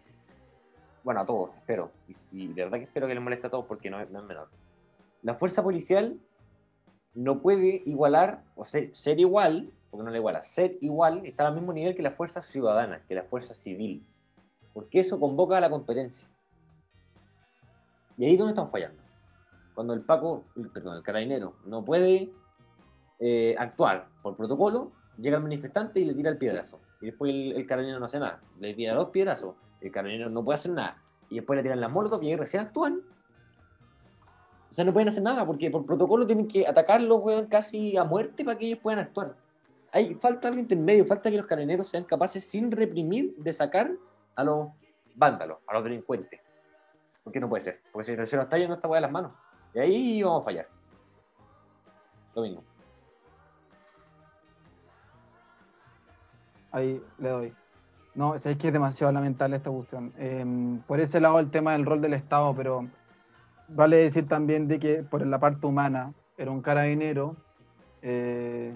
Bueno, 1.03 1.21
a 1.21 1.25
todos, 1.25 1.51
espero. 1.55 1.91
Y, 2.07 2.43
y 2.43 2.47
de 2.47 2.63
verdad 2.63 2.79
que 2.79 2.85
espero 2.85 3.07
que 3.07 3.13
les 3.13 3.23
moleste 3.23 3.47
a 3.47 3.49
todos 3.49 3.65
porque 3.65 3.89
no, 3.89 4.03
no 4.05 4.19
es 4.19 4.25
menor. 4.25 4.49
La 5.21 5.35
fuerza 5.35 5.63
policial 5.63 6.19
no 7.15 7.41
puede 7.41 7.81
igualar, 7.85 8.43
o 8.55 8.65
ser, 8.65 8.93
ser 8.93 9.19
igual, 9.19 9.71
porque 9.89 10.03
no 10.03 10.11
le 10.11 10.17
iguala, 10.17 10.43
ser 10.43 10.77
igual 10.81 11.25
está 11.25 11.47
al 11.47 11.55
mismo 11.55 11.73
nivel 11.73 11.95
que 11.95 12.03
la 12.03 12.11
fuerza 12.11 12.41
ciudadana, 12.41 13.01
que 13.07 13.15
la 13.15 13.23
fuerza 13.23 13.55
civil. 13.55 14.05
Porque 14.73 14.99
eso 14.99 15.19
convoca 15.19 15.57
a 15.57 15.61
la 15.61 15.69
competencia. 15.69 16.27
Y 18.17 18.25
ahí 18.25 18.33
es 18.33 18.37
donde 18.37 18.51
están 18.51 18.69
fallando. 18.69 19.01
Cuando 19.73 19.93
el 19.93 20.01
Paco, 20.01 20.43
perdón, 20.73 20.97
el 20.97 21.03
carabinero 21.03 21.55
no 21.65 21.83
puede 21.83 22.29
eh, 23.19 23.55
actuar 23.57 24.07
por 24.21 24.35
protocolo, 24.35 24.91
llega 25.17 25.37
el 25.37 25.43
manifestante 25.43 26.01
y 26.01 26.05
le 26.05 26.13
tira 26.13 26.29
el 26.29 26.37
piedrazo. 26.37 26.79
Y 27.01 27.07
después 27.07 27.33
el, 27.33 27.53
el 27.53 27.65
carabinero 27.65 27.99
no 27.99 28.05
hace 28.05 28.19
nada. 28.19 28.41
Le 28.59 28.73
tira 28.73 28.93
dos 28.93 29.09
piedrazos. 29.09 29.55
El 29.79 29.91
carabinero 29.91 30.29
no 30.29 30.43
puede 30.43 30.55
hacer 30.55 30.71
nada. 30.71 31.01
Y 31.29 31.35
después 31.35 31.57
le 31.57 31.63
tiran 31.63 31.79
las 31.79 31.91
molotov 31.91 32.21
y 32.23 32.29
ahí 32.29 32.35
recién 32.35 32.63
actúan. 32.63 33.01
O 34.75 34.77
sea, 34.77 34.83
no 34.83 34.91
pueden 34.91 35.07
hacer 35.07 35.23
nada 35.23 35.45
porque 35.45 35.71
por 35.71 35.85
protocolo 35.85 36.27
tienen 36.27 36.49
que 36.49 36.67
atacarlos, 36.67 37.21
weón, 37.23 37.45
casi 37.45 37.95
a 37.95 38.03
muerte 38.03 38.43
para 38.43 38.57
que 38.57 38.65
ellos 38.65 38.79
puedan 38.83 38.99
actuar. 38.99 39.33
Hay, 39.93 40.15
falta 40.15 40.49
algo 40.49 40.59
intermedio, 40.59 41.05
falta 41.05 41.31
que 41.31 41.37
los 41.37 41.45
carabineros 41.45 41.87
sean 41.87 42.03
capaces, 42.03 42.43
sin 42.43 42.69
reprimir, 42.69 43.33
de 43.37 43.53
sacar 43.53 43.89
a 44.35 44.43
los 44.43 44.67
vándalos, 45.15 45.59
a 45.65 45.75
los 45.75 45.83
delincuentes. 45.85 46.41
Porque 47.23 47.39
no 47.39 47.47
puede 47.47 47.61
ser. 47.61 47.75
Porque 47.93 48.03
si 48.03 48.25
se 48.25 48.35
nos 48.35 48.43
está 48.43 48.57
yendo 48.57 48.73
esta 48.75 48.89
weá 48.89 48.97
de 48.97 49.03
las 49.03 49.11
manos. 49.13 49.31
Y 49.73 49.79
ahí 49.79 50.21
vamos 50.21 50.41
a 50.41 50.43
fallar. 50.43 50.67
Lo 52.35 52.41
mismo. 52.41 52.63
Ahí 56.73 57.01
le 57.17 57.29
doy. 57.29 57.53
No, 58.13 58.35
es 58.35 58.43
que 58.43 58.67
es 58.67 58.73
demasiado 58.73 59.13
lamentable 59.13 59.55
esta 59.55 59.71
cuestión. 59.71 60.11
Eh, 60.17 60.81
por 60.85 60.99
ese 60.99 61.21
lado 61.21 61.39
el 61.39 61.49
tema 61.49 61.71
del 61.71 61.85
rol 61.85 62.01
del 62.01 62.13
Estado, 62.15 62.53
pero 62.53 62.89
vale 63.67 63.97
decir 63.97 64.27
también 64.27 64.67
de 64.67 64.79
que 64.79 65.03
por 65.03 65.25
la 65.25 65.39
parte 65.39 65.65
humana 65.67 66.13
era 66.37 66.51
un 66.51 66.61
carabinero, 66.61 67.35
eh, 68.01 68.75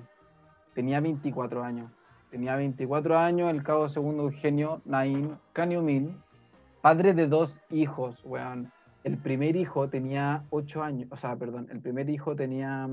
tenía 0.73 0.99
24 0.99 1.63
años. 1.63 1.91
Tenía 2.31 2.55
24 2.55 3.17
años, 3.17 3.49
el 3.49 3.63
cabo 3.63 3.89
segundo 3.89 4.23
Eugenio 4.23 4.81
Naín 4.85 5.37
Caniumil, 5.53 6.15
padre 6.81 7.13
de 7.13 7.27
dos 7.27 7.59
hijos, 7.69 8.23
weón. 8.23 8.71
El 9.03 9.17
primer 9.17 9.55
hijo 9.55 9.89
tenía 9.89 10.43
8 10.49 10.83
años, 10.83 11.07
o 11.11 11.17
sea, 11.17 11.35
perdón, 11.35 11.67
el 11.71 11.79
primer 11.81 12.09
hijo 12.09 12.35
tenía... 12.35 12.87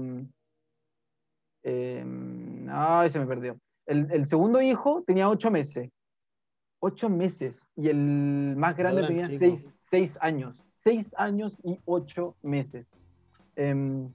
em, 1.62 2.68
ay, 2.70 3.10
se 3.10 3.18
me 3.18 3.26
perdió. 3.26 3.58
El, 3.86 4.10
el 4.10 4.26
segundo 4.26 4.60
hijo 4.60 5.02
tenía 5.06 5.28
ocho 5.28 5.50
meses. 5.50 5.90
Ocho 6.80 7.08
meses. 7.08 7.68
Y 7.76 7.88
el 7.88 8.54
más 8.56 8.76
grande 8.76 9.06
tenía 9.06 9.28
chico. 9.28 9.38
seis, 9.38 9.70
seis 9.90 10.18
años. 10.20 10.65
Seis 10.86 11.04
años 11.16 11.52
y 11.64 11.80
ocho 11.84 12.36
meses. 12.44 12.86
Em, 13.56 14.08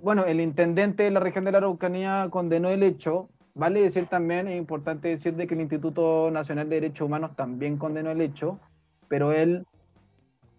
bueno, 0.00 0.24
el 0.24 0.40
intendente 0.40 1.02
de 1.02 1.10
la 1.10 1.18
región 1.18 1.44
de 1.44 1.50
la 1.50 1.58
Araucanía 1.58 2.28
condenó 2.30 2.68
el 2.68 2.84
hecho. 2.84 3.28
Vale 3.54 3.80
decir 3.80 4.06
también, 4.06 4.46
es 4.46 4.56
importante 4.56 5.08
decir 5.08 5.34
de 5.34 5.48
que 5.48 5.54
el 5.54 5.62
Instituto 5.62 6.30
Nacional 6.30 6.68
de 6.68 6.76
Derechos 6.76 7.06
Humanos 7.06 7.34
también 7.34 7.76
condenó 7.76 8.12
el 8.12 8.20
hecho, 8.20 8.60
pero 9.08 9.32
él, 9.32 9.66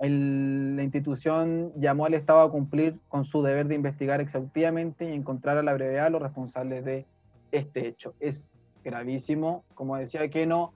la 0.01 0.83
institución 0.83 1.71
llamó 1.79 2.05
al 2.05 2.15
Estado 2.15 2.41
a 2.41 2.51
cumplir 2.51 2.99
con 3.07 3.23
su 3.23 3.41
deber 3.41 3.69
de 3.69 3.75
investigar 3.75 4.19
exhaustivamente 4.19 5.09
y 5.09 5.13
encontrar 5.13 5.57
a 5.57 5.63
la 5.63 5.75
brevedad 5.75 6.07
a 6.07 6.09
los 6.09 6.21
responsables 6.21 6.83
de 6.83 7.05
este 7.53 7.87
hecho. 7.87 8.15
Es 8.19 8.51
gravísimo, 8.83 9.63
como 9.75 9.95
decía 9.95 10.29
Keno, 10.29 10.73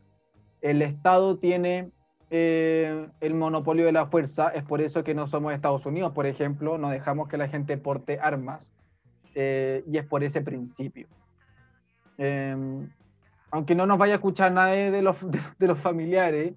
el 0.62 0.82
Estado 0.82 1.40
tiene 1.40 1.92
eh, 2.32 3.08
el 3.20 3.34
monopolio 3.36 3.86
de 3.86 3.92
la 3.92 4.08
fuerza, 4.08 4.50
es 4.50 4.64
por 4.64 4.82
eso 4.82 5.04
que 5.04 5.14
no 5.14 5.28
somos 5.28 5.54
Estados 5.54 5.86
Unidos, 5.86 6.14
por 6.14 6.26
ejemplo, 6.26 6.80
no 6.80 6.90
dejamos 6.90 7.28
que 7.28 7.38
la 7.38 7.48
gente 7.48 7.78
porte 7.78 8.20
armas, 8.20 8.72
eh, 9.36 9.84
y 9.86 9.98
es 9.98 10.06
por 10.06 10.24
ese 10.24 10.42
principio. 10.42 11.08
Eh, 12.18 12.56
aunque 13.52 13.76
no 13.76 13.86
nos 13.86 13.98
vaya 14.00 14.14
a 14.14 14.16
escuchar 14.16 14.52
nadie 14.52 14.90
de 14.90 15.04
los, 15.04 15.22
de, 15.32 15.40
de 15.60 15.68
los 15.68 15.80
familiares, 15.80 16.54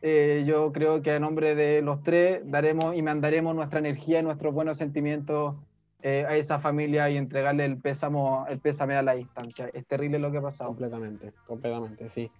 eh, 0.00 0.44
yo 0.46 0.72
creo 0.72 1.02
que 1.02 1.12
a 1.12 1.18
nombre 1.18 1.54
de 1.54 1.82
los 1.82 2.02
tres 2.02 2.40
daremos 2.44 2.94
y 2.94 3.02
mandaremos 3.02 3.54
nuestra 3.54 3.80
energía 3.80 4.20
y 4.20 4.22
nuestros 4.22 4.54
buenos 4.54 4.78
sentimientos 4.78 5.56
eh, 6.02 6.24
a 6.28 6.36
esa 6.36 6.60
familia 6.60 7.10
y 7.10 7.16
entregarle 7.16 7.64
el 7.64 7.78
pésamo, 7.78 8.46
el 8.48 8.60
pésame 8.60 8.94
a 8.94 9.02
la 9.02 9.14
distancia. 9.14 9.68
Es 9.72 9.86
terrible 9.86 10.20
lo 10.20 10.30
que 10.30 10.38
ha 10.38 10.42
pasado. 10.42 10.70
Completamente, 10.70 11.32
completamente, 11.46 12.08
sí. 12.08 12.30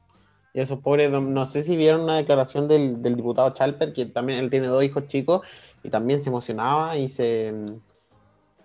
Y 0.59 0.61
esos 0.61 0.81
pobres, 0.81 1.09
no 1.09 1.21
no 1.21 1.47
sé 1.47 1.63
si 1.63 1.77
vieron 1.77 2.01
una 2.01 2.17
declaración 2.17 2.67
del, 2.67 3.01
del 3.01 3.15
diputado 3.15 3.51
Chalper, 3.51 3.93
que 3.93 4.07
también 4.07 4.41
él 4.41 4.51
tiene 4.51 4.67
dos 4.67 4.83
hijos 4.83 5.07
chicos 5.07 5.43
y 5.85 5.89
también 5.89 6.21
se 6.21 6.31
emocionaba 6.31 6.97
y 6.97 7.07
se. 7.07 7.55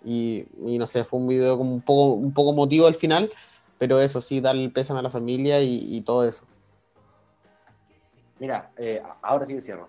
Y, 0.03 0.43
y 0.65 0.79
no 0.79 0.87
sé, 0.87 1.03
fue 1.03 1.19
un 1.19 1.27
video 1.27 1.55
como 1.55 1.71
un 1.71 1.81
poco, 1.81 2.13
un 2.13 2.33
poco 2.33 2.51
emotivo 2.51 2.87
al 2.87 2.95
final, 2.95 3.31
pero 3.77 3.99
eso 4.01 4.21
sí, 4.21 4.41
darle 4.41 4.63
el 4.63 4.71
pésame 4.71 5.01
a 5.01 5.03
la 5.03 5.11
familia 5.11 5.61
y, 5.61 5.95
y 5.95 6.01
todo 6.01 6.25
eso. 6.25 6.47
Mira, 8.39 8.71
eh, 8.75 8.99
ahora 9.21 9.45
sí 9.45 9.53
que 9.53 9.61
cierro. 9.61 9.87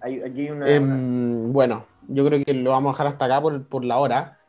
Hay, 0.00 0.20
aquí 0.22 0.40
hay 0.40 0.50
una, 0.50 0.66
Em, 0.66 0.82
una- 0.82 1.52
bueno, 1.52 1.84
yo 2.08 2.26
creo 2.26 2.44
que 2.44 2.52
lo 2.52 2.70
vamos 2.72 2.88
a 2.88 2.92
dejar 2.94 3.06
hasta 3.06 3.24
acá 3.26 3.40
por, 3.40 3.64
por 3.68 3.84
la 3.84 3.98
hora. 4.00 4.40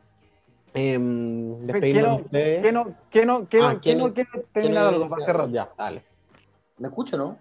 Em, 0.74 1.56
despedirnos 1.60 2.16
de 2.16 2.16
Quiero, 2.16 2.24
ustedes. 2.24 2.62
que 2.62 2.72
no, 2.72 2.84
que 3.12 3.24
no, 3.26 3.48
que 3.48 3.60
Ah, 3.60 3.74
no, 3.74 3.80
que 3.80 3.80
¿quién- 3.80 3.98
no 3.98 4.12
quiero 4.12 4.30
¿Quieren 4.32 4.48
terminar 4.52 4.86
algo 4.88 5.08
para 5.08 5.20
decir 5.20 5.26
cerrar. 5.34 5.50
Ya, 5.52 5.70
dale. 5.78 6.13
¿Me 6.78 6.88
escucho, 6.88 7.16
no? 7.16 7.38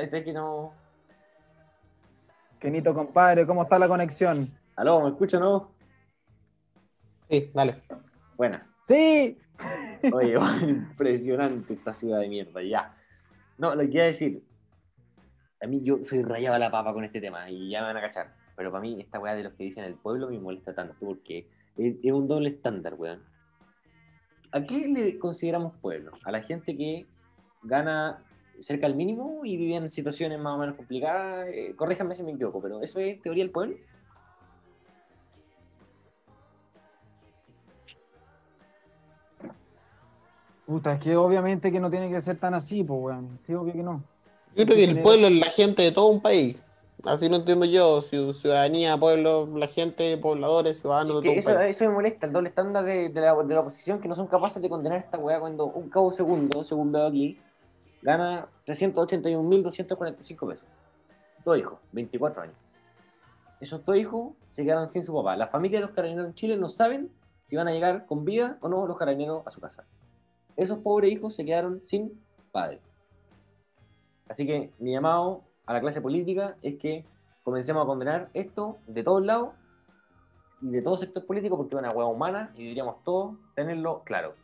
Este 0.00 0.24
que 0.24 0.32
no... 0.32 0.72
Kenito, 2.58 2.94
compadre, 2.94 3.46
¿cómo 3.46 3.62
está 3.62 3.78
la 3.78 3.88
conexión? 3.88 4.50
¿Aló? 4.76 5.02
¿Me 5.02 5.10
escucho, 5.10 5.38
no? 5.38 5.72
Sí, 7.28 7.50
dale. 7.54 7.82
Buena. 8.36 8.66
Sí, 8.82 9.38
Oye, 10.12 10.36
impresionante 10.68 11.74
esta 11.74 11.94
ciudad 11.94 12.20
de 12.20 12.28
mierda, 12.28 12.62
ya. 12.62 12.94
No, 13.58 13.74
lo 13.74 13.82
que 13.82 13.90
iba 13.90 14.02
a 14.02 14.06
decir, 14.06 14.42
a 15.62 15.66
mí 15.66 15.84
yo 15.84 16.02
soy 16.02 16.22
rayado 16.22 16.56
a 16.56 16.58
la 16.58 16.70
papa 16.70 16.92
con 16.92 17.04
este 17.04 17.20
tema 17.20 17.48
y 17.50 17.70
ya 17.70 17.80
me 17.80 17.86
van 17.88 17.96
a 17.98 18.00
cachar, 18.00 18.34
pero 18.56 18.70
para 18.70 18.82
mí 18.82 19.00
esta 19.00 19.20
weá 19.20 19.34
de 19.34 19.44
los 19.44 19.54
que 19.54 19.64
dicen 19.64 19.84
el 19.84 19.94
pueblo 19.94 20.28
me 20.28 20.38
molesta 20.38 20.74
tanto 20.74 20.94
porque 21.00 21.48
es, 21.76 21.96
es 22.02 22.12
un 22.12 22.28
doble 22.28 22.50
estándar, 22.50 22.94
weón. 22.94 23.22
¿A 24.52 24.62
qué 24.62 24.86
le 24.88 25.18
consideramos 25.18 25.74
pueblo? 25.80 26.12
A 26.24 26.30
la 26.30 26.42
gente 26.42 26.76
que 26.76 27.06
gana 27.62 28.22
cerca 28.60 28.86
del 28.86 28.96
mínimo 28.96 29.40
y 29.44 29.56
vive 29.56 29.76
en 29.76 29.88
situaciones 29.88 30.38
más 30.40 30.54
o 30.54 30.58
menos 30.58 30.76
complicadas. 30.76 31.48
Eh, 31.52 31.74
corríjanme 31.76 32.14
si 32.14 32.22
me 32.22 32.32
equivoco, 32.32 32.60
pero 32.62 32.80
¿eso 32.82 32.98
es 33.00 33.20
teoría 33.22 33.44
del 33.44 33.50
pueblo? 33.52 33.76
Puta, 40.66 40.94
es 40.94 41.00
que 41.00 41.16
obviamente 41.16 41.70
que 41.70 41.80
no 41.80 41.90
tiene 41.90 42.10
que 42.10 42.20
ser 42.20 42.38
tan 42.38 42.54
así, 42.54 42.82
pues, 42.82 42.98
weón. 43.00 43.38
Sí, 43.46 43.54
obvio 43.54 43.74
que 43.74 43.82
no. 43.82 44.02
Yo 44.56 44.64
creo 44.64 44.76
que 44.76 44.84
el 44.84 45.02
pueblo 45.02 45.26
es 45.26 45.34
la 45.34 45.50
gente 45.50 45.82
de 45.82 45.92
todo 45.92 46.06
un 46.06 46.20
país. 46.22 46.56
Así 47.04 47.28
lo 47.28 47.36
entiendo 47.36 47.66
yo. 47.66 48.02
Ciu- 48.02 48.32
Ciudadanía, 48.32 48.96
pueblo, 48.96 49.46
la 49.58 49.66
gente, 49.66 50.16
pobladores, 50.16 50.80
ciudadanos 50.80 51.16
de 51.16 51.20
Que 51.22 51.28
todo 51.28 51.34
un 51.34 51.38
eso, 51.40 51.54
país. 51.58 51.76
eso 51.76 51.84
me 51.86 51.90
molesta, 51.92 52.26
el 52.26 52.32
doble 52.32 52.48
estándar 52.48 52.82
de, 52.84 53.10
de 53.10 53.20
la, 53.20 53.34
de 53.34 53.54
la 53.54 53.60
oposición 53.60 54.00
que 54.00 54.08
no 54.08 54.14
son 54.14 54.26
capaces 54.26 54.62
de 54.62 54.70
condenar 54.70 55.00
esta 55.00 55.18
weá 55.18 55.38
cuando 55.38 55.66
un 55.66 55.90
cabo 55.90 56.10
segundo, 56.12 56.64
según 56.64 56.92
veo 56.92 57.06
aquí, 57.06 57.38
gana 58.04 58.48
381.245 58.66 60.48
pesos. 60.48 60.68
Todo 61.42 61.56
hijo, 61.56 61.80
24 61.92 62.42
años. 62.42 62.56
Esos 63.60 63.84
dos 63.84 63.96
hijos 63.96 64.34
se 64.52 64.64
quedaron 64.64 64.90
sin 64.90 65.02
su 65.02 65.12
papá. 65.14 65.36
La 65.36 65.48
familia 65.48 65.80
de 65.80 65.86
los 65.86 65.94
carabineros 65.94 66.28
en 66.28 66.34
Chile 66.34 66.56
no 66.56 66.68
saben 66.68 67.10
si 67.46 67.56
van 67.56 67.66
a 67.66 67.72
llegar 67.72 68.06
con 68.06 68.24
vida 68.24 68.58
o 68.60 68.68
no 68.68 68.86
los 68.86 68.96
carabineros 68.96 69.46
a 69.46 69.50
su 69.50 69.60
casa. 69.60 69.84
Esos 70.56 70.78
pobres 70.78 71.10
hijos 71.10 71.34
se 71.34 71.44
quedaron 71.44 71.82
sin 71.86 72.22
padre. 72.52 72.80
Así 74.28 74.46
que 74.46 74.70
mi 74.78 74.92
llamado 74.92 75.42
a 75.66 75.72
la 75.72 75.80
clase 75.80 76.00
política 76.00 76.56
es 76.62 76.76
que 76.76 77.04
comencemos 77.42 77.82
a 77.82 77.86
condenar 77.86 78.28
esto 78.34 78.78
de 78.86 79.02
todos 79.02 79.24
lados 79.24 79.50
y 80.60 80.68
de 80.68 80.82
todo 80.82 80.96
sector 80.96 81.26
político 81.26 81.56
porque 81.56 81.76
es 81.76 81.82
una 81.82 81.90
hueá 81.90 82.06
humana 82.06 82.52
y 82.54 82.64
deberíamos 82.64 83.02
todos 83.02 83.36
tenerlo 83.54 84.02
claro. 84.04 84.34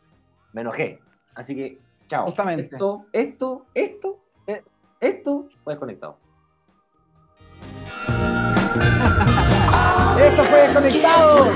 Me 0.51 0.61
enojé. 0.61 0.99
Así 1.35 1.55
que, 1.55 1.79
chao. 2.11 2.25
Justamente. 2.25 2.75
Esto, 2.75 3.05
esto, 3.13 3.65
esto, 3.73 4.19
Eh. 4.45 4.61
esto 4.99 5.47
fue 5.63 5.73
desconectado. 5.73 6.17
¡Esto 10.19 10.43
fue 10.43 10.59
Desconectados! 10.61 11.47